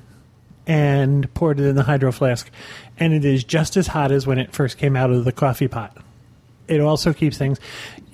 and 0.67 1.33
poured 1.35 1.61
it 1.61 1.65
in 1.67 1.77
the 1.77 1.83
hydro 1.83 2.11
flask, 2.13 2.51
and 2.99 3.13
it 3.13 3.25
is 3.25 3.45
just 3.45 3.77
as 3.77 3.87
hot 3.89 4.11
as 4.11 4.27
when 4.27 4.39
it 4.39 4.53
first 4.53 4.79
came 4.79 4.97
out 4.97 5.11
of 5.11 5.25
the 5.25 5.33
coffee 5.33 5.69
pot. 5.69 5.97
It 6.67 6.81
also 6.81 7.13
keeps 7.13 7.37
things. 7.37 7.61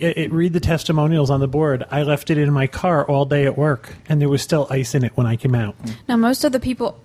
It, 0.01 0.19
it 0.19 0.33
read 0.33 0.53
the 0.53 0.59
testimonials 0.61 1.31
on 1.31 1.39
the 1.39 1.47
board. 1.47 1.85
I 1.91 2.03
left 2.03 2.31
it 2.31 2.39
in 2.39 2.53
my 2.53 2.67
car 2.67 3.07
all 3.07 3.25
day 3.25 3.47
at 3.47 3.57
work, 3.57 3.95
and 4.09 4.21
there 4.21 4.29
was 4.29 4.43
still 4.43 4.67
ice 4.71 4.95
in 4.97 5.05
it 5.05 5.13
when 5.17 5.27
I 5.27 5.37
came 5.37 5.55
out. 5.55 5.77
Now, 6.09 6.17
most 6.17 6.43
of 6.43 6.51
the 6.51 6.59
people 6.59 6.99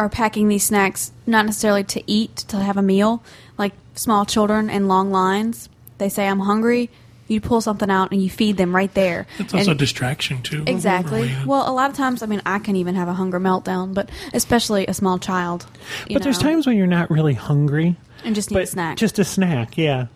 are 0.00 0.08
packing 0.08 0.48
these 0.48 0.64
snacks 0.64 1.12
not 1.26 1.44
necessarily 1.44 1.84
to 1.84 2.02
eat, 2.10 2.34
to 2.36 2.56
have 2.56 2.78
a 2.78 2.82
meal, 2.82 3.22
like 3.58 3.74
small 3.94 4.24
children 4.24 4.70
in 4.70 4.88
long 4.88 5.10
lines. 5.10 5.68
They 5.98 6.08
say, 6.08 6.26
I'm 6.26 6.40
hungry. 6.40 6.88
You 7.28 7.42
pull 7.42 7.60
something 7.60 7.90
out 7.90 8.10
and 8.10 8.22
you 8.22 8.30
feed 8.30 8.56
them 8.56 8.74
right 8.74 8.92
there. 8.94 9.26
It's 9.38 9.52
also 9.52 9.72
a 9.72 9.74
distraction, 9.74 10.40
too. 10.40 10.64
Exactly. 10.66 11.30
Well, 11.44 11.70
a 11.70 11.74
lot 11.74 11.90
of 11.90 11.96
times, 11.96 12.22
I 12.22 12.26
mean, 12.26 12.40
I 12.46 12.60
can 12.60 12.76
even 12.76 12.94
have 12.94 13.08
a 13.08 13.12
hunger 13.12 13.38
meltdown, 13.38 13.92
but 13.92 14.08
especially 14.32 14.86
a 14.86 14.94
small 14.94 15.18
child. 15.18 15.66
you 16.08 16.14
But 16.14 16.22
there's 16.22 16.38
times 16.38 16.66
when 16.66 16.78
you're 16.78 16.86
not 16.86 17.10
really 17.10 17.34
hungry, 17.34 17.96
and 18.24 18.34
just 18.34 18.50
need 18.50 18.60
a 18.60 18.66
snack 18.66 18.96
just 18.96 19.18
a 19.18 19.24
snack, 19.24 19.76
yeah. 19.76 20.06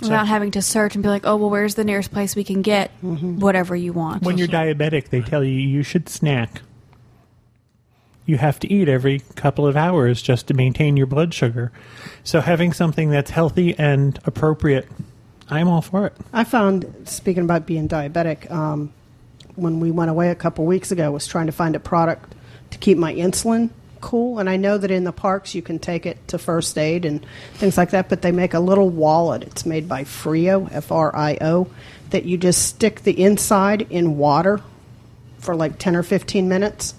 without 0.00 0.26
having 0.26 0.52
to 0.52 0.62
search 0.62 0.94
and 0.94 1.02
be 1.02 1.10
like, 1.10 1.26
oh, 1.26 1.36
well, 1.36 1.50
where's 1.50 1.74
the 1.74 1.84
nearest 1.84 2.10
place 2.12 2.34
we 2.34 2.44
can 2.44 2.62
get 2.62 2.90
mm-hmm. 3.02 3.38
whatever 3.38 3.76
you 3.76 3.92
want. 3.92 4.22
When 4.22 4.38
you're 4.38 4.48
diabetic, 4.48 5.10
they 5.10 5.20
tell 5.20 5.44
you 5.44 5.52
you 5.52 5.82
should 5.82 6.08
snack. 6.08 6.62
You 8.26 8.38
have 8.38 8.58
to 8.60 8.72
eat 8.72 8.88
every 8.88 9.20
couple 9.36 9.66
of 9.66 9.76
hours 9.76 10.20
just 10.20 10.48
to 10.48 10.54
maintain 10.54 10.96
your 10.96 11.06
blood 11.06 11.32
sugar. 11.32 11.72
So 12.24 12.40
having 12.40 12.72
something 12.72 13.10
that's 13.10 13.30
healthy 13.30 13.78
and 13.78 14.18
appropriate, 14.24 14.88
I'm 15.48 15.68
all 15.68 15.82
for 15.82 16.06
it. 16.06 16.12
I 16.32 16.44
found, 16.44 16.92
speaking 17.04 17.44
about 17.44 17.66
being 17.66 17.88
diabetic, 17.88 18.50
um, 18.50 18.92
when 19.54 19.80
we 19.80 19.90
went 19.90 20.10
away 20.10 20.30
a 20.30 20.34
couple 20.34 20.66
weeks 20.66 20.90
ago, 20.90 21.10
was 21.10 21.26
trying 21.26 21.46
to 21.46 21.52
find 21.52 21.76
a 21.76 21.80
product 21.80 22.34
to 22.70 22.78
keep 22.78 22.98
my 22.98 23.14
insulin 23.14 23.70
cool. 24.00 24.38
And 24.38 24.48
I 24.48 24.56
know 24.56 24.78
that 24.78 24.90
in 24.90 25.04
the 25.04 25.12
parks 25.12 25.54
you 25.54 25.62
can 25.62 25.78
take 25.78 26.06
it 26.06 26.28
to 26.28 26.38
first 26.38 26.78
aid 26.78 27.04
and 27.04 27.24
things 27.54 27.76
like 27.76 27.90
that, 27.90 28.08
but 28.08 28.22
they 28.22 28.32
make 28.32 28.54
a 28.54 28.60
little 28.60 28.88
wallet. 28.88 29.42
It's 29.42 29.66
made 29.66 29.88
by 29.88 30.04
Frio, 30.04 30.68
F 30.70 30.92
R 30.92 31.14
I 31.14 31.38
O, 31.40 31.68
that 32.10 32.24
you 32.24 32.38
just 32.38 32.66
stick 32.66 33.02
the 33.02 33.20
inside 33.20 33.82
in 33.90 34.16
water 34.16 34.60
for 35.38 35.56
like 35.56 35.78
10 35.78 35.96
or 35.96 36.02
15 36.02 36.48
minutes, 36.48 36.94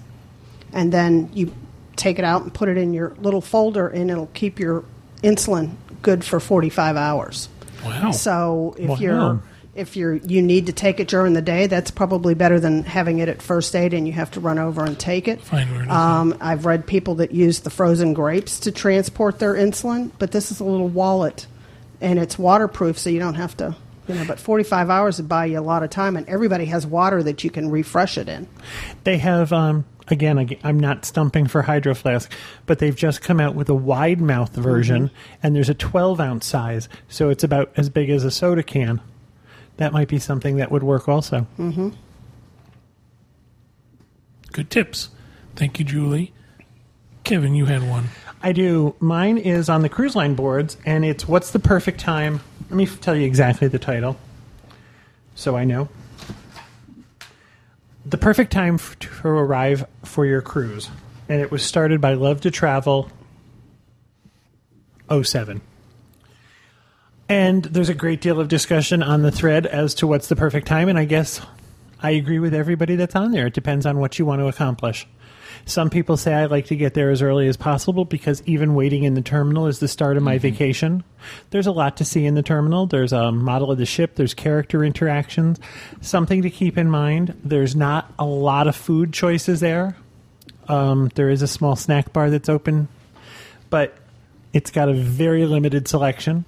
and 0.78 0.92
then 0.94 1.30
you 1.34 1.52
take 1.98 2.20
it 2.20 2.24
out 2.24 2.44
and 2.44 2.54
put 2.54 2.70
it 2.70 2.78
in 2.78 2.94
your 2.94 3.14
little 3.20 3.42
folder, 3.42 3.88
and 3.88 4.10
it'll 4.12 4.28
keep 4.34 4.60
your 4.60 4.86
insulin 5.24 5.72
good 6.04 6.24
for 6.24 6.40
45 6.40 6.96
hours. 6.96 7.50
Wow. 7.84 8.12
So 8.12 8.76
if 8.78 8.90
Wow. 8.90 8.96
you're 8.98 9.42
if 9.76 9.96
you're 9.96 10.16
you 10.16 10.42
need 10.42 10.66
to 10.68 10.74
take 10.74 11.00
it 11.00 11.08
during 11.08 11.34
the 11.34 11.42
day, 11.42 11.68
that's 11.68 11.92
probably 11.92 12.34
better 12.34 12.60
than 12.60 12.84
having 12.84 13.20
it 13.20 13.30
at 13.30 13.42
first 13.44 13.76
aid 13.76 13.94
and 13.94 14.08
you 14.08 14.14
have 14.14 14.32
to 14.32 14.40
run 14.40 14.58
over 14.58 14.84
and 14.84 14.98
take 14.98 15.28
it. 15.28 15.42
Find 15.42 15.70
where 15.72 15.82
it 15.82 15.86
is. 15.86 15.92
Um, 15.92 16.36
I've 16.42 16.66
read 16.66 16.86
people 16.88 17.16
that 17.16 17.32
use 17.32 17.60
the 17.60 17.70
frozen 17.70 18.14
grapes 18.14 18.60
to 18.62 18.72
transport 18.72 19.38
their 19.40 19.54
insulin, 19.54 20.12
but 20.20 20.32
this 20.32 20.52
is 20.52 20.60
a 20.60 20.64
little 20.64 20.88
wallet, 20.88 21.46
and 22.02 22.18
it's 22.20 22.38
waterproof, 22.40 22.98
so 22.98 23.10
you 23.10 23.20
don't 23.20 23.36
have 23.36 23.56
to. 23.58 23.76
You 24.08 24.16
know, 24.16 24.26
but 24.26 24.40
45 24.40 24.90
hours 24.90 25.18
would 25.18 25.28
buy 25.30 25.46
you 25.46 25.60
a 25.60 25.62
lot 25.62 25.84
of 25.84 25.90
time, 25.90 26.16
and 26.18 26.28
everybody 26.30 26.66
has 26.66 26.88
water 26.88 27.22
that 27.24 27.44
you 27.44 27.50
can 27.52 27.70
refresh 27.70 28.18
it 28.18 28.30
in. 28.30 28.48
They 29.04 29.18
have, 29.18 29.52
um, 29.54 29.84
again, 30.08 30.58
I'm 30.64 30.80
not 30.80 31.06
stumping 31.06 31.48
for 31.48 31.62
Hydro 31.62 31.96
Flask, 31.96 32.32
but 32.66 32.80
they've 32.80 32.96
just 32.96 33.22
come 33.22 33.40
out 33.40 33.56
with 33.56 33.70
a 33.70 33.76
wide 33.76 34.22
mouth 34.22 34.54
version, 34.56 35.12
and 35.44 35.56
there's 35.56 35.70
a 35.70 35.74
12 35.74 36.20
ounce 36.20 36.46
size, 36.46 36.90
so 37.08 37.30
it's 37.30 37.44
about 37.44 37.72
as 37.78 37.90
big 37.90 38.10
as 38.10 38.24
a 38.24 38.32
soda 38.32 38.64
can. 38.64 39.02
That 39.78 39.94
might 39.94 40.08
be 40.08 40.20
something 40.20 40.58
that 40.58 40.72
would 40.72 40.84
work 40.84 41.08
also. 41.08 41.46
Mm-hmm. 41.60 41.90
Good 44.52 44.70
tips. 44.70 45.10
Thank 45.56 45.80
you, 45.80 45.86
Julie. 45.86 46.34
Kevin, 47.24 47.54
you 47.54 47.66
had 47.66 47.88
one. 47.88 48.10
I 48.42 48.54
do. 48.54 48.96
Mine 49.00 49.38
is 49.38 49.70
on 49.70 49.82
the 49.82 49.90
cruise 49.90 50.16
line 50.16 50.36
boards, 50.36 50.78
and 50.86 51.04
it's 51.04 51.28
What's 51.28 51.52
the 51.52 51.60
Perfect 51.60 52.00
Time? 52.00 52.40
Let 52.70 52.78
me 52.78 52.86
tell 52.86 53.16
you 53.16 53.26
exactly 53.26 53.68
the 53.68 53.80
title 53.80 54.18
so 55.38 55.56
I 55.56 55.64
know. 55.64 55.88
The 58.10 58.18
Perfect 58.18 58.54
Time 58.54 58.80
to 58.80 59.28
Arrive 59.28 59.86
for 60.06 60.26
Your 60.26 60.42
Cruise. 60.42 60.90
And 61.28 61.42
it 61.42 61.52
was 61.52 61.62
started 61.62 62.00
by 62.00 62.14
Love 62.14 62.40
to 62.42 62.52
Travel 62.52 63.12
07. 65.12 65.60
And 67.28 67.66
there's 67.66 67.90
a 67.90 67.94
great 67.94 68.22
deal 68.22 68.40
of 68.40 68.48
discussion 68.48 69.04
on 69.04 69.24
the 69.24 69.32
thread 69.32 69.66
as 69.66 69.94
to 69.96 70.08
what's 70.08 70.30
the 70.30 70.38
perfect 70.38 70.68
time, 70.68 70.88
and 70.88 70.98
I 70.98 71.04
guess 71.04 71.42
I 72.02 72.12
agree 72.12 72.40
with 72.40 72.54
everybody 72.54 72.96
that's 72.96 73.16
on 73.16 73.32
there. 73.32 73.48
It 73.48 73.54
depends 73.54 73.86
on 73.86 74.00
what 74.00 74.20
you 74.20 74.26
want 74.26 74.42
to 74.42 74.48
accomplish. 74.48 75.08
Some 75.66 75.90
people 75.90 76.16
say 76.16 76.34
I 76.34 76.46
like 76.46 76.68
to 76.68 76.76
get 76.76 76.94
there 76.94 77.10
as 77.10 77.22
early 77.22 77.48
as 77.48 77.58
possible 77.58 78.06
because 78.06 78.42
even 78.46 78.74
waiting 78.74 79.04
in 79.04 79.16
the 79.16 79.22
terminal 79.22 79.68
is 79.68 79.80
the 79.80 79.88
start 79.88 80.16
of 80.16 80.24
my 80.24 80.38
vacation. 80.38 81.04
There's 81.50 81.68
a 81.68 81.72
lot 81.72 81.98
to 81.98 82.06
see 82.06 82.26
in 82.26 82.36
the 82.36 82.44
terminal. 82.44 82.86
There's 82.86 83.12
a 83.12 83.32
model 83.34 83.72
of 83.72 83.78
the 83.78 83.86
ship, 83.86 84.16
there's 84.16 84.34
character 84.34 84.84
interactions. 84.84 85.60
Something 86.00 86.44
to 86.44 86.50
keep 86.50 86.78
in 86.78 86.90
mind 86.90 87.40
there's 87.44 87.76
not 87.76 88.14
a 88.18 88.26
lot 88.26 88.68
of 88.68 88.76
food 88.76 89.12
choices 89.12 89.60
there. 89.60 89.98
Um, 90.70 91.12
there 91.16 91.30
is 91.30 91.42
a 91.42 91.48
small 91.48 91.76
snack 91.76 92.14
bar 92.14 92.30
that's 92.30 92.50
open, 92.50 92.88
but 93.70 93.98
it's 94.54 94.72
got 94.72 94.90
a 94.90 94.94
very 94.94 95.46
limited 95.46 95.88
selection. 95.88 96.46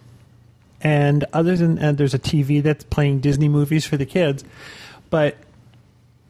And 0.81 1.25
other 1.33 1.57
than 1.57 1.77
and 1.77 1.97
there's 1.97 2.13
a 2.13 2.19
TV 2.19 2.63
that's 2.63 2.85
playing 2.85 3.19
Disney 3.19 3.49
movies 3.49 3.85
for 3.85 3.97
the 3.97 4.05
kids, 4.05 4.45
but 5.09 5.37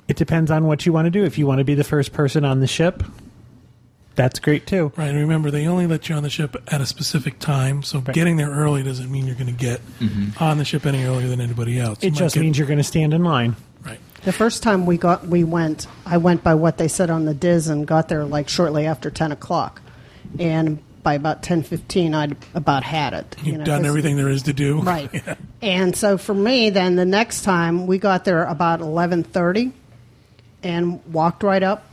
it 0.07 0.17
depends 0.17 0.51
on 0.51 0.65
what 0.65 0.85
you 0.85 0.93
want 0.93 1.05
to 1.05 1.11
do. 1.11 1.23
If 1.23 1.37
you 1.37 1.45
want 1.45 1.59
to 1.59 1.63
be 1.63 1.75
the 1.75 1.83
first 1.83 2.13
person 2.13 2.43
on 2.45 2.59
the 2.59 2.67
ship, 2.67 3.03
that's 4.15 4.39
great 4.39 4.67
too. 4.67 4.91
Right. 4.97 5.09
And 5.09 5.17
remember, 5.19 5.51
they 5.51 5.67
only 5.67 5.87
let 5.87 6.09
you 6.09 6.15
on 6.15 6.23
the 6.23 6.29
ship 6.29 6.55
at 6.67 6.81
a 6.81 6.85
specific 6.85 7.39
time, 7.39 7.83
so 7.83 8.01
getting 8.01 8.37
there 8.37 8.49
early 8.49 8.83
doesn't 8.83 9.09
mean 9.09 9.25
you're 9.25 9.35
going 9.35 9.47
to 9.47 9.53
get 9.53 9.79
mm-hmm. 9.99 10.43
on 10.43 10.57
the 10.57 10.65
ship 10.65 10.85
any 10.85 11.03
earlier 11.05 11.27
than 11.27 11.39
anybody 11.39 11.79
else. 11.79 12.03
You 12.03 12.07
It 12.07 12.11
might 12.13 12.19
just 12.19 12.35
get- 12.35 12.41
means 12.41 12.57
you're 12.57 12.67
going 12.67 12.77
to 12.77 12.83
stand 12.83 13.13
in 13.13 13.23
line. 13.23 13.55
Right. 13.85 13.99
The 14.23 14.33
first 14.33 14.61
time 14.61 14.85
we 14.85 14.97
got 14.97 15.25
we 15.25 15.45
went, 15.45 15.87
I 16.05 16.17
went 16.17 16.43
by 16.43 16.55
what 16.55 16.77
they 16.77 16.89
said 16.89 17.09
on 17.09 17.23
the 17.23 17.33
Diz 17.33 17.69
and 17.69 17.87
got 17.87 18.09
there 18.09 18.25
like 18.25 18.49
shortly 18.49 18.85
after 18.85 19.09
ten 19.09 19.31
o'clock, 19.31 19.81
and 20.37 20.79
by 21.09 21.15
about 21.15 21.41
ten 21.41 21.63
fifteen, 21.63 22.13
I'd 22.13 22.37
about 22.53 22.83
had 22.83 23.13
it. 23.13 23.35
you 23.41 23.53
You've 23.53 23.59
know, 23.61 23.65
done 23.65 23.83
everything 23.83 24.15
there 24.15 24.29
is 24.29 24.43
to 24.43 24.53
do. 24.53 24.79
right? 24.83 25.09
And 25.61 25.95
so 25.95 26.17
for 26.19 26.33
me, 26.35 26.69
then 26.69 26.95
the 26.95 27.03
next 27.03 27.41
time 27.41 27.85
we 27.87 27.97
got 27.97 28.25
there 28.25 28.43
about 28.43 28.79
eleven 28.79 29.23
thirty, 29.23 29.73
and 30.61 31.03
walked 31.11 31.41
right 31.41 31.63
up. 31.63 31.83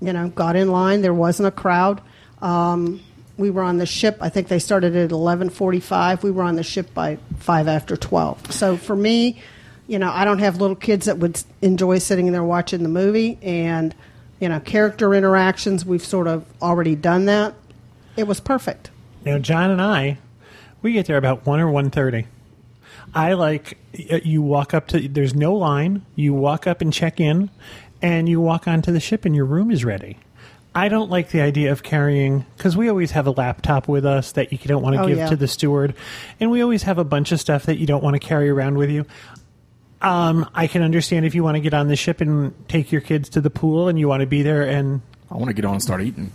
You 0.00 0.12
know, 0.12 0.28
got 0.28 0.54
in 0.54 0.70
line. 0.70 1.02
There 1.02 1.12
wasn't 1.12 1.48
a 1.48 1.50
crowd. 1.50 2.00
Um, 2.40 3.00
we 3.36 3.50
were 3.50 3.62
on 3.62 3.78
the 3.78 3.84
ship. 3.86 4.18
I 4.20 4.28
think 4.28 4.46
they 4.46 4.60
started 4.60 4.94
at 4.94 5.10
eleven 5.10 5.50
forty-five. 5.50 6.22
We 6.22 6.30
were 6.30 6.44
on 6.44 6.54
the 6.54 6.62
ship 6.62 6.94
by 6.94 7.18
five 7.38 7.66
after 7.66 7.96
twelve. 7.96 8.52
So 8.52 8.76
for 8.76 8.94
me, 8.94 9.42
you 9.88 9.98
know, 9.98 10.10
I 10.12 10.24
don't 10.24 10.38
have 10.38 10.60
little 10.60 10.76
kids 10.76 11.06
that 11.06 11.18
would 11.18 11.42
enjoy 11.60 11.98
sitting 11.98 12.30
there 12.30 12.44
watching 12.44 12.84
the 12.84 12.88
movie, 12.88 13.38
and 13.42 13.92
you 14.40 14.48
know, 14.48 14.58
character 14.60 15.14
interactions. 15.14 15.84
We've 15.84 16.04
sort 16.04 16.28
of 16.28 16.44
already 16.62 16.94
done 16.96 17.26
that. 17.26 17.54
It 18.16 18.26
was 18.26 18.40
perfect. 18.40 18.90
Now, 19.24 19.38
John 19.38 19.70
and 19.70 19.80
I, 19.80 20.18
We 20.82 20.92
get 20.92 21.06
there 21.06 21.16
about 21.16 21.46
one 21.46 21.60
or 21.60 21.70
one 21.70 21.90
thirty. 21.90 22.26
I 23.14 23.34
like 23.34 23.78
uh, 24.10 24.18
you 24.24 24.42
walk 24.42 24.74
up 24.74 24.88
to. 24.88 25.08
There's 25.08 25.34
no 25.34 25.54
line. 25.54 26.04
You 26.16 26.34
walk 26.34 26.66
up 26.66 26.80
and 26.80 26.92
check 26.92 27.20
in, 27.20 27.50
and 28.00 28.28
you 28.28 28.40
walk 28.40 28.66
onto 28.66 28.90
the 28.92 29.00
ship, 29.00 29.24
and 29.24 29.34
your 29.34 29.44
room 29.44 29.70
is 29.70 29.84
ready. 29.84 30.18
I 30.74 30.88
don't 30.88 31.10
like 31.10 31.30
the 31.30 31.40
idea 31.42 31.70
of 31.70 31.82
carrying 31.82 32.46
because 32.56 32.76
we 32.76 32.88
always 32.88 33.10
have 33.10 33.26
a 33.26 33.30
laptop 33.30 33.88
with 33.88 34.06
us 34.06 34.32
that 34.32 34.52
you 34.52 34.58
don't 34.58 34.82
want 34.82 34.96
to 34.96 35.02
Oh, 35.02 35.06
give 35.06 35.18
yeah. 35.18 35.28
to 35.28 35.36
the 35.36 35.46
steward, 35.48 35.94
and 36.40 36.50
we 36.50 36.62
always 36.62 36.82
have 36.84 36.98
a 36.98 37.04
bunch 37.04 37.30
of 37.32 37.38
stuff 37.40 37.64
that 37.66 37.76
you 37.78 37.86
don't 37.86 38.02
want 38.02 38.14
to 38.14 38.20
carry 38.20 38.48
around 38.48 38.76
with 38.78 38.90
you. 38.90 39.04
Um, 40.00 40.48
I 40.54 40.66
can 40.66 40.82
understand 40.82 41.26
if 41.26 41.34
you 41.34 41.44
want 41.44 41.56
to 41.56 41.60
get 41.60 41.74
on 41.74 41.86
the 41.88 41.94
ship 41.96 42.20
and 42.20 42.52
take 42.68 42.90
your 42.90 43.00
kids 43.02 43.28
to 43.30 43.40
the 43.40 43.50
pool, 43.50 43.88
and 43.88 43.98
you 43.98 44.08
want 44.08 44.22
to 44.22 44.26
be 44.26 44.42
there 44.42 44.62
and 44.62 45.00
I 45.30 45.34
want 45.36 45.48
to 45.48 45.54
get 45.54 45.64
on 45.64 45.74
and 45.74 45.82
start 45.82 46.00
eating. 46.02 46.32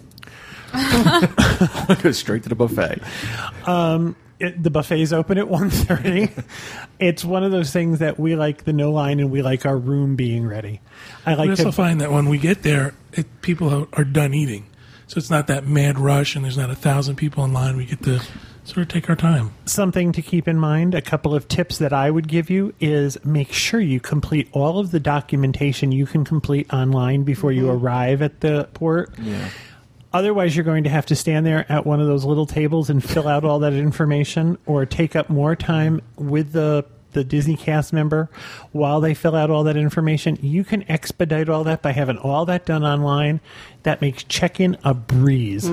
I 0.73 1.85
want 1.87 1.99
to 1.99 2.03
go 2.03 2.11
straight 2.11 2.43
to 2.43 2.49
the 2.49 2.55
buffet. 2.55 3.01
Um, 3.67 4.15
it, 4.39 4.61
the 4.61 4.69
buffet's 4.69 5.13
open 5.13 5.37
at 5.37 5.45
1.30 5.47 6.43
it's 6.99 7.25
one 7.25 7.43
of 7.43 7.51
those 7.51 7.71
things 7.71 7.99
that 7.99 8.19
we 8.19 8.35
like 8.35 8.65
the 8.65 8.73
no 8.73 8.91
line 8.91 9.19
and 9.19 9.31
we 9.31 9.41
like 9.41 9.65
our 9.65 9.77
room 9.77 10.15
being 10.15 10.45
ready 10.45 10.79
i 11.25 11.31
We 11.31 11.37
like 11.37 11.49
also 11.51 11.63
to 11.65 11.71
find 11.71 12.01
that 12.01 12.11
when 12.11 12.29
we 12.29 12.37
get 12.37 12.63
there, 12.63 12.93
it, 13.13 13.41
people 13.41 13.69
are, 13.69 13.87
are 13.93 14.03
done 14.03 14.33
eating. 14.33 14.67
So 15.07 15.17
it's 15.17 15.29
not 15.29 15.47
that 15.47 15.65
mad 15.65 15.97
rush 15.97 16.35
and 16.35 16.43
there's 16.43 16.57
not 16.57 16.69
a 16.69 16.75
thousand 16.75 17.15
people 17.15 17.43
in 17.45 17.53
line. 17.53 17.77
We 17.77 17.85
get 17.85 18.03
to 18.03 18.21
sort 18.65 18.79
of 18.79 18.89
take 18.89 19.09
our 19.09 19.15
time. 19.15 19.53
something 19.65 20.11
to 20.11 20.21
keep 20.21 20.47
in 20.47 20.59
mind 20.59 20.93
a 20.93 21.01
couple 21.01 21.33
of 21.33 21.47
tips 21.47 21.77
that 21.77 21.93
i 21.93 22.11
would 22.11 22.27
give 22.27 22.49
you 22.49 22.73
is 22.81 23.17
make 23.23 23.53
sure 23.53 23.79
you 23.79 23.97
complete 23.97 24.49
all 24.51 24.77
of 24.77 24.91
the 24.91 24.99
documentation 24.99 25.93
you 25.93 26.05
can 26.05 26.25
complete 26.25 26.71
online 26.73 27.23
before 27.23 27.53
you 27.53 27.63
mm-hmm. 27.67 27.85
arrive 27.85 28.21
at 28.21 28.41
the 28.41 28.67
port 28.73 29.09
Yeah. 29.19 29.49
Otherwise, 30.17 30.55
you're 30.55 30.65
going 30.65 30.83
to 30.83 30.89
have 30.89 31.05
to 31.05 31.15
stand 31.15 31.45
there 31.45 31.71
at 31.71 31.85
one 31.85 32.01
of 32.01 32.07
those 32.07 32.25
little 32.25 32.47
tables 32.47 32.89
and 32.89 33.03
fill 33.03 33.27
out 33.27 33.43
all 33.43 33.59
that 33.59 33.73
information, 33.73 34.57
or 34.65 34.83
take 34.83 35.15
up 35.15 35.29
more 35.29 35.55
time 35.55 36.01
with 36.15 36.53
the 36.53 36.83
the 37.11 37.23
Disney 37.23 37.55
cast 37.55 37.93
member 37.93 38.27
while 38.71 38.99
they 38.99 39.13
fill 39.13 39.35
out 39.35 39.51
all 39.51 39.63
that 39.65 39.77
information. 39.77 40.39
You 40.41 40.63
can 40.63 40.89
expedite 40.91 41.49
all 41.49 41.65
that 41.65 41.83
by 41.83 41.91
having 41.91 42.17
all 42.17 42.45
that 42.45 42.65
done 42.65 42.83
online. 42.83 43.41
That 43.83 44.01
makes 44.01 44.23
check-in 44.23 44.77
a 44.83 44.95
breeze. 44.95 45.69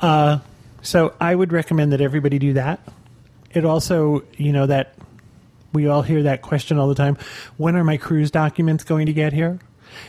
Uh, 0.00 0.38
so 0.80 1.12
I 1.20 1.34
would 1.34 1.52
recommend 1.52 1.92
that 1.92 2.00
everybody 2.00 2.38
do 2.38 2.54
that. 2.54 2.80
It 3.52 3.66
also, 3.66 4.24
you 4.38 4.52
know, 4.52 4.64
that 4.64 4.94
we 5.74 5.88
all 5.88 6.00
hear 6.00 6.22
that 6.22 6.40
question 6.40 6.78
all 6.78 6.88
the 6.88 6.94
time. 6.94 7.18
When 7.58 7.76
are 7.76 7.84
my 7.84 7.98
cruise 7.98 8.30
documents 8.30 8.82
going 8.82 9.06
to 9.06 9.12
get 9.12 9.34
here? 9.34 9.58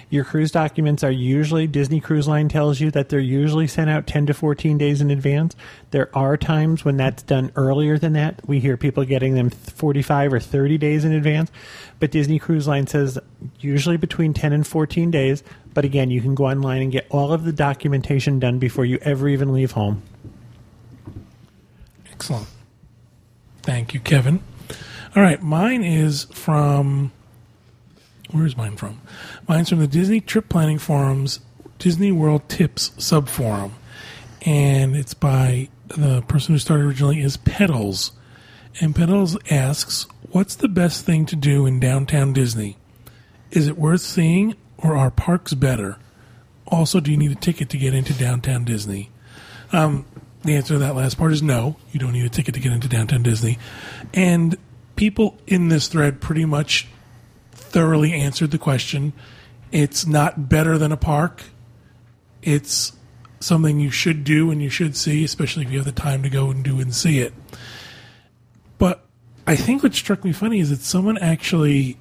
Your 0.09 0.23
cruise 0.23 0.51
documents 0.51 1.03
are 1.03 1.11
usually, 1.11 1.67
Disney 1.67 1.99
Cruise 1.99 2.27
Line 2.27 2.49
tells 2.49 2.79
you 2.79 2.91
that 2.91 3.09
they're 3.09 3.19
usually 3.19 3.67
sent 3.67 3.89
out 3.89 4.07
10 4.07 4.27
to 4.27 4.33
14 4.33 4.77
days 4.77 5.01
in 5.01 5.11
advance. 5.11 5.55
There 5.91 6.09
are 6.15 6.37
times 6.37 6.85
when 6.85 6.97
that's 6.97 7.23
done 7.23 7.51
earlier 7.55 7.97
than 7.97 8.13
that. 8.13 8.41
We 8.47 8.59
hear 8.59 8.77
people 8.77 9.05
getting 9.05 9.35
them 9.35 9.49
45 9.49 10.33
or 10.33 10.39
30 10.39 10.77
days 10.77 11.05
in 11.05 11.11
advance. 11.11 11.51
But 11.99 12.11
Disney 12.11 12.39
Cruise 12.39 12.67
Line 12.67 12.87
says 12.87 13.17
usually 13.59 13.97
between 13.97 14.33
10 14.33 14.53
and 14.53 14.65
14 14.65 15.11
days. 15.11 15.43
But 15.73 15.85
again, 15.85 16.11
you 16.11 16.21
can 16.21 16.35
go 16.35 16.45
online 16.45 16.81
and 16.81 16.91
get 16.91 17.07
all 17.09 17.33
of 17.33 17.43
the 17.43 17.53
documentation 17.53 18.39
done 18.39 18.59
before 18.59 18.85
you 18.85 18.99
ever 19.01 19.27
even 19.27 19.53
leave 19.53 19.71
home. 19.71 20.03
Excellent. 22.11 22.47
Thank 23.63 23.93
you, 23.93 23.99
Kevin. 23.99 24.41
All 25.15 25.23
right, 25.23 25.41
mine 25.41 25.83
is 25.83 26.25
from. 26.25 27.11
Where's 28.33 28.57
mine 28.57 28.77
from? 28.77 28.99
Mine's 29.47 29.69
from 29.69 29.77
the 29.77 29.87
Disney 29.87 30.19
Trip 30.19 30.49
Planning 30.49 30.79
Forum's 30.79 31.39
Disney 31.77 32.11
World 32.11 32.49
Tips 32.49 32.89
subforum, 32.97 33.73
and 34.41 34.95
it's 34.95 35.13
by 35.13 35.69
the 35.87 36.23
person 36.23 36.55
who 36.55 36.59
started 36.59 36.85
originally 36.85 37.21
is 37.21 37.37
Pedals, 37.37 38.11
and 38.81 38.95
Pedals 38.95 39.37
asks, 39.51 40.07
"What's 40.31 40.55
the 40.55 40.67
best 40.67 41.05
thing 41.05 41.27
to 41.27 41.35
do 41.35 41.67
in 41.67 41.79
downtown 41.79 42.33
Disney? 42.33 42.77
Is 43.51 43.67
it 43.67 43.77
worth 43.77 44.01
seeing, 44.01 44.55
or 44.79 44.97
are 44.97 45.11
parks 45.11 45.53
better? 45.53 45.97
Also, 46.65 46.99
do 46.99 47.11
you 47.11 47.17
need 47.17 47.31
a 47.31 47.35
ticket 47.35 47.69
to 47.69 47.77
get 47.77 47.93
into 47.93 48.13
downtown 48.13 48.63
Disney?" 48.63 49.11
Um, 49.71 50.05
the 50.43 50.55
answer 50.55 50.73
to 50.73 50.79
that 50.79 50.95
last 50.95 51.19
part 51.19 51.33
is 51.33 51.43
no. 51.43 51.75
You 51.91 51.99
don't 51.99 52.13
need 52.13 52.25
a 52.25 52.29
ticket 52.29 52.55
to 52.55 52.59
get 52.59 52.71
into 52.71 52.87
downtown 52.87 53.21
Disney. 53.21 53.59
And 54.11 54.57
people 54.95 55.37
in 55.45 55.67
this 55.67 55.87
thread 55.87 56.19
pretty 56.19 56.45
much 56.45 56.87
thoroughly 57.73 58.13
answered 58.13 58.51
the 58.51 58.57
question. 58.57 59.11
It's 59.71 60.05
not 60.05 60.47
better 60.47 60.77
than 60.77 60.91
a 60.91 60.97
park. 60.97 61.43
It's 62.43 62.93
something 63.39 63.79
you 63.79 63.89
should 63.89 64.23
do 64.23 64.51
and 64.51 64.61
you 64.61 64.69
should 64.69 64.95
see, 64.95 65.23
especially 65.23 65.65
if 65.65 65.71
you 65.71 65.79
have 65.79 65.85
the 65.85 65.91
time 65.91 66.23
to 66.23 66.29
go 66.29 66.49
and 66.49 66.63
do 66.63 66.79
and 66.79 66.95
see 66.95 67.19
it. 67.19 67.33
But 68.77 69.03
I 69.45 69.55
think 69.55 69.83
what 69.83 69.93
struck 69.93 70.23
me 70.23 70.31
funny 70.31 70.59
is 70.59 70.69
that 70.69 70.81
someone 70.81 71.17
actually 71.17 71.97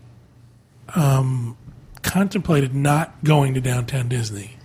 um, 0.95 1.57
contemplated 2.03 2.75
not 2.75 3.25
going 3.25 3.55
to 3.55 3.61
downtown 3.61 4.09
Disney. 4.09 4.57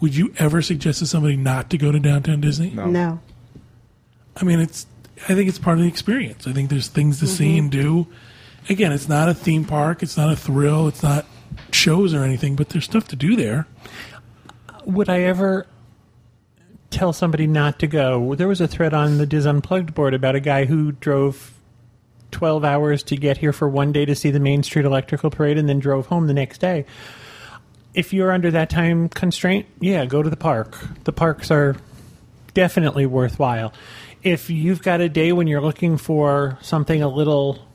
Would 0.00 0.16
you 0.16 0.32
ever 0.38 0.62
suggest 0.62 1.00
to 1.00 1.06
somebody 1.06 1.36
not 1.36 1.70
to 1.70 1.78
go 1.78 1.92
to 1.92 2.00
downtown 2.00 2.40
Disney? 2.40 2.70
No. 2.70 2.86
I 4.36 4.44
mean, 4.44 4.60
it's. 4.60 4.86
I 5.28 5.34
think 5.34 5.48
it's 5.48 5.58
part 5.58 5.78
of 5.78 5.82
the 5.82 5.88
experience. 5.88 6.46
I 6.46 6.52
think 6.52 6.70
there's 6.70 6.86
things 6.86 7.18
to 7.18 7.26
see 7.26 7.58
and 7.58 7.70
do. 7.72 8.06
Again, 8.68 8.92
it's 8.92 9.08
not 9.08 9.28
a 9.28 9.34
theme 9.34 9.64
park. 9.64 10.02
It's 10.02 10.16
not 10.16 10.32
a 10.32 10.36
thrill. 10.36 10.88
It's 10.88 11.02
not 11.02 11.24
shows 11.72 12.12
or 12.12 12.22
anything. 12.22 12.56
But 12.56 12.70
there's 12.70 12.84
stuff 12.84 13.08
to 13.08 13.16
do 13.16 13.36
there. 13.36 13.66
would 14.84 15.08
I 15.08 15.20
ever 15.22 15.66
tell 16.90 17.12
somebody 17.12 17.46
not 17.46 17.78
to 17.80 17.86
go? 17.86 18.34
There 18.34 18.48
was 18.48 18.60
a 18.60 18.68
thread 18.68 18.94
on 18.94 19.18
the 19.18 19.26
DIS 19.26 19.46
Unplugged 19.46 19.94
board 19.94 20.14
about 20.14 20.34
a 20.34 20.40
guy 20.40 20.64
who 20.64 20.92
drove 20.92 21.54
12 22.30 22.64
hours 22.64 23.02
to 23.04 23.16
get 23.16 23.38
here 23.38 23.52
for 23.52 23.68
one 23.68 23.92
day 23.92 24.04
to 24.04 24.14
see 24.14 24.30
the 24.30 24.40
Main 24.40 24.62
Street 24.62 24.84
Electrical 24.84 25.30
Parade 25.30 25.58
and 25.58 25.68
then 25.68 25.78
drove 25.78 26.06
home 26.06 26.26
the 26.26 26.34
next 26.34 26.58
day. 26.58 26.84
If 27.94 28.12
you're 28.12 28.30
under 28.30 28.50
that 28.50 28.70
time 28.70 29.08
constraint, 29.08 29.66
yeah, 29.80 30.04
go 30.04 30.22
to 30.22 30.30
the 30.30 30.36
park. 30.36 30.78
The 31.04 31.12
parks 31.12 31.50
are 31.50 31.76
definitely 32.54 33.06
worthwhile. 33.06 33.72
If 34.22 34.50
you've 34.50 34.82
got 34.82 35.00
a 35.00 35.08
day 35.08 35.32
when 35.32 35.46
you're 35.46 35.60
looking 35.60 35.96
for 35.96 36.58
something 36.60 37.02
a 37.02 37.08
little 37.08 37.67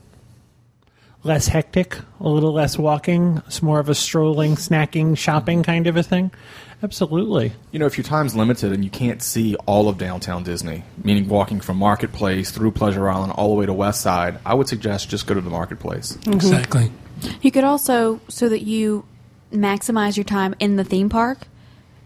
less 1.24 1.48
hectic, 1.48 1.98
a 2.20 2.28
little 2.28 2.52
less 2.52 2.78
walking, 2.78 3.42
it's 3.46 3.62
more 3.62 3.80
of 3.80 3.88
a 3.88 3.94
strolling, 3.94 4.56
snacking, 4.56 5.16
shopping 5.16 5.58
mm-hmm. 5.58 5.70
kind 5.70 5.86
of 5.86 5.96
a 5.96 6.02
thing, 6.02 6.30
absolutely. 6.82 7.52
You 7.72 7.78
know, 7.78 7.86
if 7.86 7.96
your 7.96 8.04
time's 8.04 8.36
limited 8.36 8.72
and 8.72 8.84
you 8.84 8.90
can't 8.90 9.22
see 9.22 9.56
all 9.66 9.88
of 9.88 9.98
downtown 9.98 10.44
Disney, 10.44 10.84
meaning 11.02 11.28
walking 11.28 11.60
from 11.60 11.78
Marketplace 11.78 12.50
through 12.50 12.72
Pleasure 12.72 13.08
Island 13.08 13.32
all 13.32 13.48
the 13.48 13.54
way 13.54 13.66
to 13.66 13.72
West 13.72 14.02
Side, 14.02 14.38
I 14.44 14.54
would 14.54 14.68
suggest 14.68 15.08
just 15.08 15.26
go 15.26 15.34
to 15.34 15.40
the 15.40 15.50
Marketplace. 15.50 16.12
Mm-hmm. 16.12 16.34
Exactly. 16.34 16.92
You 17.40 17.50
could 17.50 17.64
also, 17.64 18.20
so 18.28 18.48
that 18.50 18.62
you 18.62 19.06
maximize 19.52 20.16
your 20.16 20.24
time 20.24 20.54
in 20.58 20.76
the 20.76 20.84
theme 20.84 21.08
park, 21.08 21.46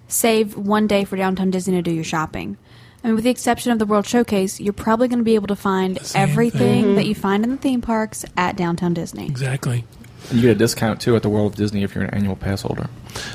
save 0.07 0.57
one 0.57 0.87
day 0.87 1.05
for 1.05 1.17
downtown 1.17 1.51
Disney 1.51 1.75
to 1.75 1.83
do 1.83 1.91
your 1.91 2.05
shopping. 2.05 2.57
I 3.05 3.07
mean, 3.09 3.15
with 3.15 3.25
the 3.25 3.31
exception 3.31 3.71
of 3.73 3.79
the 3.79 3.87
World 3.87 4.07
Showcase, 4.07 4.59
you're 4.61 4.73
probably 4.73 5.07
going 5.09 5.21
to 5.21 5.25
be 5.25 5.35
able 5.37 5.47
to 5.49 5.57
find 5.57 5.99
everything 6.15 6.83
thing. 6.85 6.95
that 6.97 7.07
you 7.07 7.15
find 7.15 7.45
in 7.45 7.51
the 7.51 7.57
theme 7.57 7.81
parks 7.81 8.25
at 8.37 8.57
downtown 8.57 8.93
Disney. 8.95 9.27
Exactly. 9.27 9.85
And 10.31 10.37
you 10.37 10.43
get 10.43 10.51
a 10.51 10.55
discount 10.59 11.01
too 11.01 11.15
at 11.17 11.23
the 11.23 11.29
World 11.29 11.53
of 11.53 11.57
Disney 11.59 11.85
if 11.85 11.95
you're 11.95 12.05
an 12.05 12.11
annual 12.13 12.35
pass 12.37 12.63
holder. 12.63 12.89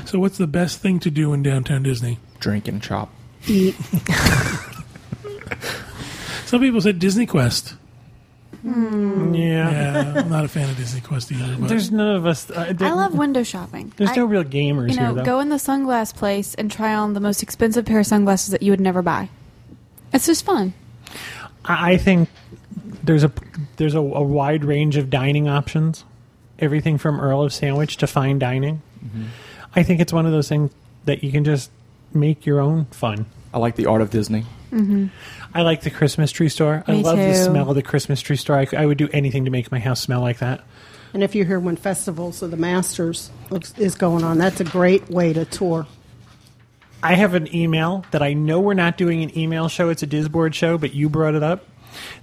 So, 0.04 0.18
what's 0.18 0.36
the 0.38 0.46
best 0.46 0.80
thing 0.80 1.00
to 1.00 1.10
do 1.10 1.32
in 1.32 1.42
downtown 1.42 1.82
Disney? 1.82 2.18
Drink 2.40 2.68
and 2.68 2.82
chop. 2.82 3.10
Eat. 3.48 3.74
Some 6.46 6.60
people 6.60 6.80
said 6.80 6.98
Disney 6.98 7.26
Quest. 7.26 7.74
Yeah. 8.64 9.32
Yeah, 9.32 10.12
I'm 10.16 10.30
not 10.30 10.44
a 10.44 10.48
fan 10.48 10.70
of 10.70 10.76
Disney 10.76 11.00
Quest 11.00 11.32
either. 11.32 11.56
But 11.58 11.68
There's 11.68 11.90
none 11.90 12.14
of 12.16 12.26
us. 12.26 12.50
Uh, 12.50 12.72
I 12.80 12.92
love 12.92 13.14
window 13.14 13.42
shopping. 13.42 13.92
There's 13.96 14.10
I- 14.10 14.16
no 14.16 14.24
real 14.26 14.44
gamers 14.44 14.90
You 14.90 14.96
know, 14.96 15.06
here, 15.06 15.14
though. 15.14 15.24
go 15.24 15.40
in 15.40 15.48
the 15.48 15.56
sunglass 15.56 16.14
place 16.14 16.54
and 16.54 16.70
try 16.70 16.94
on 16.94 17.14
the 17.14 17.20
most 17.20 17.42
expensive 17.42 17.84
pair 17.84 18.00
of 18.00 18.06
sunglasses 18.06 18.50
that 18.52 18.62
you 18.62 18.70
would 18.72 18.80
never 18.80 19.02
buy. 19.02 19.28
It's 20.14 20.26
just 20.26 20.44
fun. 20.44 20.72
I 21.64 21.92
I 21.92 21.96
think 21.98 22.30
there's 23.02 23.24
a 23.24 23.32
there's 23.76 23.94
a, 23.94 24.00
a 24.00 24.22
wide 24.22 24.64
range 24.64 24.96
of 24.96 25.10
dining 25.10 25.48
options. 25.48 26.04
Everything 26.58 26.98
from 26.98 27.20
Earl 27.20 27.42
of 27.42 27.52
Sandwich 27.52 27.96
to 27.98 28.06
fine 28.06 28.38
dining. 28.38 28.80
Mm-hmm. 29.04 29.24
I 29.74 29.82
think 29.82 30.00
it's 30.00 30.12
one 30.12 30.24
of 30.24 30.32
those 30.32 30.48
things 30.48 30.70
that 31.04 31.24
you 31.24 31.32
can 31.32 31.44
just 31.44 31.70
make 32.12 32.46
your 32.46 32.60
own 32.60 32.86
fun. 32.86 33.26
I 33.52 33.58
like 33.58 33.76
the 33.76 33.86
Art 33.86 34.00
of 34.00 34.10
Disney. 34.10 34.46
Mm-hmm. 34.70 35.06
I 35.52 35.62
like 35.62 35.82
the 35.82 35.90
Christmas 35.90 36.32
tree 36.32 36.48
store. 36.48 36.84
I 36.86 36.92
Me 36.92 37.02
love 37.02 37.18
the 37.18 37.34
smell 37.34 37.70
of 37.70 37.74
the 37.74 37.82
Christmas 37.82 38.20
tree 38.20 38.36
store. 38.36 38.66
I 38.76 38.86
would 38.86 38.98
do 38.98 39.08
anything 39.12 39.44
to 39.44 39.50
make 39.50 39.70
my 39.70 39.78
house 39.78 40.00
smell 40.00 40.20
like 40.20 40.38
that. 40.38 40.62
And 41.12 41.22
if 41.22 41.34
you're 41.36 41.46
here 41.46 41.60
when 41.60 41.76
festivals 41.76 42.42
of 42.42 42.50
the 42.50 42.56
Masters 42.56 43.30
looks, 43.50 43.76
is 43.78 43.94
going 43.94 44.24
on, 44.24 44.38
that's 44.38 44.60
a 44.60 44.64
great 44.64 45.08
way 45.08 45.32
to 45.32 45.44
tour. 45.44 45.86
I 47.04 47.16
have 47.16 47.34
an 47.34 47.54
email 47.54 48.02
that 48.12 48.22
I 48.22 48.32
know 48.32 48.60
we're 48.60 48.72
not 48.72 48.96
doing 48.96 49.22
an 49.22 49.38
email 49.38 49.68
show. 49.68 49.90
It's 49.90 50.02
a 50.02 50.06
Disboard 50.06 50.54
show, 50.54 50.78
but 50.78 50.94
you 50.94 51.10
brought 51.10 51.34
it 51.34 51.42
up. 51.42 51.66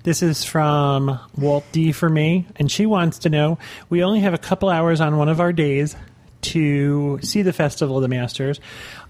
This 0.02 0.24
is 0.24 0.44
from 0.44 1.20
Walt 1.38 1.63
D 1.72 1.91
for 1.91 2.10
me, 2.10 2.48
and 2.56 2.70
she 2.70 2.88
wants 2.88 3.20
to 3.20 3.30
know 3.30 3.60
we 3.89 4.04
only 4.04 4.22
have 4.22 4.34
a 4.34 4.39
couple 4.39 4.70
hours 4.70 5.00
on 5.00 5.17
one 5.17 5.30
of 5.30 5.39
our 5.39 5.54
days 5.54 5.96
to 6.41 7.20
see 7.22 7.44
the 7.44 7.54
Festival 7.54 7.98
of 7.98 8.02
the 8.02 8.08
Masters. 8.08 8.60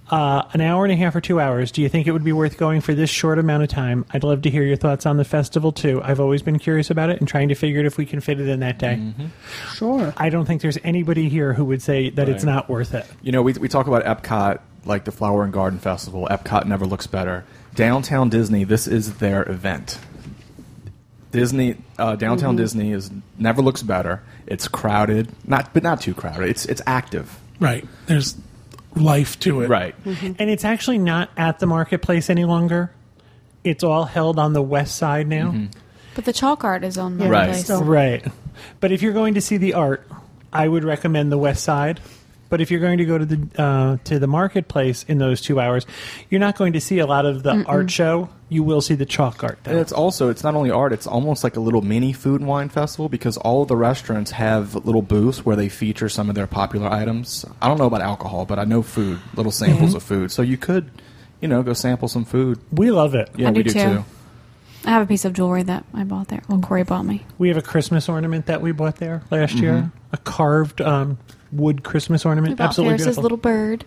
Uh, 0.10 0.46
an 0.52 0.60
hour 0.60 0.84
and 0.84 0.92
a 0.92 0.98
half 0.98 1.16
or 1.16 1.22
two 1.22 1.40
hours. 1.40 1.72
Do 1.72 1.82
you 1.82 1.88
think 1.88 2.06
it 2.06 2.12
would 2.12 2.26
be 2.26 2.34
worth 2.34 2.58
going 2.58 2.82
for 2.82 2.94
this 2.94 3.10
short 3.10 3.40
amount 3.40 3.64
of 3.64 3.70
time? 3.70 4.04
I'd 4.12 4.26
love 4.26 4.42
to 4.42 4.50
hear 4.50 4.64
your 4.64 4.76
thoughts 4.76 5.06
on 5.06 5.16
the 5.16 5.24
festival 5.24 5.72
too. 5.72 6.02
I've 6.04 6.20
always 6.20 6.42
been 6.42 6.60
curious 6.60 6.90
about 6.90 7.10
it 7.12 7.20
and 7.20 7.30
trying 7.30 7.48
to 7.48 7.56
figure 7.56 7.80
out 7.80 7.86
if 7.86 7.98
we 7.98 8.06
can 8.06 8.20
fit 8.20 8.42
it 8.42 8.50
in 8.50 8.60
that 8.60 8.78
day. 8.78 9.14
Sure. 9.74 10.14
I 10.18 10.30
don't 10.30 10.46
think 10.46 10.62
there's 10.62 10.78
anybody 10.84 11.30
here 11.30 11.54
who 11.54 11.64
would 11.64 11.82
say 11.82 12.10
that 12.10 12.28
it's 12.28 12.44
not 12.44 12.68
worth 12.68 12.94
it. 12.94 13.06
You 13.22 13.32
know, 13.32 13.42
we, 13.42 13.54
we 13.54 13.70
talk 13.70 13.88
about 13.88 14.04
Epcot, 14.04 14.60
like 14.86 15.06
the 15.06 15.12
Flower 15.12 15.44
and 15.44 15.54
Garden 15.54 15.80
Festival. 15.80 16.28
Epcot 16.30 16.66
never 16.66 16.86
looks 16.86 17.08
better. 17.08 17.46
Downtown 17.76 18.30
Disney, 18.30 18.64
this 18.64 18.88
is 18.88 19.16
their 19.16 19.50
event. 19.50 20.00
Disney, 21.32 21.78
uh, 21.98 22.16
downtown 22.18 22.52
mm-hmm. 22.56 22.58
Disney 22.64 22.92
is 22.92 23.10
never 23.38 23.62
looks 23.62 23.82
better. 23.82 24.22
It's 24.48 24.68
crowded, 24.68 25.30
not 25.48 25.74
but 25.74 25.82
not 25.82 26.02
too 26.02 26.14
crowded. 26.14 26.50
It's 26.50 26.66
it's 26.66 26.82
active, 26.86 27.40
Right. 27.60 27.88
There's 28.08 28.36
life 28.96 29.40
to 29.42 29.62
it. 29.62 29.70
right? 29.70 29.96
Mm-hmm. 30.04 30.34
And 30.40 30.50
it's 30.50 30.66
actually 30.66 30.98
not 30.98 31.30
at 31.38 31.60
the 31.60 31.68
marketplace 31.68 32.30
any 32.30 32.44
longer. 32.44 32.92
It's 33.64 33.84
all 33.84 34.04
held 34.04 34.40
on 34.40 34.52
the 34.52 34.62
west 34.62 34.96
side 34.98 35.28
now. 35.28 35.52
Mm-hmm. 35.52 35.66
But 36.16 36.26
the 36.26 36.34
chalk 36.34 36.66
art 36.66 36.84
is 36.84 36.98
on 36.98 37.16
my 37.18 37.30
Right. 37.30 37.50
place. 37.52 37.68
So- 37.68 37.82
Right. 37.84 38.26
But 38.82 38.92
if 38.92 39.02
you're 39.02 39.14
going 39.14 39.36
to 39.36 39.42
see 39.42 39.56
the 39.58 39.76
art, 39.76 40.06
I 40.52 40.68
would 40.68 40.84
recommend 40.84 41.32
the 41.32 41.38
west 41.38 41.64
side. 41.64 42.02
But 42.52 42.60
if 42.60 42.70
you're 42.70 42.82
going 42.82 42.98
to 42.98 43.06
go 43.06 43.18
to 43.18 43.26
the 43.26 43.64
uh, 43.64 43.98
to 44.04 44.20
the 44.20 44.28
marketplace 44.28 45.04
in 45.08 45.20
those 45.20 45.40
two 45.40 45.58
hours, 45.62 45.86
you're 46.30 46.42
not 46.42 46.58
going 46.58 46.74
to 46.74 46.82
see 46.82 47.00
a 47.00 47.08
lot 47.08 47.26
of 47.26 47.44
the 47.44 47.64
art 47.66 47.90
show. 47.90 48.28
You 48.50 48.62
will 48.62 48.82
see 48.82 48.94
the 48.94 49.06
chalk 49.06 49.42
art. 49.42 49.58
And 49.64 49.80
it's 49.80 49.94
also 49.94 50.28
it's 50.28 50.44
not 50.44 50.54
only 50.54 50.70
art; 50.70 50.92
it's 50.92 51.08
almost 51.08 51.46
like 51.46 51.56
a 51.56 51.62
little 51.62 51.82
mini 51.82 52.12
food 52.12 52.42
and 52.42 52.50
wine 52.50 52.68
festival 52.68 53.08
because 53.08 53.38
all 53.38 53.62
of 53.62 53.70
the 53.70 53.78
restaurants 53.78 54.32
have 54.32 54.76
little 54.86 55.02
booths 55.02 55.46
where 55.46 55.56
they 55.56 55.70
feature 55.70 56.10
some 56.10 56.28
of 56.28 56.36
their 56.36 56.46
popular 56.46 56.90
items. 56.90 57.46
I 57.62 57.70
don't 57.70 57.78
know 57.78 57.86
about 57.86 58.02
alcohol, 58.02 58.46
but 58.46 58.60
I 58.60 58.66
know 58.66 58.82
food, 58.82 59.22
little 59.34 59.54
samples 59.54 59.94
of 59.96 60.04
food. 60.04 60.30
So 60.30 60.42
you 60.42 60.58
could, 60.58 60.92
you 61.40 61.48
know, 61.48 61.64
go 61.64 61.72
sample 61.72 62.10
some 62.10 62.26
food. 62.26 62.60
We 62.70 62.92
love 62.92 63.16
it. 63.16 63.30
Yeah, 63.38 63.48
I 63.48 63.52
we 63.52 63.64
do 63.64 63.72
do 63.72 63.80
too. 63.80 63.80
too. 63.80 64.06
I 64.86 64.90
have 64.92 65.04
a 65.04 65.06
piece 65.06 65.26
of 65.26 65.34
jewelry 65.34 65.64
that 65.64 65.86
I 65.94 66.04
bought 66.04 66.28
there. 66.30 66.42
Well, 66.48 66.60
Corey 66.60 66.84
bought 66.84 67.04
me. 67.06 67.24
We 67.38 67.50
have 67.50 67.58
a 67.58 67.62
Christmas 67.62 68.10
ornament 68.10 68.48
that 68.48 68.62
we 68.62 68.72
bought 68.72 68.96
there 68.98 69.22
last 69.30 69.56
year. 69.56 69.92
A 70.12 70.18
carved 70.18 70.82
um, 70.82 71.18
wood 71.52 71.84
Christmas 71.84 72.26
We 72.26 72.30
ornament. 72.30 72.58
bought 72.58 72.70
Absolutely 72.70 72.94
Ferris's 72.98 73.06
beautiful. 73.18 73.24
little 73.24 73.38
bird. 73.38 73.86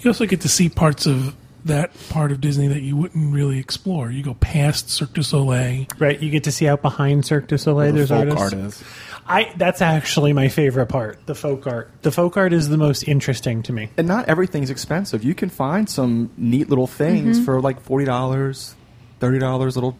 You 0.00 0.10
also 0.10 0.26
get 0.26 0.42
to 0.42 0.48
see 0.48 0.68
parts 0.68 1.06
of 1.06 1.34
that 1.64 1.90
part 2.10 2.30
of 2.30 2.40
Disney 2.40 2.68
that 2.68 2.82
you 2.82 2.96
wouldn't 2.96 3.34
really 3.34 3.58
explore. 3.58 4.10
You 4.10 4.22
go 4.22 4.34
past 4.34 4.88
Cirque 4.90 5.14
du 5.14 5.22
Soleil. 5.22 5.86
Right, 5.98 6.20
you 6.20 6.30
get 6.30 6.44
to 6.44 6.52
see 6.52 6.68
out 6.68 6.80
behind 6.82 7.24
Cirque 7.24 7.48
du 7.48 7.58
Soleil. 7.58 7.92
The 7.92 7.98
There's 8.04 8.08
folk 8.10 8.38
artists. 8.38 8.42
art 8.52 8.52
is. 8.54 8.84
I 9.28 9.52
that's 9.56 9.82
actually 9.82 10.32
my 10.32 10.46
favorite 10.48 10.86
part. 10.86 11.18
The 11.26 11.34
folk 11.34 11.66
art. 11.66 11.90
The 12.02 12.12
folk 12.12 12.36
art 12.36 12.52
is 12.52 12.68
the 12.68 12.76
most 12.76 13.08
interesting 13.08 13.64
to 13.64 13.72
me. 13.72 13.88
And 13.96 14.06
not 14.06 14.28
everything's 14.28 14.70
expensive. 14.70 15.24
You 15.24 15.34
can 15.34 15.48
find 15.48 15.90
some 15.90 16.30
neat 16.36 16.68
little 16.68 16.86
things 16.86 17.36
Mm-hmm. 17.38 17.44
for 17.44 17.60
like 17.60 17.80
forty 17.80 18.04
dollars, 18.04 18.76
thirty 19.20 19.38
dollars, 19.38 19.76
little 19.76 19.96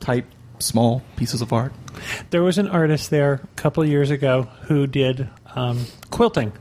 type 0.00 0.26
small 0.58 1.02
pieces 1.16 1.42
of 1.42 1.52
art. 1.52 1.72
There 2.30 2.42
was 2.42 2.58
an 2.58 2.68
artist 2.68 3.10
there 3.10 3.34
a 3.34 3.56
couple 3.56 3.84
years 3.84 4.10
ago 4.10 4.42
who 4.62 4.86
did 4.86 5.28
um, 5.54 5.86
quilting, 6.10 6.52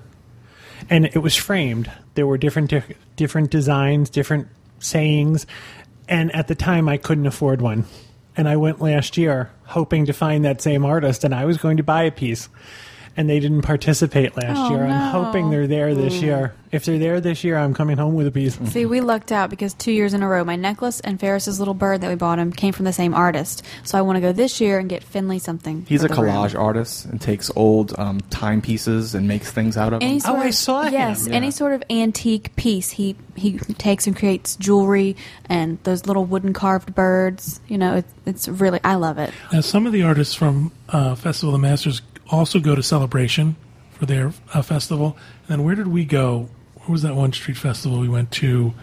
and 0.90 1.06
it 1.06 1.20
was 1.20 1.36
framed. 1.36 1.92
There 2.16 2.28
were 2.28 2.38
different 2.38 2.70
di- 2.70 2.96
different 3.16 3.52
designs, 3.52 4.10
different 4.10 4.48
sayings, 4.80 5.46
and 6.08 6.34
at 6.36 6.48
the 6.48 6.56
time 6.56 6.90
I 6.90 6.98
couldn't 6.98 7.28
afford 7.28 7.62
one. 7.62 7.86
And 8.36 8.48
I 8.48 8.56
went 8.56 8.82
last 8.82 9.18
year 9.18 9.52
hoping 9.66 10.06
to 10.06 10.14
find 10.14 10.46
that 10.46 10.62
same 10.62 10.86
artist, 10.86 11.24
and 11.24 11.36
I 11.36 11.46
was 11.46 11.58
going 11.58 11.78
to 11.78 11.84
buy 11.84 12.04
a 12.04 12.12
piece. 12.12 12.50
And 13.18 13.30
they 13.30 13.42
didn't 13.42 13.64
participate 13.64 14.38
last 14.38 14.58
Oh, 14.58 14.70
year. 14.70 14.84
I'm 14.84 14.90
no. 14.90 15.24
hoping 15.24 15.50
they're 15.50 15.68
there 15.68 15.94
this 15.94 16.22
year. 16.22 16.54
If 16.72 16.86
they're 16.86 16.98
there 16.98 17.20
this 17.20 17.44
year, 17.44 17.58
I'm 17.58 17.74
coming 17.74 17.98
home 17.98 18.14
with 18.16 18.26
a 18.28 18.32
piece. 18.32 18.58
See, 18.72 18.86
we 18.86 19.02
lucked 19.02 19.34
out 19.34 19.50
because 19.50 19.74
two 19.74 19.92
years 19.92 20.14
in 20.14 20.24
a 20.24 20.28
row, 20.30 20.46
my 20.46 20.56
necklace 20.56 21.02
and 21.02 21.20
Ferris's 21.20 21.60
little 21.60 21.74
bird 21.74 22.00
that 22.00 22.10
we 22.10 22.16
bought 22.16 22.40
him 22.40 22.54
came 22.54 22.72
from 22.72 22.86
the 22.86 22.94
same 22.94 23.14
artist. 23.14 23.66
So 23.84 23.98
I 23.98 24.02
want 24.04 24.16
to 24.16 24.22
go 24.22 24.32
this 24.32 24.62
year 24.62 24.80
and 24.80 24.88
get 24.88 25.04
Finley 25.04 25.40
something. 25.40 25.86
He's 25.90 26.06
a 26.06 26.08
the 26.08 26.14
room. 26.16 26.28
collage 26.32 26.58
artist 26.58 27.04
and 27.06 27.20
takes 27.20 27.52
old 27.58 27.94
um, 28.00 28.22
timepieces 28.30 29.14
and 29.16 29.28
makes 29.28 29.52
things 29.52 29.76
out 29.76 29.92
of 29.92 30.02
Any 30.02 30.14
them. 30.14 30.20
sort 30.22 30.40
Oh, 30.40 30.42
I 30.44 30.48
of, 30.48 30.56
saw 30.56 30.82
him. 30.84 30.94
Yes, 30.94 31.28
Yeah. 31.28 31.34
any 31.36 31.52
sort 31.52 31.74
of 31.74 31.84
antique 31.90 32.56
piece 32.56 32.92
he 32.92 33.16
he 33.36 33.58
takes 33.78 34.08
and 34.08 34.16
creates 34.16 34.56
jewelry 34.58 35.16
and 35.50 35.78
those 35.84 36.06
little 36.06 36.26
wooden 36.26 36.54
carved 36.54 36.94
birds. 36.94 37.60
You 37.68 37.78
know, 37.78 37.96
it, 37.98 38.06
it's 38.26 38.48
really 38.48 38.80
I 38.84 38.96
love 38.96 39.18
it. 39.18 39.34
Now, 39.52 39.62
some 39.62 39.86
of 39.86 39.92
the 39.94 40.04
artists 40.04 40.36
from 40.36 40.72
uh, 40.90 41.16
Festival 41.16 41.54
of 41.56 41.62
the 41.62 41.68
Masters 41.68 42.02
also 42.32 42.60
go 42.60 42.76
to 42.76 42.84
Celebration 42.84 43.56
for 43.92 44.06
their 44.06 44.34
uh, 44.54 44.62
festival. 44.62 45.18
And 45.42 45.48
then 45.48 45.64
where 45.64 45.76
did 45.76 45.88
we 45.88 46.06
go? 46.06 46.50
Where 46.76 46.90
was 46.90 47.04
that 47.04 47.16
one 47.16 47.34
street 47.34 47.58
festival 47.58 48.00
we 48.00 48.10
went 48.10 48.32
to? 48.32 48.74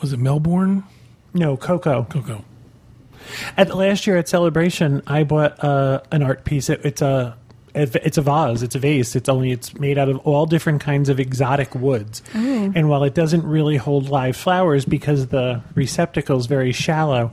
Was 0.00 0.12
it 0.12 0.18
Melbourne? 0.18 0.84
No, 1.32 1.56
Cocoa. 1.56 2.04
Cocoa. 2.04 2.44
At 3.56 3.74
last 3.74 4.06
year 4.06 4.16
at 4.16 4.28
Celebration, 4.28 5.02
I 5.06 5.24
bought 5.24 5.62
uh, 5.62 6.00
an 6.10 6.22
art 6.22 6.44
piece. 6.44 6.68
It, 6.68 6.80
it's 6.84 7.02
a 7.02 7.36
it's 7.72 8.18
a 8.18 8.22
vase. 8.22 8.62
It's 8.62 8.74
a 8.74 8.80
vase. 8.80 9.14
It's 9.14 9.28
only 9.28 9.52
it's 9.52 9.78
made 9.78 9.96
out 9.96 10.08
of 10.08 10.18
all 10.26 10.46
different 10.46 10.80
kinds 10.80 11.08
of 11.08 11.20
exotic 11.20 11.72
woods. 11.74 12.20
And 12.74 12.88
while 12.88 13.04
it 13.04 13.14
doesn't 13.14 13.46
really 13.46 13.76
hold 13.76 14.08
live 14.08 14.36
flowers 14.36 14.84
because 14.84 15.28
the 15.28 15.62
receptacle 15.76 16.36
is 16.36 16.46
very 16.46 16.72
shallow, 16.72 17.32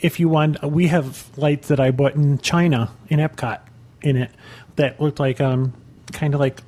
if 0.00 0.18
you 0.18 0.30
want, 0.30 0.62
we 0.62 0.86
have 0.86 1.28
lights 1.36 1.68
that 1.68 1.78
I 1.78 1.90
bought 1.90 2.14
in 2.14 2.38
China 2.38 2.90
in 3.08 3.18
Epcot 3.18 3.60
in 4.04 4.16
it 4.16 4.30
that 4.76 5.00
looked 5.00 5.18
like 5.18 5.40
um 5.40 5.72
kind 6.12 6.34
of 6.34 6.40
like 6.40 6.60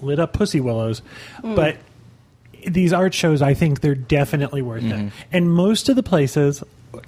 lit 0.00 0.18
up 0.18 0.32
pussy 0.32 0.60
willows, 0.60 1.02
but 1.42 1.76
these 2.66 2.92
art 2.92 3.12
shows, 3.14 3.42
I 3.42 3.54
think 3.54 3.80
they're 3.80 3.94
definitely 3.94 4.62
worth 4.62 4.84
it. 4.84 5.12
And 5.32 5.50
most 5.52 5.88
of 5.88 5.96
the 5.96 6.02
places 6.02 6.62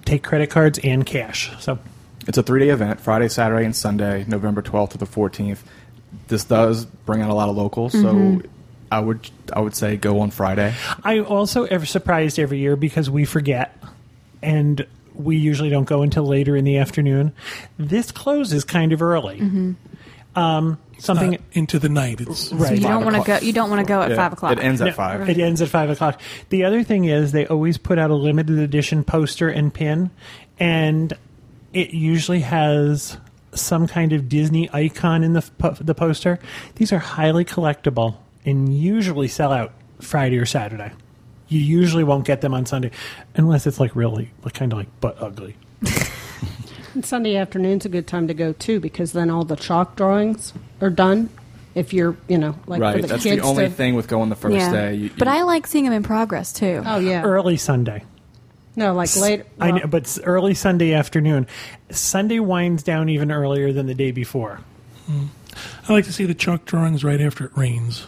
take 0.04 0.22
credit 0.22 0.50
cards 0.50 0.78
and 0.82 1.04
cash. 1.04 1.50
So 1.60 1.78
It's 2.26 2.38
a 2.38 2.42
three 2.42 2.60
day 2.60 2.68
event 2.70 3.00
Friday, 3.00 3.28
Saturday, 3.28 3.64
and 3.64 3.74
Sunday, 3.74 4.24
November 4.28 4.62
12th 4.62 4.90
to 4.90 4.98
the 4.98 5.06
14th. 5.06 5.58
This 6.28 6.44
does 6.44 6.84
bring 6.84 7.20
out 7.22 7.30
a 7.30 7.34
lot 7.34 7.48
of 7.48 7.56
locals, 7.56 7.92
Mm-hmm. 7.94 8.40
so 8.40 8.48
I 8.90 9.00
would 9.00 9.30
I 9.54 9.60
would 9.60 9.74
say 9.74 9.96
go 9.96 10.20
on 10.20 10.30
Friday. 10.30 10.74
I 11.02 11.20
also 11.20 11.64
ever 11.64 11.86
surprised 11.86 12.38
every 12.38 12.58
year 12.58 12.76
because 12.76 13.08
we 13.08 13.24
forget, 13.24 13.74
and 14.42 14.86
we 15.14 15.36
usually 15.36 15.70
don't 15.70 15.84
go 15.84 16.02
until 16.02 16.24
later 16.24 16.56
in 16.56 16.64
the 16.64 16.78
afternoon. 16.78 17.32
This 17.78 18.10
closes 18.12 18.64
kind 18.64 18.92
of 18.92 19.02
early. 19.02 19.74
Um, 20.34 20.78
something 20.98 21.32
Not 21.32 21.40
into 21.52 21.78
the 21.78 21.88
night. 21.90 22.20
It's 22.20 22.48
So 22.48 22.56
right. 22.56 22.74
you 22.76 22.80
don't 22.80 23.04
want 23.04 23.16
to 23.16 23.22
go. 23.22 23.38
You 23.44 23.52
don't 23.52 23.68
want 23.68 23.86
to 23.86 23.86
go 23.86 24.00
at 24.00 24.10
Yeah, 24.10 24.16
five 24.16 24.32
o'clock. 24.32 24.52
It 24.52 24.60
ends 24.60 24.80
at 24.80 24.86
No, 24.86 24.92
5. 24.92 25.28
It 25.28 25.38
ends 25.38 25.60
at 25.60 25.68
five 25.68 25.90
o'clock. 25.90 26.20
The 26.48 26.64
other 26.64 26.82
thing 26.82 27.04
is 27.04 27.32
they 27.32 27.46
always 27.46 27.76
put 27.76 27.98
out 27.98 28.10
a 28.10 28.14
limited 28.14 28.58
edition 28.58 29.04
poster 29.04 29.48
and 29.48 29.72
pin, 29.74 30.10
and 30.58 31.12
it 31.74 31.90
usually 31.90 32.40
has 32.40 33.18
some 33.54 33.86
kind 33.86 34.14
of 34.14 34.28
Disney 34.30 34.70
icon 34.72 35.22
in 35.22 35.34
the 35.34 35.76
the 35.82 35.94
poster. 35.94 36.38
These 36.76 36.92
are 36.92 36.98
highly 36.98 37.44
collectible 37.44 38.16
and 38.46 38.74
usually 38.74 39.28
sell 39.28 39.52
out 39.52 39.72
Friday 40.00 40.38
or 40.38 40.46
Saturday. 40.46 40.92
You 41.52 41.60
usually 41.60 42.02
won't 42.02 42.24
get 42.24 42.40
them 42.40 42.54
on 42.54 42.64
Sunday, 42.64 42.90
unless 43.34 43.66
it's 43.66 43.78
like 43.78 43.94
really 43.94 44.30
like 44.42 44.54
kind 44.54 44.72
of 44.72 44.78
like 44.78 45.00
butt 45.00 45.20
ugly. 45.20 45.54
And 46.94 47.04
Sunday 47.04 47.36
afternoon's 47.36 47.84
a 47.84 47.90
good 47.90 48.06
time 48.06 48.26
to 48.28 48.34
go 48.34 48.54
too 48.54 48.80
because 48.80 49.12
then 49.12 49.28
all 49.28 49.44
the 49.44 49.56
chalk 49.56 49.94
drawings 49.94 50.54
are 50.80 50.90
done. 50.90 51.28
If 51.74 51.92
you're, 51.92 52.16
you 52.28 52.38
know, 52.38 52.54
like 52.66 52.78
for 52.78 52.82
right. 52.82 53.02
the 53.02 53.08
That's 53.08 53.22
kids 53.22 53.42
the 53.42 53.48
only 53.48 53.64
to, 53.64 53.70
thing 53.70 53.94
with 53.94 54.08
going 54.08 54.28
the 54.28 54.36
first 54.36 54.56
yeah, 54.56 54.72
day. 54.72 54.94
You, 54.94 55.10
but 55.18 55.28
I 55.28 55.42
like 55.42 55.66
seeing 55.66 55.84
them 55.84 55.92
in 55.92 56.02
progress 56.02 56.52
too. 56.52 56.82
Oh 56.84 56.98
yeah, 56.98 57.22
Early 57.22 57.56
Sunday. 57.56 58.04
no, 58.76 58.94
like 58.94 59.14
later. 59.16 59.44
I 59.58 59.72
know, 59.72 59.86
but 59.86 60.18
early 60.24 60.54
Sunday 60.54 60.92
afternoon. 60.92 61.46
Sunday 61.90 62.40
winds 62.40 62.82
down 62.82 63.08
even 63.08 63.30
earlier 63.30 63.72
than 63.72 63.86
the 63.86 63.94
day 63.94 64.10
before. 64.10 64.60
Hmm. 65.06 65.26
I 65.88 65.92
like 65.92 66.04
to 66.06 66.12
see 66.12 66.24
the 66.24 66.34
chalk 66.34 66.64
drawings 66.64 67.04
right 67.04 67.20
after 67.20 67.44
it 67.46 67.56
rains. 67.56 68.06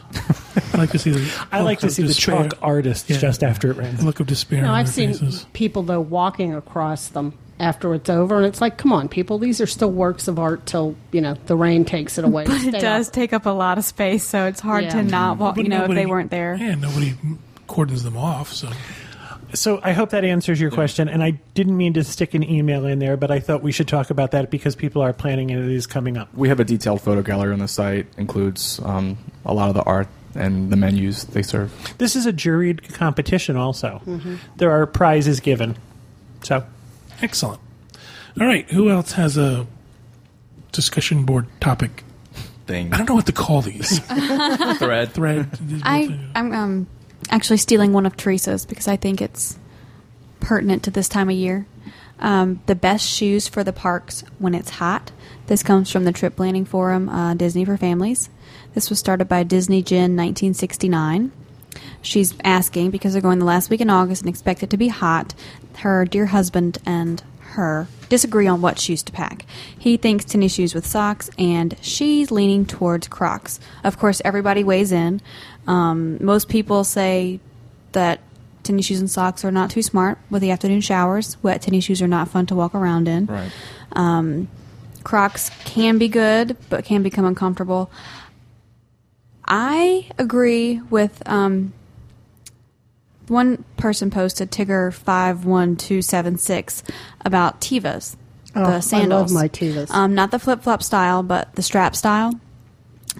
I 0.73 0.77
like 0.77 0.91
to 0.91 0.99
see 0.99 1.11
the. 1.11 1.47
I 1.51 1.61
like 1.61 1.79
to 1.79 1.89
see 1.89 2.01
the 2.03 2.09
despair- 2.09 2.49
chalk 2.49 2.59
artists 2.61 3.09
Yeah. 3.09 3.17
just 3.17 3.43
after 3.43 3.71
it 3.71 3.77
rains. 3.77 3.99
The 3.99 4.05
look 4.05 4.19
of 4.19 4.27
despair. 4.27 4.61
no, 4.61 4.69
on 4.69 4.75
I've 4.75 4.85
their 4.87 4.93
seen 4.93 5.09
faces. 5.13 5.45
people 5.53 5.83
though 5.83 6.01
walking 6.01 6.53
across 6.55 7.07
them 7.09 7.33
after 7.59 7.93
it's 7.95 8.09
over, 8.09 8.35
and 8.37 8.45
it's 8.45 8.59
like, 8.59 8.77
come 8.77 8.91
on, 8.91 9.07
people, 9.07 9.37
these 9.39 9.61
are 9.61 9.67
still 9.67 9.89
works 9.91 10.27
of 10.27 10.37
art 10.39 10.65
till 10.65 10.95
you 11.11 11.21
know 11.21 11.35
the 11.45 11.55
rain 11.55 11.85
takes 11.85 12.17
it 12.17 12.25
away. 12.25 12.43
But 12.47 12.63
it 12.65 12.71
does 12.81 13.07
off. 13.07 13.13
take 13.13 13.31
up 13.33 13.45
a 13.45 13.49
lot 13.51 13.77
of 13.77 13.85
space, 13.85 14.23
so 14.23 14.45
it's 14.45 14.59
hard 14.59 14.85
Yeah. 14.85 14.89
to 14.91 15.03
not 15.03 15.37
walk. 15.37 15.55
But 15.55 15.63
You 15.65 15.69
know, 15.69 15.85
if 15.85 15.91
they 15.91 16.05
weren't 16.05 16.31
there. 16.31 16.55
Yeah, 16.59 16.75
nobody 16.75 17.13
cordons 17.67 18.03
them 18.03 18.17
off. 18.17 18.51
So 18.53 18.69
So 19.55 19.79
I 19.83 19.93
hope 19.93 20.11
that 20.11 20.23
answers 20.23 20.59
your 20.59 20.71
question. 20.71 21.09
And 21.09 21.23
I 21.23 21.31
didn't 21.53 21.77
mean 21.77 21.93
to 21.93 22.03
stick 22.03 22.33
an 22.33 22.43
email 22.43 22.85
in 22.85 22.99
there, 22.99 23.17
but 23.17 23.31
I 23.31 23.39
thought 23.39 23.63
we 23.63 23.71
should 23.71 23.87
talk 23.87 24.09
about 24.09 24.31
that 24.31 24.51
because 24.51 24.75
people 24.75 25.01
are 25.01 25.13
planning 25.13 25.51
and 25.51 25.63
it 25.63 25.73
is 25.73 25.87
coming 25.87 26.17
up. 26.17 26.33
we 26.33 26.49
have 26.49 26.59
a 26.59 26.63
detailed 26.63 27.01
photo 27.01 27.21
gallery 27.21 27.53
on 27.53 27.59
the 27.59 27.67
site. 27.67 28.07
Includes 28.17 28.79
um, 28.83 29.17
a 29.45 29.53
lot 29.53 29.69
of 29.69 29.75
the 29.75 29.83
art 29.83 30.07
and 30.35 30.71
the 30.71 30.75
menus 30.75 31.23
they 31.25 31.41
serve. 31.41 31.73
This 31.97 32.15
is 32.15 32.25
a 32.25 32.33
juried 32.33 32.93
competition, 32.93 33.55
also. 33.55 34.01
There 34.57 34.71
are 34.71 34.85
prizes 34.85 35.39
given. 35.39 35.77
So 36.43 36.63
excellent. 37.21 37.61
All 38.39 38.45
right, 38.45 38.69
who 38.69 38.89
else 38.89 39.13
has 39.13 39.37
a 39.37 39.65
discussion 40.73 41.23
board 41.23 41.47
topic? 41.61 42.03
thing. 42.65 42.93
I 42.93 42.97
don't 42.97 43.09
know 43.09 43.15
what 43.15 43.27
to 43.27 43.31
call 43.31 43.61
these. 43.61 43.99
Thread. 44.79 45.13
Thread. 45.13 45.49
I, 45.83 46.19
I'm 46.35 46.51
um, 46.53 46.87
actually 47.29 47.57
stealing 47.57 47.93
one 47.93 48.05
of 48.05 48.17
Teresa's 48.17 48.65
because 48.65 48.87
I 48.87 48.95
think 48.95 49.21
it's 49.21 49.57
pertinent 50.39 50.83
to 50.83 50.91
this 50.91 51.09
time 51.09 51.29
of 51.29 51.35
year. 51.35 51.65
Um, 52.19 52.61
the 52.65 52.75
best 52.75 53.07
shoes 53.07 53.47
for 53.47 53.63
the 53.63 53.73
parks 53.73 54.23
when 54.39 54.55
it's 54.55 54.69
hot. 54.71 55.11
This 55.47 55.63
comes 55.63 55.91
from 55.91 56.05
the 56.05 56.13
Trip 56.13 56.35
Planning 56.35 56.65
Forum, 56.65 57.09
uh, 57.09 57.33
Disney 57.33 57.65
for 57.65 57.77
Families. 57.77 58.29
This 58.73 58.89
was 58.89 58.99
started 58.99 59.27
by 59.27 59.43
Disney 59.43 59.81
Gen 59.81 60.15
1969. 60.15 61.31
She's 62.01 62.33
asking 62.43 62.91
because 62.91 63.13
they're 63.13 63.21
going 63.21 63.39
the 63.39 63.45
last 63.45 63.69
week 63.69 63.81
in 63.81 63.89
August 63.89 64.21
and 64.21 64.29
expect 64.29 64.63
it 64.63 64.69
to 64.69 64.77
be 64.77 64.87
hot. 64.87 65.33
Her 65.77 66.05
dear 66.05 66.27
husband 66.27 66.77
and 66.85 67.21
her 67.39 67.87
disagree 68.09 68.47
on 68.47 68.61
what 68.61 68.79
shoes 68.79 69.01
to 69.03 69.11
pack. 69.11 69.45
He 69.77 69.97
thinks 69.97 70.25
tennis 70.25 70.53
shoes 70.53 70.75
with 70.75 70.85
socks, 70.85 71.29
and 71.37 71.75
she's 71.81 72.31
leaning 72.31 72.65
towards 72.65 73.07
Crocs. 73.07 73.59
Of 73.83 73.97
course, 73.97 74.21
everybody 74.23 74.63
weighs 74.63 74.91
in. 74.91 75.21
Um, 75.67 76.23
most 76.23 76.47
people 76.49 76.83
say 76.83 77.39
that 77.93 78.19
tennis 78.63 78.85
shoes 78.85 78.99
and 78.99 79.09
socks 79.09 79.43
are 79.45 79.51
not 79.51 79.69
too 79.69 79.81
smart 79.81 80.17
with 80.29 80.41
the 80.41 80.51
afternoon 80.51 80.81
showers. 80.81 81.37
Wet 81.43 81.61
tennis 81.61 81.83
shoes 81.85 82.01
are 82.01 82.07
not 82.07 82.27
fun 82.27 82.45
to 82.47 82.55
walk 82.55 82.73
around 82.75 83.07
in. 83.07 83.25
Right. 83.27 83.51
Um, 83.93 84.47
Crocs 85.03 85.51
can 85.65 85.97
be 85.97 86.07
good, 86.07 86.57
but 86.69 86.83
can 86.85 87.03
become 87.03 87.25
uncomfortable. 87.25 87.91
I 89.47 90.09
agree 90.17 90.81
with 90.89 91.21
um, 91.27 91.73
one 93.27 93.63
person 93.77 94.09
posted 94.09 94.51
Tigger 94.51 94.91
five 94.93 95.45
one 95.45 95.75
two 95.75 96.01
seven 96.01 96.37
six 96.37 96.83
about 97.23 97.61
Tevas, 97.61 98.15
Oh, 98.55 98.61
I 98.61 98.65
the 98.65 98.71
love 98.71 98.83
sandals. 98.83 99.31
my 99.33 99.47
Tevas. 99.47 99.91
Um, 99.91 100.15
not 100.15 100.31
the 100.31 100.39
flip 100.39 100.63
flop 100.63 100.81
style, 100.81 101.21
but 101.21 101.53
the 101.55 101.61
strap 101.61 101.95
style. 101.95 102.39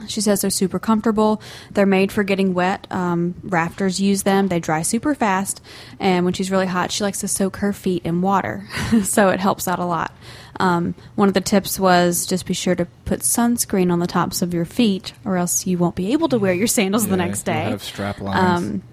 She 0.08 0.22
says 0.22 0.42
they're 0.42 0.50
super 0.50 0.80
comfortable. 0.80 1.42
They're 1.72 1.86
made 1.86 2.12
for 2.12 2.24
getting 2.24 2.54
wet. 2.54 2.88
Um, 2.92 3.36
rafters 3.44 4.00
use 4.00 4.24
them. 4.24 4.48
They 4.48 4.60
dry 4.60 4.82
super 4.82 5.16
fast. 5.16 5.62
And 6.00 6.26
when 6.26 6.34
she's 6.34 6.52
really 6.52 6.68
hot, 6.68 6.92
she 6.92 7.04
likes 7.04 7.20
to 7.22 7.28
soak 7.28 7.58
her 7.58 7.74
feet 7.74 8.06
in 8.06 8.22
water. 8.22 8.68
so 9.04 9.30
it 9.30 9.40
helps 9.40 9.68
out 9.68 9.80
a 9.80 9.86
lot. 9.86 10.14
Um, 10.60 10.96
one 11.16 11.28
of 11.28 11.34
the 11.34 11.42
tips 11.42 11.80
was 11.80 12.26
just 12.26 12.46
be 12.46 12.54
sure 12.54 12.76
to 12.76 12.86
put 13.06 13.20
sunscreen 13.20 13.92
on 13.92 14.00
the 14.00 14.08
tops 14.08 14.42
of 14.42 14.54
your 14.54 14.66
feet, 14.66 15.14
or 15.26 15.38
else 15.38 15.68
you 15.68 15.78
won't 15.78 15.96
be 15.96 16.14
able 16.14 16.30
to 16.30 16.40
wear 16.40 16.54
your 16.54 16.68
sandals 16.68 17.08
the 17.08 17.18
next 17.18 17.44
day. 17.44 17.66
have 17.66 17.84
strap 17.84 18.22
lines. 18.22 18.64
Um, 18.64 18.84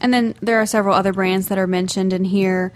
and 0.00 0.12
then 0.12 0.34
there 0.40 0.60
are 0.60 0.66
several 0.66 0.94
other 0.94 1.12
brands 1.12 1.48
that 1.48 1.58
are 1.58 1.66
mentioned 1.66 2.12
in 2.12 2.24
here. 2.24 2.72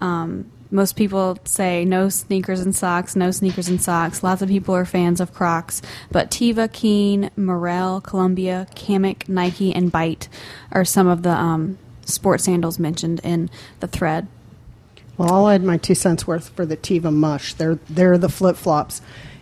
Um, 0.00 0.50
most 0.70 0.96
people 0.96 1.38
say 1.44 1.84
no 1.84 2.08
sneakers 2.08 2.60
and 2.60 2.74
socks, 2.74 3.14
no 3.14 3.30
sneakers 3.30 3.68
and 3.68 3.80
socks. 3.80 4.22
Lots 4.22 4.42
of 4.42 4.48
people 4.48 4.74
are 4.74 4.84
fans 4.84 5.20
of 5.20 5.32
Crocs. 5.32 5.82
But 6.10 6.30
Teva, 6.30 6.72
Keen, 6.72 7.30
Merrell, 7.38 8.02
Columbia, 8.02 8.66
Kamik, 8.74 9.28
Nike, 9.28 9.72
and 9.74 9.92
Bite 9.92 10.28
are 10.72 10.84
some 10.84 11.06
of 11.06 11.22
the 11.22 11.30
um, 11.30 11.78
sports 12.04 12.44
sandals 12.44 12.78
mentioned 12.78 13.20
in 13.22 13.50
the 13.80 13.86
thread. 13.86 14.26
Well, 15.16 15.32
I'll 15.32 15.48
add 15.48 15.62
my 15.62 15.78
two 15.78 15.94
cents 15.94 16.26
worth 16.26 16.50
for 16.50 16.66
the 16.66 16.76
Teva 16.76 17.12
Mush. 17.12 17.54
They're 17.54 17.78
they're 17.88 18.18
the 18.18 18.28
flip 18.28 18.56
flops, 18.56 19.00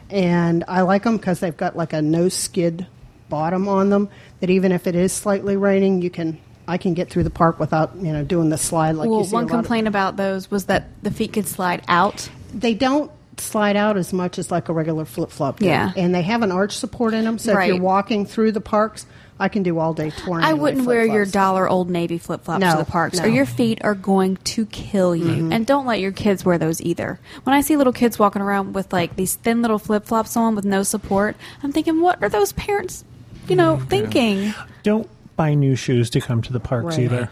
and 0.08 0.62
I 0.68 0.82
like 0.82 1.02
them 1.02 1.16
because 1.16 1.40
they've 1.40 1.56
got 1.56 1.76
like 1.76 1.92
a 1.92 2.02
no 2.02 2.28
skid 2.28 2.86
bottom 3.28 3.68
on 3.68 3.90
them. 3.90 4.08
That 4.40 4.50
even 4.50 4.70
if 4.70 4.86
it 4.86 4.94
is 4.94 5.12
slightly 5.12 5.56
raining, 5.56 6.02
you 6.02 6.10
can 6.10 6.38
I 6.66 6.78
can 6.78 6.94
get 6.94 7.10
through 7.10 7.24
the 7.24 7.30
park 7.30 7.58
without 7.60 7.94
you 7.96 8.12
know 8.12 8.24
doing 8.24 8.50
the 8.50 8.58
slide 8.58 8.92
like 8.92 9.08
well, 9.08 9.20
you 9.20 9.26
see. 9.26 9.32
one 9.32 9.44
a 9.44 9.46
lot 9.46 9.54
of- 9.54 9.60
complaint 9.64 9.88
about 9.88 10.16
those 10.16 10.50
was 10.50 10.66
that 10.66 10.86
the 11.02 11.10
feet 11.10 11.32
could 11.32 11.46
slide 11.46 11.82
out. 11.88 12.28
they 12.52 12.74
don't 12.74 13.10
slide 13.36 13.76
out 13.76 13.96
as 13.96 14.12
much 14.12 14.38
as 14.38 14.50
like 14.50 14.68
a 14.68 14.72
regular 14.72 15.04
flip 15.04 15.30
flop. 15.30 15.60
Yeah. 15.60 15.92
and 15.96 16.14
they 16.14 16.22
have 16.22 16.42
an 16.42 16.52
arch 16.52 16.76
support 16.76 17.14
in 17.14 17.24
them, 17.24 17.38
so 17.38 17.58
if 17.58 17.66
you're 17.66 17.80
walking 17.80 18.26
through 18.26 18.52
the 18.52 18.60
parks, 18.60 19.06
I 19.40 19.48
can 19.48 19.64
do 19.64 19.80
all 19.80 19.92
day 19.94 20.10
touring. 20.10 20.44
I 20.44 20.52
wouldn't 20.52 20.86
wear 20.86 21.04
your 21.04 21.26
dollar 21.26 21.68
old 21.68 21.90
navy 21.90 22.18
flip 22.18 22.44
flops 22.44 22.60
No, 22.60 22.72
to 22.72 22.78
the 22.78 22.90
parks, 22.90 23.20
or 23.20 23.26
your 23.28 23.46
feet 23.46 23.80
are 23.82 23.96
going 23.96 24.36
to 24.36 24.66
kill 24.66 25.16
you. 25.16 25.24
Mm-hmm. 25.24 25.52
And 25.52 25.66
don't 25.66 25.86
let 25.86 25.98
your 25.98 26.12
kids 26.12 26.44
wear 26.44 26.56
those 26.58 26.80
either. 26.80 27.18
When 27.42 27.54
I 27.54 27.60
see 27.60 27.76
little 27.76 27.92
kids 27.92 28.18
walking 28.18 28.40
around 28.40 28.74
with 28.74 28.92
like 28.92 29.16
these 29.16 29.34
thin 29.34 29.60
little 29.62 29.80
flip 29.80 30.06
flops 30.06 30.36
on 30.36 30.54
with 30.54 30.64
no 30.64 30.84
support, 30.84 31.34
I'm 31.64 31.72
thinking, 31.72 32.00
what 32.00 32.22
are 32.22 32.28
those 32.28 32.52
parents, 32.52 33.04
you 33.48 33.56
know, 33.56 33.78
thinking? 33.88 34.54
Don't 34.84 35.08
buy 35.36 35.54
new 35.54 35.76
shoes 35.76 36.10
to 36.10 36.20
come 36.20 36.42
to 36.42 36.52
the 36.52 36.60
parks 36.60 36.96
Right. 36.96 37.04
either. 37.04 37.30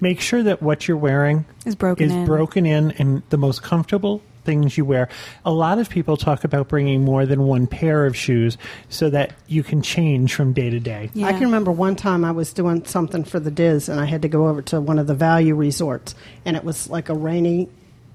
Make 0.00 0.20
sure 0.20 0.42
that 0.42 0.62
what 0.62 0.86
you're 0.86 0.96
wearing 0.96 1.44
Is 1.66 1.74
broken 1.74 2.06
is 2.06 2.12
in. 2.12 2.24
broken 2.26 2.64
in 2.66 2.92
and 2.92 3.22
the 3.30 3.36
most 3.36 3.62
comfortable 3.62 4.22
things 4.44 4.76
you 4.78 4.84
wear. 4.84 5.08
A 5.44 5.50
lot 5.52 5.78
of 5.78 5.88
people 5.88 6.16
talk 6.16 6.44
about 6.44 6.68
bringing 6.68 7.02
more 7.02 7.24
than 7.26 7.44
one 7.44 7.66
pair 7.66 8.04
of 8.06 8.14
shoes 8.14 8.56
so 8.90 9.08
that 9.10 9.32
you 9.48 9.62
can 9.62 9.80
change 9.82 10.34
from 10.34 10.52
day 10.52 10.68
to 10.70 10.78
day. 10.78 11.10
Yeah. 11.14 11.26
I 11.26 11.32
can 11.32 11.44
remember 11.44 11.72
one 11.72 11.96
time 11.96 12.24
I 12.24 12.30
was 12.30 12.52
doing 12.52 12.84
something 12.84 13.24
for 13.24 13.40
the 13.40 13.50
DIS, 13.50 13.88
and 13.88 13.98
I 13.98 14.04
had 14.04 14.22
to 14.22 14.28
go 14.28 14.48
over 14.48 14.60
to 14.62 14.80
one 14.82 14.98
of 14.98 15.06
the 15.06 15.14
value 15.14 15.54
resorts, 15.54 16.14
and 16.44 16.56
it 16.56 16.62
was 16.64 16.88
like 16.90 17.08
a 17.08 17.14
rainy, 17.14 17.68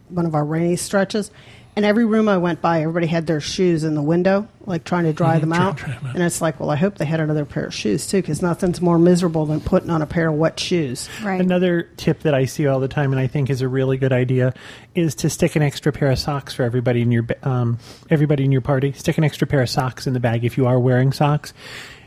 one 0.09 0.25
of 0.27 0.35
our 0.35 0.45
rainy 0.45 0.75
stretches. 0.75 1.31
And 1.79 1.85
every 1.85 2.03
room 2.03 2.27
I 2.27 2.35
went 2.35 2.59
by, 2.59 2.81
everybody 2.81 3.07
had 3.07 3.25
their 3.25 3.39
shoes 3.39 3.85
in 3.85 3.95
the 3.95 4.01
window, 4.01 4.49
like 4.65 4.83
trying 4.83 5.05
to 5.05 5.13
dry 5.13 5.39
them 5.39 5.51
try- 5.51 5.59
out. 5.59 5.77
try 5.77 5.93
'em 5.93 6.07
out. 6.07 6.13
And 6.13 6.21
it's 6.21 6.41
like, 6.41 6.59
well, 6.59 6.69
I 6.69 6.75
hope 6.75 6.97
they 6.97 7.05
had 7.05 7.21
another 7.21 7.45
pair 7.45 7.67
of 7.67 7.73
shoes 7.73 8.05
too, 8.05 8.17
because 8.17 8.41
nothing's 8.41 8.81
more 8.81 8.99
miserable 8.99 9.45
than 9.45 9.61
putting 9.61 9.89
on 9.89 10.01
a 10.01 10.05
pair 10.05 10.27
of 10.27 10.35
wet 10.35 10.59
shoes. 10.59 11.07
Right. 11.23 11.39
Another 11.39 11.83
tip 11.95 12.23
that 12.23 12.33
I 12.33 12.43
see 12.43 12.67
all 12.67 12.81
the 12.81 12.89
time, 12.89 13.13
and 13.13 13.19
I 13.21 13.27
think 13.27 13.49
is 13.49 13.61
a 13.61 13.69
really 13.69 13.95
good 13.95 14.11
idea, 14.11 14.53
is 14.93 15.15
to 15.15 15.29
stick 15.29 15.55
an 15.55 15.61
extra 15.61 15.93
pair 15.93 16.11
of 16.11 16.19
socks 16.19 16.53
for 16.53 16.63
everybody 16.63 17.01
in 17.01 17.13
your 17.13 17.25
um, 17.43 17.77
everybody 18.09 18.43
in 18.43 18.51
your 18.51 18.59
party. 18.59 18.91
Stick 18.91 19.17
an 19.17 19.23
extra 19.23 19.47
pair 19.47 19.61
of 19.61 19.69
socks 19.69 20.05
in 20.05 20.11
the 20.11 20.19
bag 20.19 20.43
if 20.43 20.57
you 20.57 20.67
are 20.67 20.81
wearing 20.81 21.13
socks. 21.13 21.53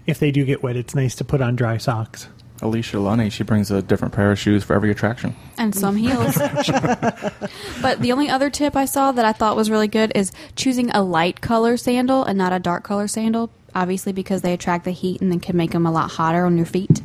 If 0.07 0.19
they 0.19 0.31
do 0.33 0.45
get 0.45 0.63
wet, 0.63 0.77
it's 0.77 0.95
nice 0.95 1.15
to 1.15 1.25
put 1.25 1.41
on 1.41 1.57
dry 1.57 1.79
socks. 1.79 2.29
Alicia 2.63 3.01
Lunny, 3.01 3.29
she 3.29 3.43
brings 3.43 3.71
a 3.71 3.83
different 3.83 4.15
pair 4.15 4.31
of 4.31 4.39
shoes 4.39 4.63
for 4.65 4.75
every 4.75 4.91
attraction. 4.91 5.35
and 5.59 5.75
some 5.75 5.97
heels. 5.97 6.37
but 7.83 8.01
the 8.01 8.13
only 8.13 8.29
other 8.29 8.49
tip 8.51 8.77
I 8.77 8.85
saw 8.85 9.13
that 9.13 9.25
I 9.25 9.33
thought 9.33 9.57
was 9.57 9.71
really 9.71 9.89
good 9.89 10.13
is 10.15 10.33
choosing 10.57 10.91
a 10.91 11.03
light 11.03 11.41
color 11.41 11.77
sandal 11.77 12.25
and 12.25 12.39
not 12.39 12.53
a 12.53 12.59
dark 12.59 12.85
color 12.85 13.09
sandal. 13.09 13.51
Obviously, 13.75 14.13
because 14.13 14.43
they 14.43 14.53
attract 14.53 14.85
the 14.85 14.91
heat 14.91 15.21
and 15.21 15.33
then 15.33 15.41
can 15.41 15.57
make 15.57 15.73
them 15.73 15.87
a 15.87 15.91
lot 15.91 16.13
hotter 16.13 16.45
on 16.45 16.57
your 16.57 16.67
feet. 16.67 17.01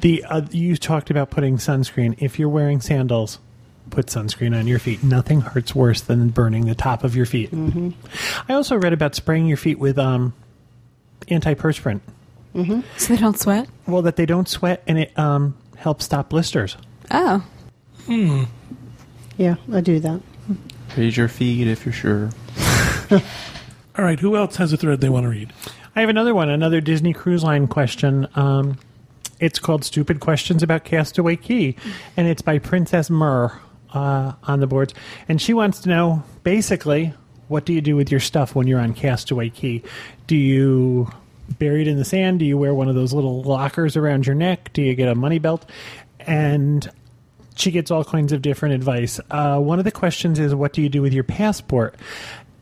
The 0.00 0.22
uh, 0.24 0.42
you 0.50 0.76
talked 0.76 1.10
about 1.10 1.30
putting 1.30 1.56
sunscreen. 1.56 2.14
If 2.18 2.38
you're 2.38 2.48
wearing 2.48 2.80
sandals, 2.80 3.38
put 3.90 4.06
sunscreen 4.06 4.58
on 4.58 4.66
your 4.66 4.78
feet. 4.78 5.02
Nothing 5.02 5.40
hurts 5.40 5.74
worse 5.74 6.02
than 6.02 6.28
burning 6.28 6.66
the 6.66 6.74
top 6.74 7.04
of 7.04 7.16
your 7.16 7.26
feet. 7.26 7.52
Mm-hmm. 7.52 7.90
I 8.50 8.54
also 8.54 8.76
read 8.76 8.92
about 8.92 9.14
spraying 9.14 9.46
your 9.46 9.56
feet 9.56 9.78
with 9.78 9.98
um, 9.98 10.34
antiperspirant. 11.28 12.00
So 12.54 13.14
they 13.14 13.20
don't 13.20 13.38
sweat. 13.38 13.68
Well, 13.86 14.02
that 14.02 14.16
they 14.16 14.26
don't 14.26 14.48
sweat 14.48 14.82
and 14.86 14.98
it 14.98 15.18
um, 15.18 15.56
helps 15.76 16.04
stop 16.04 16.28
blisters. 16.30 16.76
Oh, 17.10 17.44
Yeah, 19.38 19.56
I 19.72 19.80
do 19.80 19.98
that. 20.00 20.20
Raise 20.96 21.16
your 21.16 21.28
feet 21.28 21.66
if 21.66 21.86
you're 21.86 21.92
sure. 21.92 22.30
All 23.10 24.04
right, 24.04 24.20
who 24.20 24.36
else 24.36 24.56
has 24.56 24.72
a 24.72 24.76
thread 24.76 25.00
they 25.00 25.08
want 25.08 25.24
to 25.24 25.30
read? 25.30 25.52
I 25.94 26.00
have 26.00 26.08
another 26.08 26.34
one, 26.34 26.48
another 26.48 26.80
Disney 26.80 27.12
Cruise 27.12 27.44
Line 27.44 27.66
question. 27.66 28.26
Um, 28.34 28.78
it's 29.40 29.58
called 29.58 29.84
Stupid 29.84 30.20
Questions 30.20 30.62
About 30.62 30.84
Castaway 30.84 31.36
Cay, 31.36 31.76
and 32.16 32.28
it's 32.28 32.42
by 32.42 32.58
Princess 32.58 33.10
Myrrh 33.10 33.52
uh, 33.92 34.32
on 34.44 34.60
the 34.60 34.66
boards. 34.66 34.94
And 35.28 35.40
she 35.40 35.52
wants 35.52 35.80
to 35.80 35.88
know 35.88 36.22
basically, 36.44 37.12
what 37.48 37.64
do 37.64 37.72
you 37.72 37.80
do 37.80 37.96
with 37.96 38.10
your 38.10 38.20
stuff 38.20 38.54
when 38.54 38.66
you're 38.66 38.80
on 38.80 38.94
Castaway 38.94 39.50
Cay? 39.50 39.82
Do 40.26 40.36
you 40.36 41.10
bury 41.58 41.82
it 41.82 41.88
in 41.88 41.96
the 41.96 42.04
sand? 42.04 42.38
Do 42.38 42.44
you 42.44 42.58
wear 42.58 42.74
one 42.74 42.88
of 42.88 42.94
those 42.94 43.12
little 43.12 43.42
lockers 43.42 43.96
around 43.96 44.26
your 44.26 44.34
neck? 44.34 44.72
Do 44.72 44.82
you 44.82 44.94
get 44.94 45.08
a 45.08 45.14
money 45.14 45.38
belt? 45.38 45.68
And 46.20 46.90
she 47.54 47.70
gets 47.70 47.90
all 47.90 48.04
kinds 48.04 48.32
of 48.32 48.42
different 48.42 48.74
advice. 48.74 49.20
Uh, 49.30 49.58
one 49.58 49.78
of 49.78 49.84
the 49.84 49.90
questions 49.90 50.38
is, 50.38 50.54
what 50.54 50.72
do 50.72 50.82
you 50.82 50.88
do 50.88 51.02
with 51.02 51.12
your 51.12 51.24
passport? 51.24 51.94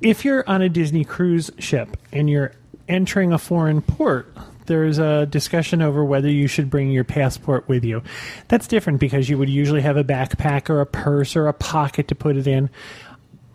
If 0.01 0.25
you're 0.25 0.49
on 0.49 0.63
a 0.63 0.69
Disney 0.69 1.05
cruise 1.05 1.51
ship 1.59 1.97
and 2.13 2.29
you're 2.29 2.53
entering 2.89 3.33
a 3.33 3.39
foreign 3.39 3.83
port, 3.83 4.35
there's 4.67 4.99
a 4.99 5.27
discussion 5.27 5.83
over 5.83 6.05
whether 6.05 6.29
you 6.29 6.47
should 6.47 6.71
bring 6.71 6.91
your 6.91 7.05
passport 7.05 7.69
with 7.69 7.85
you. 7.85 8.03
That's 8.49 8.67
different 8.67 9.01
because 9.01 9.29
you 9.29 9.37
would 9.37 9.51
usually 9.51 9.81
have 9.83 9.97
a 9.97 10.05
backpack 10.05 10.71
or 10.71 10.81
a 10.81 10.87
purse 10.87 11.37
or 11.37 11.49
a 11.49 11.53
pocket 11.53 12.09
to 12.09 12.15
put 12.15 12.37
it 12.37 12.47
in. 12.47 12.71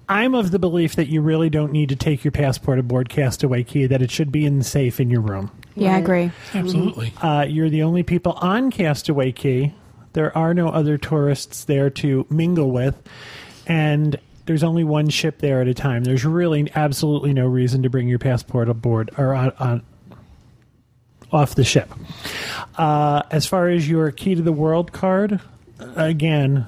I'm 0.07 0.35
of 0.35 0.51
the 0.51 0.59
belief 0.59 0.95
that 0.95 1.07
you 1.07 1.21
really 1.21 1.49
don't 1.49 1.71
need 1.71 1.89
to 1.89 1.95
take 1.95 2.23
your 2.23 2.31
passport 2.31 2.80
aboard 2.80 3.09
Castaway 3.09 3.63
Cay, 3.63 3.88
that 3.88 4.01
it 4.01 4.11
should 4.11 4.32
be 4.32 4.45
in 4.45 4.59
the 4.59 4.63
safe 4.63 4.99
in 4.99 5.09
your 5.09 5.21
room. 5.21 5.51
yeah, 5.75 5.95
I 5.95 5.99
agree. 5.99 6.32
Absolutely. 6.53 7.13
Uh, 7.21 7.45
you're 7.47 7.69
the 7.69 7.84
only 7.84 8.03
people 8.03 8.34
on 8.34 8.71
Castaway 8.71 9.32
Cay. 9.32 9.73
There 10.13 10.36
are 10.38 10.53
no 10.53 10.69
other 10.69 10.97
tourists 10.97 11.65
there 11.65 11.89
to 11.89 12.25
mingle 12.30 12.71
with, 12.71 13.01
and 13.67 14.19
there's 14.45 14.63
only 14.63 14.84
one 14.84 15.09
ship 15.09 15.39
there 15.39 15.59
at 15.61 15.67
a 15.67 15.73
time. 15.73 16.03
There's 16.03 16.23
really 16.23 16.71
absolutely 16.75 17.34
no 17.34 17.47
reason 17.47 17.84
to 17.84 17.89
bring 17.89 18.07
your 18.07 18.19
passport 18.19 18.69
aboard 18.69 19.11
or 19.17 19.34
on, 19.34 19.51
on 19.59 19.84
off 21.32 21.55
the 21.55 21.63
ship. 21.63 21.91
Uh, 22.77 23.23
as 23.32 23.45
far 23.45 23.67
as 23.69 23.89
your 23.89 24.11
Key 24.11 24.36
to 24.36 24.41
the 24.41 24.53
World 24.53 24.91
card, 24.93 25.41
again, 25.95 26.67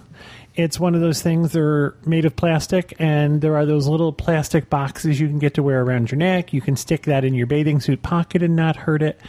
It's 0.57 0.79
one 0.79 0.95
of 0.95 1.01
those 1.01 1.21
things. 1.21 1.51
They're 1.51 1.93
made 2.03 2.25
of 2.25 2.35
plastic, 2.35 2.95
and 2.97 3.41
there 3.41 3.55
are 3.55 3.65
those 3.65 3.87
little 3.87 4.11
plastic 4.11 4.69
boxes 4.71 5.19
you 5.19 5.27
can 5.27 5.37
get 5.37 5.53
to 5.53 5.63
wear 5.63 5.83
around 5.83 6.09
your 6.11 6.17
neck. 6.17 6.51
You 6.51 6.61
can 6.61 6.75
stick 6.75 7.03
that 7.03 7.23
in 7.23 7.35
your 7.35 7.45
bathing 7.45 7.79
suit 7.79 8.01
pocket 8.01 8.41
and 8.41 8.55
not 8.55 8.75
hurt 8.75 9.03
it. 9.03 9.21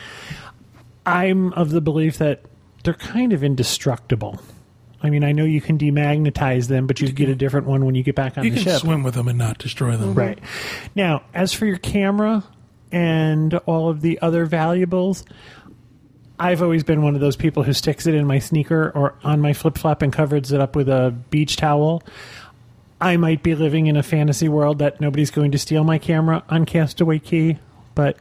I'm 1.04 1.52
of 1.52 1.70
the 1.70 1.82
belief 1.82 2.16
that 2.18 2.42
they're 2.82 2.94
kind 2.94 3.34
of 3.34 3.44
indestructible. 3.44 4.40
I 5.02 5.10
mean, 5.10 5.22
I 5.22 5.32
know 5.32 5.44
you 5.44 5.60
can 5.60 5.76
demagnetize 5.78 6.68
them, 6.68 6.86
but 6.86 7.00
you 7.00 7.12
get 7.12 7.28
a 7.28 7.34
different 7.34 7.66
one 7.66 7.84
when 7.84 7.94
you 7.94 8.02
get 8.02 8.14
back 8.16 8.36
on 8.38 8.44
You 8.44 8.50
the 8.50 8.56
can 8.56 8.64
ship. 8.64 8.80
swim 8.80 9.02
with 9.02 9.14
them 9.14 9.28
and 9.28 9.38
not 9.38 9.58
destroy 9.58 9.96
them. 9.96 10.14
Right. 10.14 10.38
Now, 10.94 11.22
as 11.34 11.52
for 11.52 11.66
your 11.66 11.78
camera 11.78 12.42
and 12.90 13.54
all 13.66 13.90
of 13.90 14.00
the 14.00 14.18
other 14.22 14.44
valuables, 14.46 15.24
I've 16.40 16.62
always 16.62 16.84
been 16.84 17.02
one 17.02 17.14
of 17.14 17.20
those 17.20 17.36
people 17.36 17.64
who 17.64 17.72
sticks 17.72 18.06
it 18.06 18.14
in 18.14 18.26
my 18.26 18.38
sneaker 18.38 18.92
or 18.94 19.14
on 19.24 19.40
my 19.40 19.52
flip 19.52 19.76
flop 19.76 20.02
and 20.02 20.12
covers 20.12 20.52
it 20.52 20.60
up 20.60 20.76
with 20.76 20.88
a 20.88 21.14
beach 21.30 21.56
towel. 21.56 22.02
I 23.00 23.16
might 23.16 23.42
be 23.42 23.54
living 23.54 23.86
in 23.86 23.96
a 23.96 24.02
fantasy 24.02 24.48
world 24.48 24.78
that 24.78 25.00
nobody's 25.00 25.30
going 25.30 25.52
to 25.52 25.58
steal 25.58 25.84
my 25.84 25.98
camera 25.98 26.44
on 26.48 26.64
Castaway 26.64 27.18
Cay, 27.18 27.58
but 27.94 28.16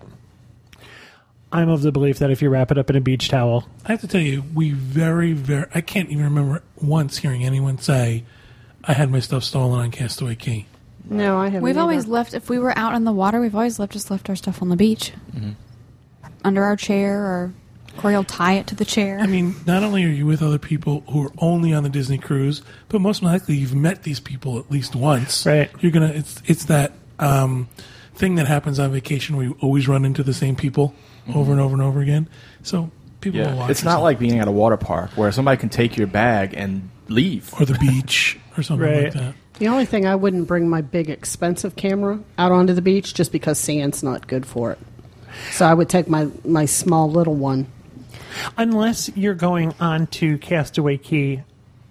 I'm 1.52 1.70
of 1.70 1.82
the 1.82 1.92
belief 1.92 2.20
that 2.20 2.30
if 2.30 2.42
you 2.42 2.50
wrap 2.50 2.72
it 2.72 2.78
up 2.78 2.90
in 2.90 2.96
a 2.96 3.02
beach 3.02 3.30
towel, 3.30 3.68
I 3.86 3.92
have 3.94 4.02
to 4.02 4.08
tell 4.08 4.22
you, 4.22 4.44
we 4.54 4.72
very, 4.72 5.34
very. 5.34 5.68
I 5.74 5.82
can't 5.82 6.10
even 6.10 6.26
remember 6.26 6.62
once 6.82 7.18
hearing 7.18 7.44
anyone 7.44 7.78
say, 7.78 8.24
"I 8.84 8.94
had 8.94 9.10
my 9.10 9.20
stuff 9.20 9.44
stolen 9.44 9.80
on 9.80 9.92
Castaway 9.92 10.36
Cay." 10.36 10.66
No, 11.10 11.38
I 11.38 11.46
haven't. 11.46 11.62
We've 11.62 11.72
either. 11.72 11.82
always 11.82 12.06
left 12.06 12.34
if 12.34 12.50
we 12.50 12.60
were 12.60 12.78
out 12.78 12.94
in 12.96 13.06
the 13.06 13.14
water. 13.14 13.40
We've 13.40 13.56
always 13.56 13.80
left 13.80 13.94
just 13.94 14.12
left 14.12 14.30
our 14.30 14.36
stuff 14.36 14.62
on 14.62 14.70
the 14.70 14.76
beach, 14.76 15.14
mm-hmm. 15.34 15.52
under 16.44 16.64
our 16.64 16.76
chair, 16.76 17.18
or 17.24 17.54
Corey 17.98 18.16
will 18.16 18.24
tie 18.24 18.54
it 18.54 18.68
to 18.68 18.76
the 18.76 18.86
chair. 18.86 19.20
I 19.20 19.28
mean, 19.28 19.56
not 19.66 19.84
only 19.84 20.04
are 20.06 20.10
you 20.10 20.26
with 20.26 20.42
other 20.42 20.58
people 20.60 21.04
who 21.10 21.26
are 21.26 21.32
only 21.40 21.74
on 21.74 21.84
the 21.84 21.90
Disney 21.90 22.18
cruise, 22.18 22.62
but 22.90 23.02
most 23.02 23.22
likely 23.24 23.56
you've 23.56 23.76
met 23.76 24.04
these 24.04 24.20
people 24.20 24.60
at 24.60 24.70
least 24.72 24.96
once. 24.96 25.46
Right. 25.46 25.70
You're 25.80 25.92
gonna. 25.92 26.10
It's 26.14 26.42
it's 26.46 26.66
that 26.66 26.94
um, 27.20 27.68
thing 28.16 28.36
that 28.36 28.48
happens 28.48 28.80
on 28.80 28.92
vacation 28.92 29.36
where 29.36 29.46
you 29.46 29.58
always 29.62 29.88
run 29.88 30.06
into 30.06 30.24
the 30.24 30.34
same 30.34 30.56
people 30.56 30.94
over 31.36 31.52
and 31.52 31.60
over 31.62 31.74
and 31.74 31.82
over 31.82 32.00
again. 32.02 32.30
So 32.64 32.90
people 33.22 33.42
will 33.42 33.58
watch. 33.58 33.72
it's 33.72 33.84
not 33.84 34.02
like 34.02 34.20
being 34.20 34.40
at 34.40 34.48
a 34.48 34.52
water 34.52 34.78
park 34.78 35.12
where 35.12 35.32
somebody 35.32 35.58
can 35.60 35.70
take 35.70 35.98
your 35.98 36.08
bag 36.08 36.54
and 36.56 36.90
leave. 37.10 37.54
or 37.60 37.66
the 37.66 37.78
beach 37.80 38.38
or 38.58 38.64
something 38.64 38.88
Right. 38.88 39.04
like 39.06 39.14
that. 39.14 39.34
The 39.60 39.68
only 39.70 39.86
thing 39.86 40.06
I 40.06 40.16
wouldn't 40.16 40.48
bring 40.48 40.70
my 40.70 40.82
big 40.82 41.10
expensive 41.10 41.76
camera 41.76 42.20
out 42.38 42.52
onto 42.52 42.74
the 42.74 42.82
beach 42.82 43.14
just 43.16 43.32
because 43.32 43.58
sand's 43.58 44.04
not 44.04 44.28
good 44.28 44.46
for 44.46 44.72
it. 44.72 44.78
So 45.52 45.66
I 45.66 45.74
would 45.74 45.90
take 45.90 46.08
my, 46.08 46.28
my 46.46 46.66
small 46.66 47.10
little 47.10 47.34
one. 47.36 47.66
Unless 48.58 49.10
you're 49.16 49.36
going 49.36 49.74
on 49.80 50.08
to 50.08 50.38
Castaway 50.38 50.98
Cay 50.98 51.44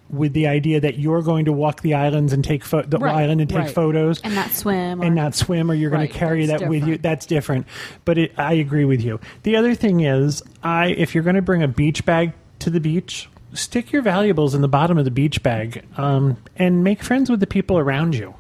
with 0.09 0.33
the 0.35 0.47
idea 0.47 0.79
that 0.81 0.99
you're 0.99 1.23
going 1.23 1.47
to 1.47 1.53
walk 1.53 1.83
the 1.83 1.95
islands 1.95 2.33
and 2.33 2.45
take 2.45 2.65
pho- 2.65 2.83
the 2.83 2.99
Right, 2.99 3.15
island 3.25 3.41
and 3.41 3.51
take 3.51 3.59
right. 3.59 3.71
photos 3.71 4.21
and 4.23 4.35
not 4.37 4.51
swim. 4.51 5.03
Or, 5.03 5.05
and 5.05 5.15
not 5.17 5.35
swim 5.35 5.69
or 5.71 5.75
you're 5.75 5.91
going 5.91 6.03
Right, 6.03 6.13
to 6.13 6.17
carry 6.19 6.47
that 6.47 6.69
with 6.69 6.87
you 6.87 6.97
that's 6.99 7.27
different 7.27 7.67
but 8.05 8.17
it, 8.17 8.33
i 8.39 8.53
agree 8.53 8.85
with 8.85 9.03
you 9.03 9.19
the 9.43 9.57
other 9.57 9.75
thing 9.75 10.03
is 10.03 10.45
i 10.63 10.87
if 10.91 11.13
you're 11.13 11.25
going 11.25 11.35
to 11.35 11.43
bring 11.43 11.61
a 11.65 11.67
beach 11.67 12.05
bag 12.05 12.35
to 12.61 12.71
the 12.71 12.79
beach 12.79 13.29
stick 13.53 13.91
your 13.91 14.01
valuables 14.01 14.55
in 14.55 14.61
the 14.61 14.69
bottom 14.69 14.97
of 14.97 15.05
the 15.05 15.11
beach 15.11 15.43
bag 15.43 15.85
um, 15.97 16.37
and 16.55 16.85
make 16.85 17.03
friends 17.03 17.29
with 17.29 17.41
the 17.41 17.47
people 17.49 17.77
around 17.77 18.15
you 18.15 18.33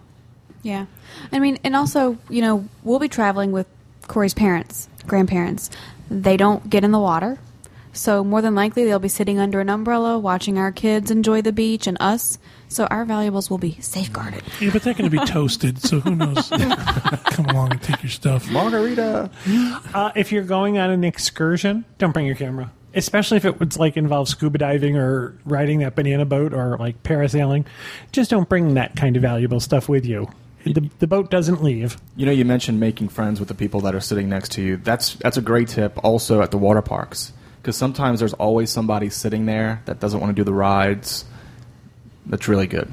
Yeah. 0.63 0.87
I 1.33 1.41
mean, 1.41 1.59
and 1.65 1.75
also, 1.75 2.17
you 2.31 2.43
know, 2.43 2.69
we'll 2.85 3.01
be 3.01 3.09
traveling 3.09 3.51
with 3.51 3.67
Corey's 4.07 4.35
parents, 4.35 4.89
grandparents. 5.09 5.71
They 6.11 6.37
don't 6.37 6.69
get 6.71 6.85
in 6.85 6.93
the 6.93 7.01
water. 7.01 7.39
So, 7.97 8.23
more 8.23 8.43
than 8.43 8.55
likely, 8.55 8.85
they'll 8.85 8.99
be 8.99 9.09
sitting 9.09 9.39
under 9.39 9.61
an 9.61 9.69
umbrella 9.69 10.19
watching 10.19 10.59
our 10.59 10.71
kids 10.71 11.11
enjoy 11.11 11.43
the 11.43 11.53
beach 11.53 11.87
and 11.87 11.97
us. 11.99 12.39
So, 12.69 12.85
our 12.87 13.05
valuables 13.05 13.49
will 13.49 13.59
be 13.59 13.79
safeguarded. 13.81 14.43
Yeah, 14.61 14.71
but 14.73 14.83
they're 14.83 14.95
going 14.95 15.11
to 15.11 15.19
be 15.19 15.25
toasted, 15.27 15.81
so 15.81 16.01
who 16.01 16.15
knows? 16.15 16.49
Come 17.31 17.47
along 17.47 17.73
and 17.73 17.83
take 17.83 18.03
your 18.03 18.11
stuff. 18.11 18.51
Margarita. 18.51 19.31
uh, 19.95 20.13
if 20.15 20.33
you're 20.33 20.45
going 20.45 20.79
on 20.79 20.91
an 20.91 21.05
excursion 21.05 21.85
don't 21.99 22.13
bring 22.13 22.27
your 22.27 22.35
camera 22.35 22.71
especially 22.95 23.37
if 23.37 23.45
it 23.45 23.59
would 23.61 23.77
like 23.77 23.97
involve 23.97 24.29
scuba 24.29 24.59
diving 24.59 24.97
or 24.97 25.37
riding 25.45 25.81
that 25.81 25.95
banana 25.95 26.25
boat 26.25 26.53
or 26.53 26.77
like 26.79 27.03
parasailing 27.03 27.65
just 28.13 28.31
don't 28.31 28.49
bring 28.49 28.75
that 28.75 28.97
kind 28.97 29.17
of 29.17 29.23
valuable 29.23 29.61
stuff 29.61 29.89
with 29.89 30.05
you 30.07 30.29
the, 30.65 30.91
the 30.99 31.07
boat 31.07 31.31
doesn't 31.31 31.63
leave 31.63 31.97
You 32.17 32.27
know, 32.27 32.33
you 32.33 32.45
mentioned 32.45 32.81
making 32.81 33.09
friends 33.09 33.39
with 33.39 33.49
the 33.49 33.55
people 33.55 33.81
that 33.83 33.95
are 33.95 34.01
sitting 34.01 34.29
next 34.29 34.53
to 34.53 34.63
you. 34.63 34.77
That's 34.79 35.15
that's 35.15 35.37
a 35.37 35.43
great 35.43 35.69
tip. 35.69 36.03
Also 36.05 36.43
at 36.43 36.51
the 36.51 36.59
water 36.59 36.83
parks, 36.83 37.33
because 37.67 37.77
sometimes 37.77 38.21
there's 38.21 38.33
always 38.35 38.71
somebody 38.71 39.11
sitting 39.11 39.45
there 39.45 39.83
that 39.87 39.99
doesn't 39.99 40.21
want 40.21 40.31
to 40.31 40.41
do 40.41 40.45
the 40.45 40.53
rides. 40.53 41.25
That's 42.25 42.47
really 42.47 42.69
good. 42.69 42.89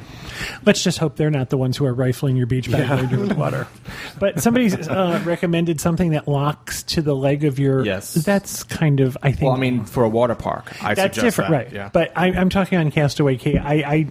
Let's 0.66 0.84
just 0.84 0.98
hope 0.98 1.16
they're 1.16 1.30
not 1.30 1.52
the 1.52 1.60
ones 1.60 1.78
who 1.78 1.86
are 1.86 1.94
rifling 1.94 2.36
your 2.36 2.48
beach 2.48 2.72
bag 2.72 2.90
while 2.90 3.06
you're 3.06 3.20
with 3.20 3.38
water. 3.38 3.68
But 4.20 4.42
somebody's 4.42 4.76
uh, 4.88 5.22
recommended 5.26 5.80
something 5.80 6.12
that 6.12 6.28
locks 6.28 6.82
to 6.84 7.04
the 7.04 7.16
leg 7.16 7.44
of 7.44 7.60
your. 7.60 7.86
Yes. 7.86 8.16
That's 8.16 8.64
kind 8.64 9.00
of 9.00 9.16
I 9.22 9.32
think. 9.32 9.44
Well, 9.44 9.52
I 9.52 9.60
mean, 9.60 9.86
for 9.86 10.04
a 10.04 10.10
water 10.10 10.34
park, 10.34 10.72
I 10.84 10.96
that's 10.96 11.16
suggest 11.16 11.38
different, 11.38 11.52
that. 11.52 11.58
right? 11.58 11.72
Yeah. 11.72 11.90
But 11.94 12.14
I, 12.16 12.28
I'm 12.32 12.50
talking 12.50 12.80
on 12.80 12.90
Castaway 12.90 13.38
Cay. 13.38 13.58
I, 13.58 13.74
I 13.74 14.08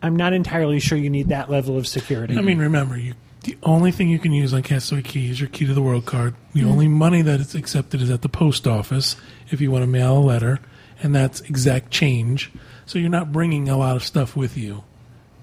I'm 0.00 0.14
not 0.14 0.32
entirely 0.32 0.78
sure 0.78 0.96
you 0.96 1.10
need 1.10 1.30
that 1.30 1.50
level 1.50 1.76
of 1.76 1.88
security. 1.88 2.36
I 2.36 2.40
mean, 2.40 2.58
remember, 2.58 2.96
you 2.96 3.14
the 3.48 3.56
only 3.62 3.90
thing 3.92 4.08
you 4.10 4.18
can 4.18 4.32
use 4.32 4.52
on 4.52 4.62
Castaway 4.62 5.00
Cay 5.02 5.26
is 5.28 5.40
your 5.40 5.48
key 5.48 5.64
to 5.66 5.72
the 5.72 5.80
world 5.82 6.04
card. 6.04 6.34
The 6.52 6.64
only 6.64 6.86
money 6.86 7.22
that 7.22 7.40
is 7.40 7.54
accepted 7.54 8.02
is 8.02 8.10
at 8.10 8.20
the 8.22 8.28
post 8.28 8.66
office 8.66 9.16
if 9.50 9.60
you 9.60 9.70
want 9.70 9.82
to 9.84 9.86
mail 9.86 10.18
a 10.18 10.20
letter, 10.20 10.60
and 11.02 11.14
that's 11.14 11.40
exact 11.42 11.90
change. 11.90 12.50
So 12.84 12.98
you're 12.98 13.08
not 13.08 13.32
bringing 13.32 13.68
a 13.70 13.76
lot 13.78 13.96
of 13.96 14.04
stuff 14.04 14.36
with 14.36 14.56
you, 14.58 14.84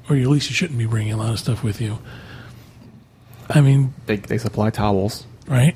or 0.10 0.16
at 0.16 0.28
least 0.28 0.50
you 0.50 0.56
shouldn't 0.56 0.78
be 0.78 0.86
bringing 0.86 1.14
a 1.14 1.18
lot 1.18 1.32
of 1.32 1.40
stuff 1.40 1.64
with 1.64 1.82
you. 1.82 1.98
I 3.50 3.62
mean, 3.62 3.94
they 4.06 4.18
they 4.18 4.38
supply 4.38 4.70
towels. 4.70 5.26
right? 5.48 5.76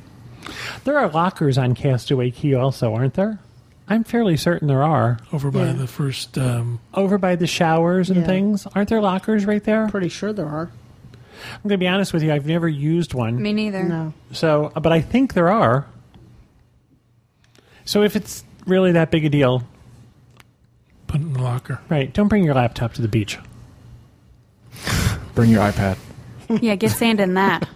there 0.84 0.98
are 0.98 1.10
lockers 1.10 1.58
on 1.58 1.76
Castaway 1.76 2.32
Cay, 2.32 2.54
also, 2.54 2.94
aren't 2.94 3.14
there? 3.16 3.40
I'm 3.88 4.04
fairly 4.04 4.38
certain 4.38 4.68
there 4.68 4.84
are 4.84 5.18
Over 5.34 5.50
by 5.52 5.66
Yeah. 5.66 5.74
the 5.74 5.88
first. 5.88 6.38
Um, 6.38 6.80
over 6.94 7.18
by 7.18 7.36
the 7.36 7.48
showers 7.48 8.10
and 8.12 8.22
Yeah. 8.22 8.28
things. 8.28 8.68
Aren't 8.76 8.90
there 8.90 9.02
lockers 9.02 9.46
right 9.48 9.64
there? 9.64 9.88
Pretty 9.88 10.10
sure 10.10 10.32
there 10.32 10.48
are. 10.48 10.70
Going 11.64 11.70
to 11.70 11.78
be 11.78 11.88
honest 11.88 12.14
with 12.14 12.24
you. 12.24 12.32
I've 12.32 12.46
never 12.46 12.68
used 12.68 13.14
one. 13.14 13.42
Me 13.42 13.54
neither. 13.54 13.84
No. 13.84 14.14
So, 14.32 14.72
uh, 14.76 14.80
but 14.80 14.92
I 14.92 15.02
think 15.02 15.34
there 15.34 15.50
are. 15.50 15.88
So 17.86 18.04
if 18.04 18.16
it's 18.16 18.44
really 18.66 18.92
that 18.92 19.12
big 19.12 19.26
a 19.26 19.30
deal, 19.30 19.64
put 21.08 21.22
it 21.22 21.24
in 21.24 21.34
the 21.34 21.42
locker. 21.42 21.82
right? 21.90 22.12
Don't 22.14 22.28
bring 22.28 22.44
your 22.44 22.54
laptop 22.54 22.94
to 22.94 23.02
the 23.02 23.08
beach. 23.08 23.40
Bring 25.36 25.50
your 25.52 25.62
iPad. 25.62 25.98
Yeah, 26.62 26.76
get 26.76 26.92
sand 26.92 27.20
in 27.22 27.36
that. 27.36 27.68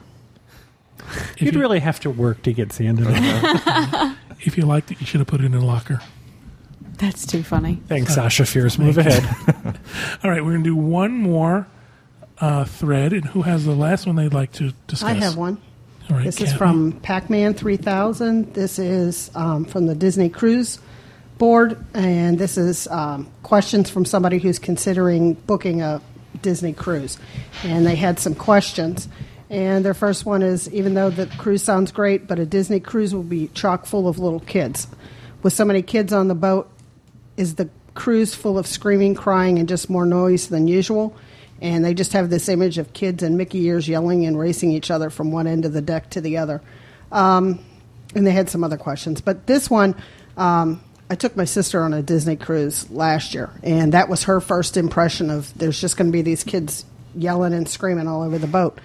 If 0.99 1.41
You'd 1.41 1.53
you, 1.53 1.59
really 1.59 1.79
have 1.79 1.99
to 2.01 2.09
work 2.09 2.41
to 2.43 2.53
get 2.53 2.71
sand 2.73 2.99
in 2.99 3.07
it. 3.07 3.17
Uh-huh. 3.17 4.15
if 4.41 4.57
you 4.57 4.65
liked 4.65 4.91
it, 4.91 4.99
you 4.99 5.05
should 5.05 5.19
have 5.19 5.27
put 5.27 5.41
it 5.41 5.45
in 5.45 5.53
a 5.53 5.63
locker. 5.63 6.01
That's 6.97 7.25
too 7.25 7.43
funny. 7.43 7.81
Thanks, 7.87 8.15
Sasha 8.15 8.45
Fierce. 8.45 8.77
Move 8.77 8.97
ahead. 8.97 9.23
All 10.23 10.29
right, 10.29 10.43
we're 10.43 10.51
going 10.51 10.63
to 10.63 10.69
do 10.69 10.75
one 10.75 11.11
more 11.13 11.67
uh, 12.43 12.65
thread, 12.65 13.13
and 13.13 13.23
who 13.23 13.41
has 13.41 13.63
the 13.63 13.71
last 13.71 14.05
one 14.05 14.17
they'd 14.17 14.33
like 14.33 14.51
to 14.51 14.73
discuss? 14.87 15.09
I 15.09 15.13
have 15.13 15.37
one. 15.37 15.57
All 16.09 16.17
right, 16.17 16.25
This 16.25 16.41
is 16.41 16.51
from 16.51 16.91
Pac 16.91 17.29
Man 17.29 17.53
3000. 17.53 18.53
This 18.53 18.77
is 18.77 19.31
um, 19.33 19.63
from 19.63 19.85
the 19.85 19.95
Disney 19.95 20.27
Cruise 20.27 20.77
Board, 21.37 21.81
and 21.93 22.37
this 22.37 22.57
is 22.57 22.85
um, 22.89 23.31
questions 23.43 23.89
from 23.89 24.03
somebody 24.03 24.39
who's 24.39 24.59
considering 24.59 25.35
booking 25.35 25.81
a 25.81 26.01
Disney 26.41 26.73
cruise. 26.73 27.17
And 27.63 27.85
they 27.85 27.95
had 27.95 28.19
some 28.19 28.35
questions. 28.35 29.07
And 29.49 29.85
their 29.85 29.93
first 29.93 30.25
one 30.25 30.41
is 30.41 30.69
even 30.73 30.95
though 30.95 31.11
the 31.11 31.27
cruise 31.37 31.63
sounds 31.63 31.93
great, 31.93 32.27
but 32.27 32.39
a 32.39 32.45
Disney 32.45 32.81
cruise 32.81 33.15
will 33.15 33.23
be 33.23 33.47
chock 33.53 33.85
full 33.85 34.09
of 34.09 34.19
little 34.19 34.41
kids. 34.41 34.87
With 35.43 35.53
so 35.53 35.63
many 35.63 35.81
kids 35.81 36.11
on 36.11 36.27
the 36.27 36.35
boat, 36.35 36.69
is 37.37 37.55
the 37.55 37.69
cruise 37.93 38.35
full 38.35 38.57
of 38.57 38.67
screaming, 38.67 39.15
crying, 39.15 39.59
and 39.59 39.69
just 39.69 39.89
more 39.89 40.05
noise 40.05 40.49
than 40.49 40.67
usual? 40.67 41.15
And 41.63 41.83
they 41.83 41.95
just 41.95 42.13
have 42.13 42.29
this 42.29 42.49
image 42.49 42.77
of 42.77 42.93
kids 42.93 43.23
in 43.23 43.37
Mickey 43.37 43.63
ears 43.63 43.87
yelling 43.87 44.25
and 44.25 44.37
racing 44.37 44.71
each 44.71 44.91
other 44.91 45.09
from 45.09 45.31
one 45.31 45.47
end 45.47 45.65
of 45.65 45.73
the 45.73 45.81
deck 45.81 46.09
to 46.11 46.21
the 46.21 46.37
other. 46.37 46.61
Um, 47.11 47.63
and 48.13 48.27
they 48.27 48.31
had 48.31 48.49
some 48.49 48.63
other 48.63 48.77
questions. 48.77 49.21
But 49.21 49.47
this 49.47 49.69
one, 49.69 49.95
um, 50.37 50.83
I 51.09 51.15
took 51.15 51.35
my 51.35 51.45
sister 51.45 51.81
on 51.81 51.93
a 51.93 52.01
Disney 52.01 52.35
cruise 52.35 52.89
last 52.89 53.33
year, 53.33 53.49
and 53.63 53.93
that 53.93 54.09
was 54.09 54.23
her 54.23 54.41
first 54.41 54.77
impression 54.77 55.29
of 55.29 55.57
there's 55.57 55.79
just 55.79 55.97
going 55.97 56.07
to 56.07 56.11
be 56.11 56.21
these 56.21 56.43
kids 56.43 56.85
yelling 57.15 57.53
and 57.53 57.67
screaming 57.67 58.07
all 58.07 58.23
over 58.23 58.37
the 58.37 58.47
boat. 58.47 58.79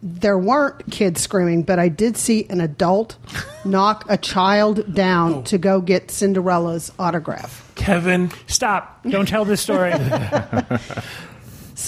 There 0.00 0.38
weren't 0.38 0.92
kids 0.92 1.20
screaming, 1.20 1.64
but 1.64 1.80
I 1.80 1.88
did 1.88 2.16
see 2.16 2.46
an 2.48 2.60
adult 2.60 3.16
knock 3.64 4.04
a 4.08 4.16
child 4.16 4.94
down 4.94 5.42
to 5.44 5.58
go 5.58 5.80
get 5.80 6.10
Cinderella's 6.10 6.92
autograph. 6.98 7.72
Kevin. 7.74 8.30
Stop. 8.46 9.02
Don't 9.08 9.26
tell 9.26 9.44
this 9.44 9.60
story. 9.60 9.92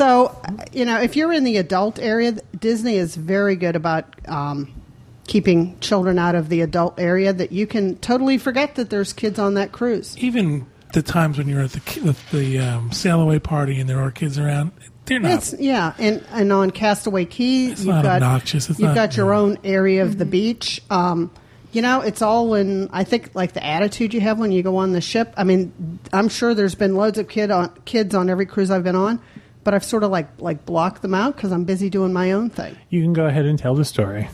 So, 0.01 0.35
you 0.73 0.87
know, 0.87 0.99
if 0.99 1.15
you're 1.15 1.31
in 1.31 1.45
the 1.45 1.59
adult 1.59 1.99
area, 1.99 2.33
Disney 2.59 2.97
is 2.97 3.15
very 3.15 3.55
good 3.55 3.77
about 3.77 4.07
um, 4.27 4.73
keeping 5.27 5.79
children 5.81 6.19
out 6.19 6.35
of 6.35 6.49
the 6.49 6.63
adult 6.63 6.99
area. 6.99 7.35
That 7.35 7.53
you 7.53 7.67
can 7.67 7.97
totally 7.99 8.39
forget 8.39 8.77
that 8.77 8.89
there's 8.89 9.13
kids 9.13 9.39
on 9.39 9.53
that 9.55 9.73
cruise. 9.73 10.17
even 10.17 10.67
the 10.95 11.03
times 11.03 11.37
when 11.37 11.49
you're 11.49 11.61
at 11.61 11.73
the 11.73 11.81
ki- 11.81 12.01
the, 12.01 12.17
the 12.33 12.59
um, 12.61 12.93
sail 12.93 13.21
away 13.21 13.41
party 13.41 13.79
and 13.79 13.91
there 13.91 14.01
are 14.01 14.11
kids 14.11 14.39
around, 14.39 14.73
they're 15.05 15.21
not. 15.21 15.33
It's 15.33 15.53
yeah, 15.61 15.93
and 15.99 16.25
and 16.31 16.51
on 16.51 16.71
Castaway 16.71 17.27
Cay, 17.27 17.67
It's 17.67 17.81
you've 17.85 17.95
not 17.95 18.03
got 18.03 18.23
obnoxious. 18.23 18.71
It's 18.71 18.81
you've 18.81 18.89
not- 18.89 18.95
got 18.95 19.19
your 19.19 19.35
yeah. 19.35 19.39
own 19.39 19.59
area 19.65 20.03
of 20.03 20.17
the 20.17 20.25
beach. 20.25 20.81
Um, 20.89 21.31
you 21.73 21.83
know, 21.83 22.01
it's 22.01 22.23
all 22.23 22.55
in. 22.55 22.89
I 22.91 23.05
think 23.05 23.35
like 23.35 23.53
the 23.53 23.63
attitude 23.63 24.15
you 24.15 24.23
have 24.23 24.39
when 24.39 24.51
you 24.51 24.63
go 24.63 24.79
on 24.79 24.93
the 24.93 25.03
ship. 25.03 25.35
I 25.37 25.45
mean, 25.45 25.99
I'm 26.11 26.31
sure 26.31 26.55
there's 26.55 26.75
been 26.75 26.97
loads 26.97 27.19
of 27.19 27.29
kid 27.29 27.51
on 27.51 27.69
kids 27.85 28.15
on 28.15 28.31
every 28.31 28.47
cruise 28.47 28.71
I've 28.71 28.83
been 28.83 28.97
on, 28.97 29.21
but 29.65 29.75
I've 29.75 29.85
sort 29.85 30.03
of 30.05 30.11
like 30.11 30.29
like 30.39 30.65
blocked 30.67 31.03
them 31.03 31.15
out 31.15 31.37
because 31.37 31.53
I'm 31.53 31.65
busy 31.65 31.91
doing 31.91 32.13
my 32.13 32.33
own 32.33 32.51
thing. 32.51 32.77
You 32.89 33.03
can 33.03 33.13
go 33.13 33.27
ahead 33.27 33.45
and 33.47 33.59
tell 33.59 33.75
the 33.75 33.85
story. 33.85 34.29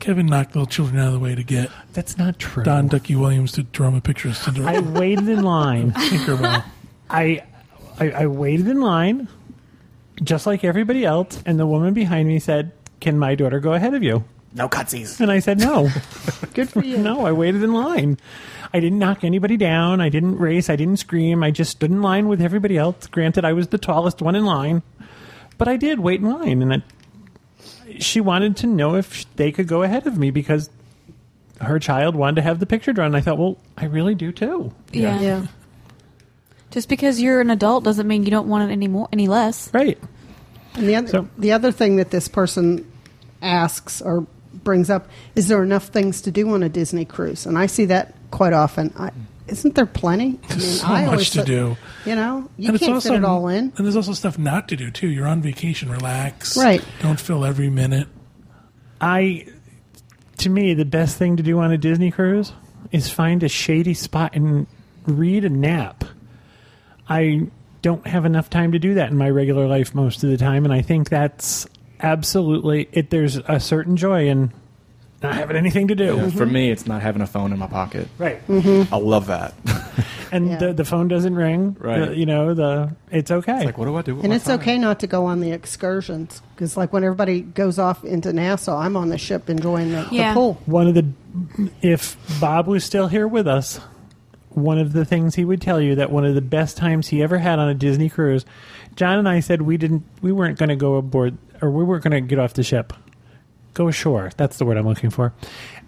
Kevin 0.00 0.26
knocked 0.26 0.54
little 0.54 0.66
children 0.66 0.98
out 1.00 1.06
of 1.08 1.12
the 1.14 1.18
way 1.18 1.34
to 1.34 1.42
get 1.42 1.70
That's 1.94 2.18
not 2.18 2.38
true. 2.38 2.62
Don 2.62 2.88
Ducky 2.88 3.14
Williams 3.16 3.52
to 3.52 3.62
draw 3.62 3.88
him 3.88 3.94
a 3.94 4.00
picture 4.02 4.28
of 4.28 4.34
I 4.34 4.38
Cinderella. 4.38 4.82
waited 4.82 5.28
in 5.28 5.42
line. 5.42 5.92
Tinkerbell. 5.96 6.62
I, 7.08 7.42
I 7.98 8.10
I 8.10 8.26
waited 8.26 8.68
in 8.68 8.80
line, 8.80 9.28
just 10.22 10.46
like 10.46 10.62
everybody 10.64 11.04
else, 11.06 11.42
and 11.46 11.58
the 11.58 11.66
woman 11.66 11.94
behind 11.94 12.28
me 12.28 12.38
said, 12.38 12.72
"Can 13.00 13.18
my 13.18 13.34
daughter 13.34 13.60
go 13.60 13.72
ahead 13.72 13.94
of 13.94 14.02
you?" 14.02 14.24
No 14.54 14.68
cutsies. 14.68 15.20
And 15.20 15.30
I 15.32 15.40
said, 15.40 15.58
"No, 15.58 15.90
Good 16.54 16.70
for 16.70 16.84
you. 16.84 16.96
no." 16.98 17.26
I 17.26 17.32
waited 17.32 17.62
in 17.62 17.72
line. 17.72 18.18
I 18.72 18.80
didn't 18.80 18.98
knock 18.98 19.24
anybody 19.24 19.56
down. 19.56 20.00
I 20.00 20.08
didn't 20.08 20.38
race. 20.38 20.70
I 20.70 20.76
didn't 20.76 20.98
scream. 20.98 21.42
I 21.42 21.50
just 21.50 21.72
stood 21.72 21.90
in 21.90 22.02
line 22.02 22.28
with 22.28 22.40
everybody 22.40 22.76
else. 22.78 23.06
Granted, 23.08 23.44
I 23.44 23.52
was 23.52 23.68
the 23.68 23.78
tallest 23.78 24.22
one 24.22 24.34
in 24.36 24.44
line, 24.44 24.82
but 25.58 25.66
I 25.68 25.76
did 25.76 25.98
wait 26.00 26.20
in 26.20 26.30
line, 26.30 26.62
and 26.62 26.72
I, 26.74 26.82
she 27.98 28.20
wanted 28.20 28.56
to 28.58 28.66
know 28.66 28.94
if 28.94 29.26
they 29.36 29.50
could 29.52 29.66
go 29.68 29.82
ahead 29.82 30.06
of 30.06 30.16
me 30.18 30.30
because 30.30 30.70
her 31.60 31.78
child 31.78 32.14
wanted 32.16 32.36
to 32.36 32.42
have 32.42 32.58
the 32.60 32.66
picture 32.66 32.92
drawn. 32.92 33.06
And 33.08 33.16
I 33.16 33.20
thought, 33.20 33.38
well, 33.38 33.58
I 33.76 33.86
really 33.86 34.14
do 34.14 34.32
too. 34.32 34.72
Yeah. 34.92 35.20
Yeah. 35.20 35.46
Just 36.70 36.88
because 36.88 37.20
you're 37.20 37.40
an 37.40 37.50
adult 37.50 37.84
doesn't 37.84 38.06
mean 38.08 38.24
you 38.24 38.30
don't 38.30 38.48
want 38.48 38.68
it 38.68 38.72
any 38.72 38.88
more, 38.88 39.08
any 39.12 39.28
less. 39.28 39.72
Right. 39.72 39.98
And 40.74 40.88
the 40.88 40.96
other, 40.96 41.08
So- 41.08 41.28
the 41.38 41.52
other 41.52 41.70
thing 41.70 41.96
that 41.96 42.10
this 42.10 42.26
person 42.26 42.90
asks 43.40 44.02
or 44.02 44.26
brings 44.62 44.90
up 44.90 45.08
is 45.34 45.48
there 45.48 45.62
enough 45.62 45.88
things 45.88 46.20
to 46.22 46.30
do 46.30 46.50
on 46.54 46.62
a 46.62 46.68
Disney 46.68 47.04
cruise? 47.04 47.46
And 47.46 47.58
I 47.58 47.66
see 47.66 47.86
that 47.86 48.14
quite 48.30 48.52
often. 48.52 48.92
I, 48.96 49.10
isn't 49.48 49.74
there 49.74 49.86
plenty? 49.86 50.38
I 50.44 50.46
There's 50.48 50.80
so 50.80 50.86
I 50.86 51.06
much 51.06 51.30
to 51.30 51.38
thought- 51.38 51.46
do. 51.46 51.76
You 52.06 52.14
know, 52.14 52.48
you 52.56 52.68
and 52.68 52.74
it's 52.76 52.84
can't 52.84 52.94
also 52.94 53.10
fit 53.10 53.18
it 53.18 53.24
all 53.24 53.48
in. 53.48 53.72
And 53.76 53.84
there's 53.86 53.96
also 53.96 54.12
stuff 54.12 54.38
not 54.38 54.68
to 54.68 54.76
do 54.76 54.90
too. 54.90 55.08
You're 55.08 55.26
on 55.26 55.42
vacation. 55.42 55.90
Relax. 55.90 56.56
Right. 56.56 56.84
Don't 57.02 57.18
fill 57.20 57.44
every 57.44 57.70
minute. 57.70 58.08
I, 59.00 59.46
to 60.38 60.48
me, 60.48 60.74
the 60.74 60.84
best 60.84 61.16
thing 61.18 61.36
to 61.36 61.42
do 61.42 61.58
on 61.58 61.72
a 61.72 61.78
Disney 61.78 62.10
cruise 62.10 62.52
is 62.92 63.10
find 63.10 63.42
a 63.42 63.48
shady 63.48 63.94
spot 63.94 64.34
and 64.34 64.66
read 65.06 65.44
a 65.44 65.48
nap. 65.50 66.04
I 67.08 67.48
don't 67.82 68.06
have 68.06 68.24
enough 68.24 68.48
time 68.48 68.72
to 68.72 68.78
do 68.78 68.94
that 68.94 69.10
in 69.10 69.18
my 69.18 69.28
regular 69.28 69.66
life 69.66 69.94
most 69.94 70.24
of 70.24 70.30
the 70.30 70.38
time, 70.38 70.64
and 70.64 70.72
I 70.72 70.80
think 70.80 71.10
that's 71.10 71.66
absolutely 72.00 72.88
it. 72.92 73.10
There's 73.10 73.36
a 73.36 73.60
certain 73.60 73.96
joy 73.96 74.28
in 74.28 74.52
not 75.22 75.34
having 75.34 75.56
anything 75.56 75.88
to 75.88 75.94
do. 75.94 76.16
Yeah, 76.16 76.30
For 76.30 76.44
mm-hmm. 76.44 76.52
me, 76.52 76.70
it's 76.70 76.86
not 76.86 77.00
having 77.00 77.22
a 77.22 77.26
phone 77.26 77.52
in 77.52 77.58
my 77.58 77.66
pocket. 77.66 78.08
Right, 78.18 78.46
mm-hmm. 78.46 78.92
I 78.92 78.98
love 78.98 79.26
that. 79.28 79.54
and 80.32 80.48
Yeah. 80.50 80.56
the 80.58 80.72
the 80.74 80.84
phone 80.84 81.08
doesn't 81.08 81.34
ring. 81.34 81.76
Right. 81.80 82.08
The- 82.10 82.16
you 82.16 82.26
know 82.26 82.52
the 82.54 82.94
it's 83.10 83.30
okay. 83.30 83.64
like, 83.64 83.78
what 83.78 83.86
do 83.86 83.96
I 83.96 84.02
do? 84.02 84.16
With 84.16 84.24
And 84.24 84.30
my 84.32 84.36
it's 84.36 84.44
phone? 84.46 84.60
okay 84.60 84.76
not 84.78 85.00
to 85.00 85.06
go 85.06 85.24
on 85.26 85.40
the 85.40 85.52
excursions 85.52 86.42
because, 86.54 86.76
like, 86.76 86.92
when 86.92 87.04
everybody 87.04 87.40
goes 87.40 87.78
off 87.78 88.04
into 88.04 88.32
Nassau, 88.32 88.76
I'm 88.78 88.96
on 88.96 89.08
the 89.08 89.18
ship 89.18 89.48
enjoying 89.48 89.92
the, 89.92 90.06
Yeah. 90.10 90.34
the 90.34 90.40
pool. 90.40 90.60
one 90.66 90.88
of 90.88 90.94
the 90.94 91.06
if 91.80 92.16
Bob 92.40 92.66
was 92.66 92.84
still 92.84 93.06
here 93.08 93.26
with 93.26 93.46
us, 93.48 93.80
one 94.50 94.78
of 94.78 94.92
the 94.92 95.04
things 95.04 95.34
he 95.34 95.44
would 95.44 95.60
tell 95.62 95.80
you 95.80 95.94
that 95.96 96.10
one 96.12 96.24
of 96.24 96.34
the 96.34 96.40
best 96.42 96.76
times 96.76 97.08
he 97.08 97.22
ever 97.22 97.38
had 97.38 97.58
on 97.58 97.68
a 97.68 97.74
Disney 97.74 98.08
cruise, 98.10 98.44
John 98.94 99.18
and 99.18 99.28
I 99.28 99.40
said 99.40 99.62
we 99.62 99.76
didn't 99.78 100.04
we 100.20 100.32
weren't 100.32 100.58
going 100.58 100.68
to 100.68 100.76
go 100.76 100.96
aboard 100.96 101.38
or 101.60 101.70
we 101.70 101.84
weren't 101.84 102.04
going 102.04 102.12
to 102.12 102.20
get 102.20 102.38
off 102.38 102.54
the 102.54 102.62
ship. 102.62 102.92
Go 103.74 103.88
ashore. 103.88 104.30
That's 104.36 104.58
the 104.58 104.64
word 104.64 104.76
I'm 104.76 104.86
looking 104.86 105.10
for. 105.10 105.32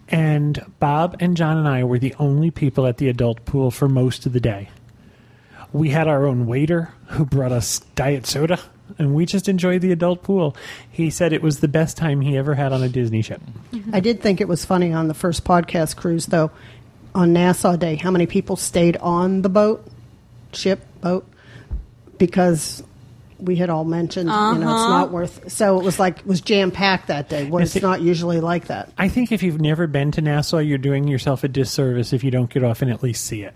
And 0.08 0.64
Bob 0.78 1.16
and 1.20 1.36
John 1.36 1.56
and 1.56 1.68
I 1.68 1.84
were 1.84 1.98
the 1.98 2.14
only 2.18 2.50
people 2.50 2.86
at 2.86 2.98
the 2.98 3.08
adult 3.08 3.44
pool 3.44 3.70
for 3.70 3.88
most 3.88 4.26
of 4.26 4.32
the 4.32 4.40
day. 4.40 4.68
We 5.72 5.90
had 5.90 6.08
our 6.08 6.26
own 6.26 6.46
waiter 6.46 6.92
who 7.06 7.24
brought 7.24 7.52
us 7.52 7.80
diet 7.96 8.26
soda, 8.26 8.58
and 8.98 9.14
we 9.14 9.26
just 9.26 9.48
enjoyed 9.48 9.80
the 9.80 9.92
adult 9.92 10.22
pool. 10.22 10.56
He 10.90 11.10
said 11.10 11.32
it 11.32 11.42
was 11.42 11.60
the 11.60 11.68
best 11.68 11.96
time 11.96 12.20
he 12.20 12.36
ever 12.36 12.54
had 12.54 12.72
on 12.72 12.82
a 12.82 12.88
Disney 12.88 13.22
ship. 13.22 13.40
I 13.92 14.00
did 14.00 14.20
think 14.20 14.40
it 14.40 14.48
was 14.48 14.64
funny 14.64 14.92
on 14.92 15.08
the 15.08 15.14
first 15.14 15.44
podcast 15.44 15.96
cruise, 15.96 16.26
though, 16.26 16.50
on 17.14 17.32
Nassau 17.32 17.76
Day, 17.76 17.96
how 17.96 18.10
many 18.10 18.26
people 18.26 18.56
stayed 18.56 18.96
on 18.98 19.42
the 19.42 19.48
boat, 19.48 19.84
ship, 20.52 20.80
boat, 21.00 21.26
because 22.18 22.82
we 23.38 23.56
had 23.56 23.70
all 23.70 23.84
mentioned, 23.84 24.28
you 24.28 24.34
know, 24.34 24.52
it's 24.52 24.62
not 24.62 25.04
uh-huh. 25.04 25.12
worth. 25.12 25.52
So 25.52 25.78
it 25.78 25.84
was 25.84 25.98
like 25.98 26.20
it 26.20 26.26
was 26.26 26.40
jam 26.40 26.70
packed 26.70 27.08
that 27.08 27.28
day. 27.28 27.48
Well, 27.48 27.60
Yes, 27.60 27.70
it's 27.70 27.76
it- 27.76 27.82
not 27.82 28.00
usually 28.00 28.40
like 28.40 28.66
that. 28.68 28.92
I 28.96 29.08
think 29.08 29.32
if 29.32 29.42
you've 29.42 29.60
never 29.60 29.86
been 29.86 30.10
to 30.12 30.20
Nassau, 30.20 30.58
you're 30.58 30.78
doing 30.78 31.06
yourself 31.08 31.44
a 31.44 31.48
disservice 31.48 32.12
if 32.12 32.24
you 32.24 32.30
don't 32.30 32.50
get 32.50 32.64
off 32.64 32.82
and 32.82 32.90
at 32.90 33.02
least 33.02 33.24
see 33.24 33.42
it. 33.42 33.54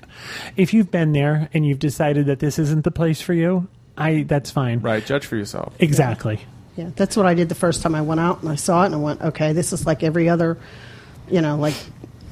If 0.57 0.75
you've 0.75 0.91
been 0.91 1.13
there 1.13 1.49
and 1.55 1.67
you've 1.67 1.79
decided 1.79 2.27
that 2.27 2.39
this 2.41 2.59
isn't 2.59 2.85
the 2.85 2.91
place 2.91 3.21
for 3.21 3.35
you, 3.35 3.69
I 3.97 4.25
that's 4.25 4.51
fine. 4.51 4.81
Right, 4.81 5.05
judge 5.05 5.27
for 5.27 5.37
yourself. 5.37 5.75
Exactly. 5.79 6.41
Yeah, 6.77 6.91
that's 6.97 7.17
what 7.17 7.27
I 7.27 7.35
did 7.35 7.49
the 7.49 7.55
first 7.55 7.83
time 7.83 7.95
I 7.95 8.03
went 8.03 8.21
out 8.21 8.43
and 8.43 8.51
I 8.51 8.55
saw 8.55 8.83
it 8.83 8.87
and 8.87 8.95
I 8.95 8.99
went, 8.99 9.21
okay, 9.21 9.53
this 9.53 9.73
is 9.73 9.87
like 9.87 10.03
every 10.03 10.29
other, 10.29 10.57
you 11.29 11.41
know, 11.41 11.57
like 11.57 11.75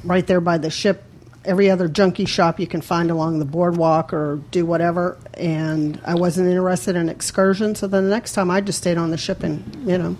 right 0.05 0.27
there 0.27 0.41
by 0.41 0.59
the 0.59 0.71
ship, 0.71 1.03
every 1.49 1.71
other 1.71 1.89
junkie 1.89 2.27
shop 2.27 2.61
you 2.61 2.67
can 2.67 2.83
find 2.83 3.11
along 3.11 3.39
the 3.39 3.45
boardwalk 3.45 4.13
or 4.13 4.37
do 4.51 4.67
whatever. 4.67 5.19
And 5.35 6.01
I 6.05 6.15
wasn't 6.15 6.49
interested 6.49 6.95
in 6.95 7.09
excursions. 7.09 7.81
so 7.81 7.87
then 7.87 8.05
the 8.05 8.11
next 8.11 8.35
time 8.35 8.51
I 8.51 8.61
just 8.61 8.79
stayed 8.79 8.99
on 8.99 9.11
the 9.11 9.17
ship 9.17 9.43
and, 9.43 9.65
you 9.89 9.97
know, 9.97 10.17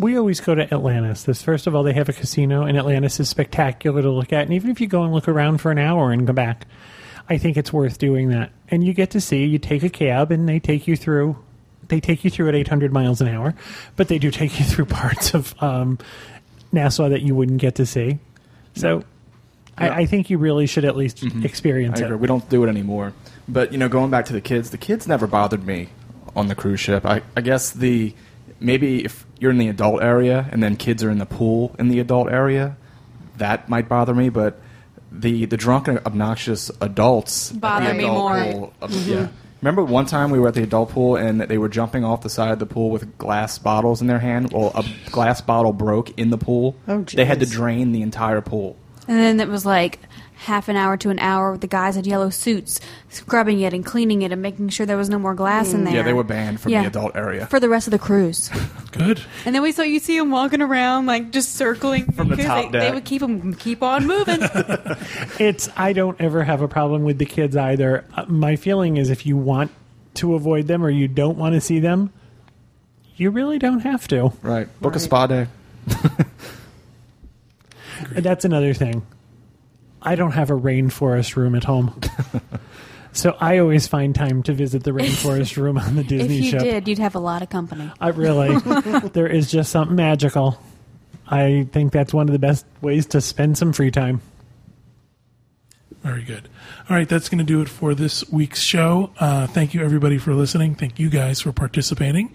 We 0.00 0.18
always 0.18 0.40
go 0.40 0.54
to 0.56 0.62
Atlantis. 0.74 1.22
This 1.22 1.40
first 1.42 1.68
of 1.68 1.74
all, 1.76 1.84
they 1.84 1.92
have 1.92 2.08
a 2.08 2.12
casino, 2.12 2.62
and 2.62 2.76
Atlantis 2.76 3.20
is 3.20 3.28
spectacular 3.28 4.02
to 4.02 4.10
look 4.10 4.32
at. 4.32 4.42
And 4.42 4.54
even 4.54 4.70
if 4.70 4.80
you 4.80 4.88
go 4.88 5.04
and 5.04 5.12
look 5.12 5.28
around 5.28 5.58
for 5.58 5.70
an 5.70 5.78
hour 5.78 6.10
and 6.10 6.26
come 6.26 6.34
back, 6.34 6.66
I 7.28 7.38
think 7.38 7.56
it's 7.56 7.72
worth 7.72 7.98
doing 7.98 8.30
that. 8.30 8.50
And 8.68 8.82
you 8.82 8.94
get 8.94 9.10
to 9.10 9.20
see. 9.20 9.44
You 9.44 9.58
take 9.60 9.84
a 9.84 9.88
cab, 9.88 10.32
and 10.32 10.48
they 10.48 10.58
take 10.58 10.88
you 10.88 10.96
through. 10.96 11.36
They 11.86 12.00
take 12.00 12.24
you 12.24 12.30
through 12.30 12.48
at 12.48 12.54
800 12.56 12.92
miles 12.92 13.20
an 13.20 13.28
hour, 13.28 13.54
but 13.94 14.08
they 14.08 14.18
do 14.18 14.30
take 14.32 14.58
you 14.58 14.64
through 14.64 14.86
parts 15.02 15.34
of 15.34 15.54
um, 15.62 15.98
Nassau 16.72 17.08
that 17.10 17.22
you 17.22 17.36
wouldn't 17.36 17.60
get 17.60 17.76
to 17.76 17.86
see. 17.86 18.18
So. 18.74 19.04
I, 19.78 19.88
I 19.88 20.06
think 20.06 20.30
you 20.30 20.38
really 20.38 20.66
should 20.66 20.84
at 20.84 20.96
least 20.96 21.22
experience 21.44 22.00
I 22.00 22.06
it. 22.06 22.18
We 22.18 22.26
don't 22.26 22.48
do 22.48 22.64
it 22.64 22.68
anymore. 22.68 23.12
But 23.48 23.72
you 23.72 23.78
know, 23.78 23.88
going 23.88 24.10
back 24.10 24.26
to 24.26 24.32
the 24.32 24.40
kids, 24.40 24.70
the 24.70 24.78
kids 24.78 25.08
never 25.08 25.26
bothered 25.26 25.66
me 25.66 25.88
on 26.36 26.48
the 26.48 26.54
cruise 26.54 26.80
ship. 26.80 27.04
I, 27.06 27.22
I 27.36 27.40
guess 27.40 27.70
the 27.70 28.14
maybe 28.60 29.04
if 29.04 29.26
you're 29.40 29.50
in 29.50 29.58
the 29.58 29.68
adult 29.68 30.02
area 30.02 30.48
and 30.52 30.62
then 30.62 30.76
kids 30.76 31.02
are 31.02 31.10
in 31.10 31.18
the 31.18 31.26
pool 31.26 31.74
in 31.78 31.88
the 31.88 31.98
adult 32.00 32.30
area, 32.30 32.76
that 33.38 33.68
might 33.68 33.88
bother 33.88 34.14
me. 34.14 34.28
But 34.28 34.60
the 35.10 35.46
the 35.46 35.56
drunken, 35.56 35.98
obnoxious 36.06 36.70
adults 36.80 37.50
at 37.50 37.54
the 37.54 37.60
Bother 37.60 37.94
me 37.94 38.04
adult 38.04 38.18
more. 38.18 38.52
pool, 38.52 38.72
uh, 38.82 38.88
Yeah. 39.06 39.28
Remember 39.60 39.84
one 39.84 40.06
time 40.06 40.30
we 40.30 40.40
were 40.40 40.48
at 40.48 40.54
the 40.54 40.62
adult 40.64 40.90
pool 40.90 41.14
and 41.14 41.40
they 41.42 41.56
were 41.56 41.68
jumping 41.68 42.04
off 42.04 42.22
the 42.22 42.28
side 42.28 42.50
of 42.50 42.58
the 42.58 42.66
pool 42.66 42.90
with 42.90 43.16
glass 43.16 43.58
bottles 43.58 44.00
in 44.00 44.08
their 44.08 44.18
hand. 44.18 44.52
Well, 44.52 44.72
a 44.74 44.84
glass 45.12 45.40
bottle 45.40 45.72
broke 45.72 46.18
in 46.18 46.30
the 46.30 46.38
pool. 46.38 46.74
Oh, 46.88 47.02
they 47.02 47.24
had 47.24 47.38
to 47.38 47.46
jeez. 47.46 47.52
drain 47.52 47.92
the 47.92 48.02
entire 48.02 48.40
pool. 48.40 48.76
And 49.08 49.18
then 49.18 49.40
it 49.40 49.48
was 49.48 49.66
like 49.66 49.98
half 50.36 50.68
an 50.68 50.74
hour 50.76 50.96
to 50.96 51.08
an 51.10 51.20
hour 51.20 51.52
with 51.52 51.60
the 51.60 51.66
guys 51.68 51.96
in 51.96 52.04
yellow 52.04 52.28
suits 52.28 52.80
scrubbing 53.10 53.60
it 53.60 53.72
and 53.72 53.86
cleaning 53.86 54.22
it 54.22 54.32
and 54.32 54.42
making 54.42 54.68
sure 54.70 54.84
there 54.84 54.96
was 54.96 55.08
no 55.08 55.18
more 55.18 55.34
glass 55.34 55.72
in 55.72 55.84
there. 55.84 55.94
Yeah, 55.94 56.02
they 56.02 56.12
were 56.12 56.24
banned 56.24 56.60
from 56.60 56.72
Yeah. 56.72 56.82
the 56.82 56.88
adult 56.88 57.14
area. 57.14 57.46
for 57.46 57.60
the 57.60 57.68
rest 57.68 57.86
of 57.86 57.92
the 57.92 57.98
cruise. 58.00 58.50
Good. 58.92 59.22
and 59.46 59.54
then 59.54 59.62
we 59.62 59.70
saw 59.72 59.82
you 59.82 60.00
see 60.00 60.18
them 60.18 60.30
walking 60.32 60.60
around 60.60 61.06
like 61.06 61.30
just 61.30 61.54
circling 61.54 62.10
From 62.12 62.28
the 62.28 62.36
because 62.36 62.48
top 62.64 62.72
they, 62.72 62.78
they 62.78 62.84
deck. 62.86 62.94
would 62.94 63.04
keep 63.04 63.20
them 63.20 63.54
keep 63.54 63.82
on 63.84 64.06
moving. 64.06 64.40
It's 65.38 65.68
I 65.76 65.92
don't 65.92 66.20
ever 66.20 66.42
have 66.42 66.60
a 66.60 66.68
problem 66.68 67.04
with 67.04 67.18
the 67.18 67.26
kids 67.26 67.56
either. 67.56 68.04
Uh, 68.14 68.24
My 68.26 68.56
feeling 68.56 68.96
is 68.96 69.10
if 69.10 69.24
you 69.26 69.36
want 69.36 69.70
to 70.14 70.34
avoid 70.34 70.66
them 70.66 70.84
or 70.84 70.90
you 70.90 71.06
don't 71.08 71.38
want 71.38 71.54
to 71.54 71.60
see 71.60 71.78
them, 71.78 72.12
you 73.16 73.30
really 73.30 73.58
don't 73.60 73.80
have 73.80 74.08
to. 74.08 74.32
Right. 74.42 74.68
Book 74.80 74.96
a 74.96 74.98
spa 75.00 75.26
day. 75.28 75.46
And 78.16 78.24
That's 78.24 78.44
another 78.44 78.74
thing. 78.74 79.06
I 80.00 80.14
don't 80.16 80.32
have 80.32 80.50
a 80.50 80.54
rainforest 80.54 81.36
room 81.36 81.54
at 81.54 81.64
home. 81.64 82.00
so 83.12 83.36
I 83.40 83.58
always 83.58 83.86
find 83.86 84.14
time 84.14 84.42
to 84.44 84.52
visit 84.52 84.82
the 84.82 84.90
rainforest 84.90 85.56
room 85.56 85.78
on 85.78 85.96
the 85.96 86.04
Disney 86.08 86.38
if 86.38 86.44
you 86.44 86.50
ship. 86.50 86.60
did, 86.60 86.88
you'd 86.88 86.98
have 86.98 87.14
a 87.14 87.20
lot 87.20 87.42
of 87.42 87.50
company. 87.50 87.90
I 88.00 88.08
really 88.08 88.58
there 89.12 89.28
is 89.28 89.50
just 89.50 89.70
something 89.70 89.94
magical. 89.96 90.60
I 91.28 91.68
think 91.72 91.92
that's 91.92 92.12
one 92.12 92.28
of 92.28 92.32
the 92.32 92.38
best 92.38 92.66
ways 92.80 93.06
to 93.06 93.20
spend 93.20 93.56
some 93.56 93.72
free 93.72 93.90
time. 93.90 94.20
Very 96.02 96.24
good. 96.24 96.48
All 96.90 96.96
right, 96.96 97.08
that's 97.08 97.28
going 97.28 97.38
to 97.38 97.44
do 97.44 97.60
it 97.60 97.68
for 97.68 97.94
this 97.94 98.28
week's 98.28 98.60
show. 98.60 99.12
Uh, 99.20 99.46
thank 99.46 99.72
you, 99.72 99.84
everybody, 99.84 100.18
for 100.18 100.34
listening. 100.34 100.74
Thank 100.74 100.98
you 100.98 101.08
guys 101.08 101.40
for 101.40 101.52
participating. 101.52 102.34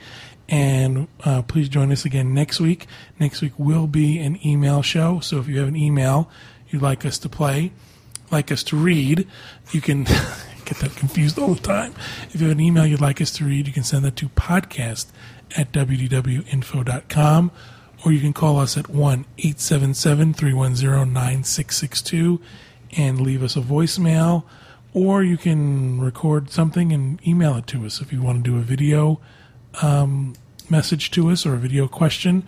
And 0.50 1.08
uh, 1.24 1.41
please 1.41 1.68
join 1.68 1.91
us 1.91 2.06
again 2.06 2.34
next 2.34 2.60
week. 2.60 2.88
Next 3.20 3.41
week 3.41 3.54
will 3.58 3.88
be 3.88 4.20
an 4.20 4.39
email 4.45 4.82
show. 4.82 5.20
So 5.20 5.39
if 5.39 5.48
you 5.48 5.60
have 5.60 5.68
an 5.68 5.76
email 5.76 6.30
you'd 6.70 6.82
like 6.82 7.06
us 7.06 7.18
to 7.20 7.30
play, 7.30 7.72
like 8.32 8.52
us 8.52 8.64
to 8.64 8.78
read, 8.78 9.28
you 9.72 9.82
can 9.82 10.04
get 10.66 10.78
that 10.80 10.95
confused 10.95 11.38
all 11.39 11.54
the 11.54 11.62
time. 11.62 11.93
If 12.30 12.41
you 12.41 12.48
have 12.48 12.58
an 12.58 12.64
email 12.64 12.86
you'd 12.86 13.02
like 13.02 13.22
us 13.22 13.32
to 13.34 13.45
read, 13.45 13.68
you 13.68 13.74
can 13.74 13.84
send 13.84 14.06
that 14.06 14.16
to 14.18 14.30
podcast 14.30 15.08
at 15.56 15.72
wdwinfo.com 15.72 17.52
or 18.06 18.12
you 18.12 18.20
can 18.20 18.34
call 18.34 18.60
us 18.60 18.78
at 18.78 18.89
1 18.89 19.26
877 19.38 20.34
310 20.34 21.14
9662 21.14 22.41
and 22.95 23.22
leave 23.22 23.43
us 23.43 23.56
a 23.56 23.62
voicemail. 23.62 24.43
Or 24.93 25.24
you 25.24 25.38
can 25.38 26.00
record 26.02 26.50
something 26.50 26.91
and 26.91 27.26
email 27.28 27.56
it 27.58 27.68
to 27.68 27.86
us 27.86 28.02
if 28.02 28.12
you 28.12 28.22
want 28.22 28.43
to 28.43 28.52
do 28.52 28.58
a 28.58 28.62
video 28.62 29.20
um, 29.82 30.36
message 30.70 31.12
to 31.12 31.30
us 31.30 31.46
or 31.46 31.54
a 31.54 31.58
video 31.58 31.88
question, 31.88 32.44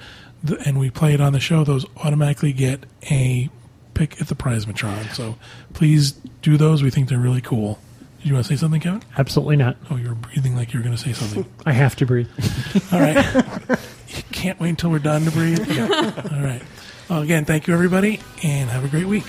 th- 0.45 0.59
and 0.65 0.79
we 0.79 0.89
play 0.89 1.13
it 1.13 1.21
on 1.21 1.33
the 1.33 1.39
show. 1.39 1.63
Those 1.63 1.85
automatically 1.97 2.53
get 2.53 2.85
a 3.09 3.49
pick 3.93 4.19
at 4.21 4.27
the 4.27 4.35
Prizematron. 4.35 5.13
So 5.13 5.35
please 5.73 6.13
do 6.41 6.57
those. 6.57 6.81
We 6.83 6.89
think 6.89 7.09
they're 7.09 7.17
really 7.19 7.41
cool. 7.41 7.79
Did 8.19 8.27
you 8.27 8.33
want 8.33 8.47
to 8.47 8.53
say 8.53 8.59
something, 8.59 8.81
Kevin? 8.81 9.01
Absolutely 9.17 9.55
not. 9.55 9.77
Oh, 9.89 9.95
you 9.95 10.09
were 10.09 10.15
breathing 10.15 10.55
like 10.55 10.73
you 10.73 10.79
were 10.79 10.83
going 10.83 10.95
to 10.95 11.01
say 11.01 11.13
something. 11.13 11.45
I 11.65 11.71
have 11.71 11.95
to 11.97 12.05
breathe. 12.05 12.27
All 12.91 12.99
right. 12.99 13.77
you 14.09 14.23
can't 14.31 14.59
wait 14.59 14.69
until 14.69 14.89
we're 14.91 14.99
done 14.99 15.23
to 15.23 15.31
breathe. 15.31 15.65
Yeah. 15.71 15.87
All 16.33 16.41
right. 16.41 16.61
Well, 17.09 17.21
again, 17.21 17.45
thank 17.45 17.67
you, 17.67 17.73
everybody, 17.73 18.19
and 18.43 18.69
have 18.69 18.83
a 18.83 18.89
great 18.89 19.05
week. 19.07 19.25